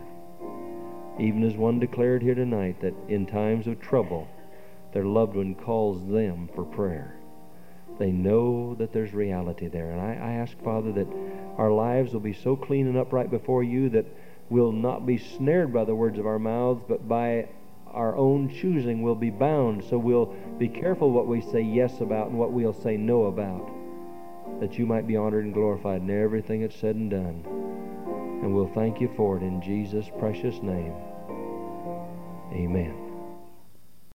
Even 1.18 1.42
as 1.44 1.56
one 1.56 1.78
declared 1.78 2.22
here 2.22 2.34
tonight 2.34 2.80
that 2.80 2.94
in 3.08 3.26
times 3.26 3.66
of 3.66 3.80
trouble, 3.80 4.28
their 4.92 5.04
loved 5.04 5.36
one 5.36 5.54
calls 5.54 6.06
them 6.10 6.48
for 6.54 6.64
prayer. 6.64 7.16
They 7.98 8.10
know 8.10 8.74
that 8.76 8.92
there's 8.92 9.12
reality 9.12 9.68
there. 9.68 9.90
And 9.90 10.00
I, 10.00 10.14
I 10.14 10.32
ask, 10.32 10.56
Father, 10.62 10.92
that 10.92 11.08
our 11.56 11.70
lives 11.70 12.12
will 12.12 12.20
be 12.20 12.32
so 12.32 12.56
clean 12.56 12.86
and 12.86 12.96
upright 12.96 13.30
before 13.30 13.62
you 13.62 13.90
that 13.90 14.06
we'll 14.48 14.72
not 14.72 15.06
be 15.06 15.18
snared 15.18 15.72
by 15.72 15.84
the 15.84 15.94
words 15.94 16.18
of 16.18 16.26
our 16.26 16.38
mouths, 16.38 16.82
but 16.88 17.08
by 17.08 17.48
our 17.86 18.16
own 18.16 18.48
choosing 18.48 19.02
we'll 19.02 19.14
be 19.14 19.30
bound. 19.30 19.84
So 19.84 19.98
we'll 19.98 20.34
be 20.58 20.68
careful 20.68 21.10
what 21.10 21.26
we 21.26 21.40
say 21.40 21.60
yes 21.60 22.00
about 22.00 22.28
and 22.28 22.38
what 22.38 22.52
we'll 22.52 22.72
say 22.72 22.96
no 22.96 23.24
about, 23.24 23.70
that 24.60 24.78
you 24.78 24.86
might 24.86 25.06
be 25.06 25.16
honored 25.16 25.44
and 25.44 25.54
glorified 25.54 26.02
in 26.02 26.10
everything 26.10 26.60
that's 26.60 26.76
said 26.76 26.96
and 26.96 27.10
done. 27.10 27.44
And 28.42 28.54
we'll 28.54 28.72
thank 28.74 29.00
you 29.00 29.10
for 29.16 29.36
it 29.36 29.42
in 29.42 29.62
Jesus' 29.62 30.10
precious 30.18 30.62
name. 30.62 30.94
Amen. 32.52 33.11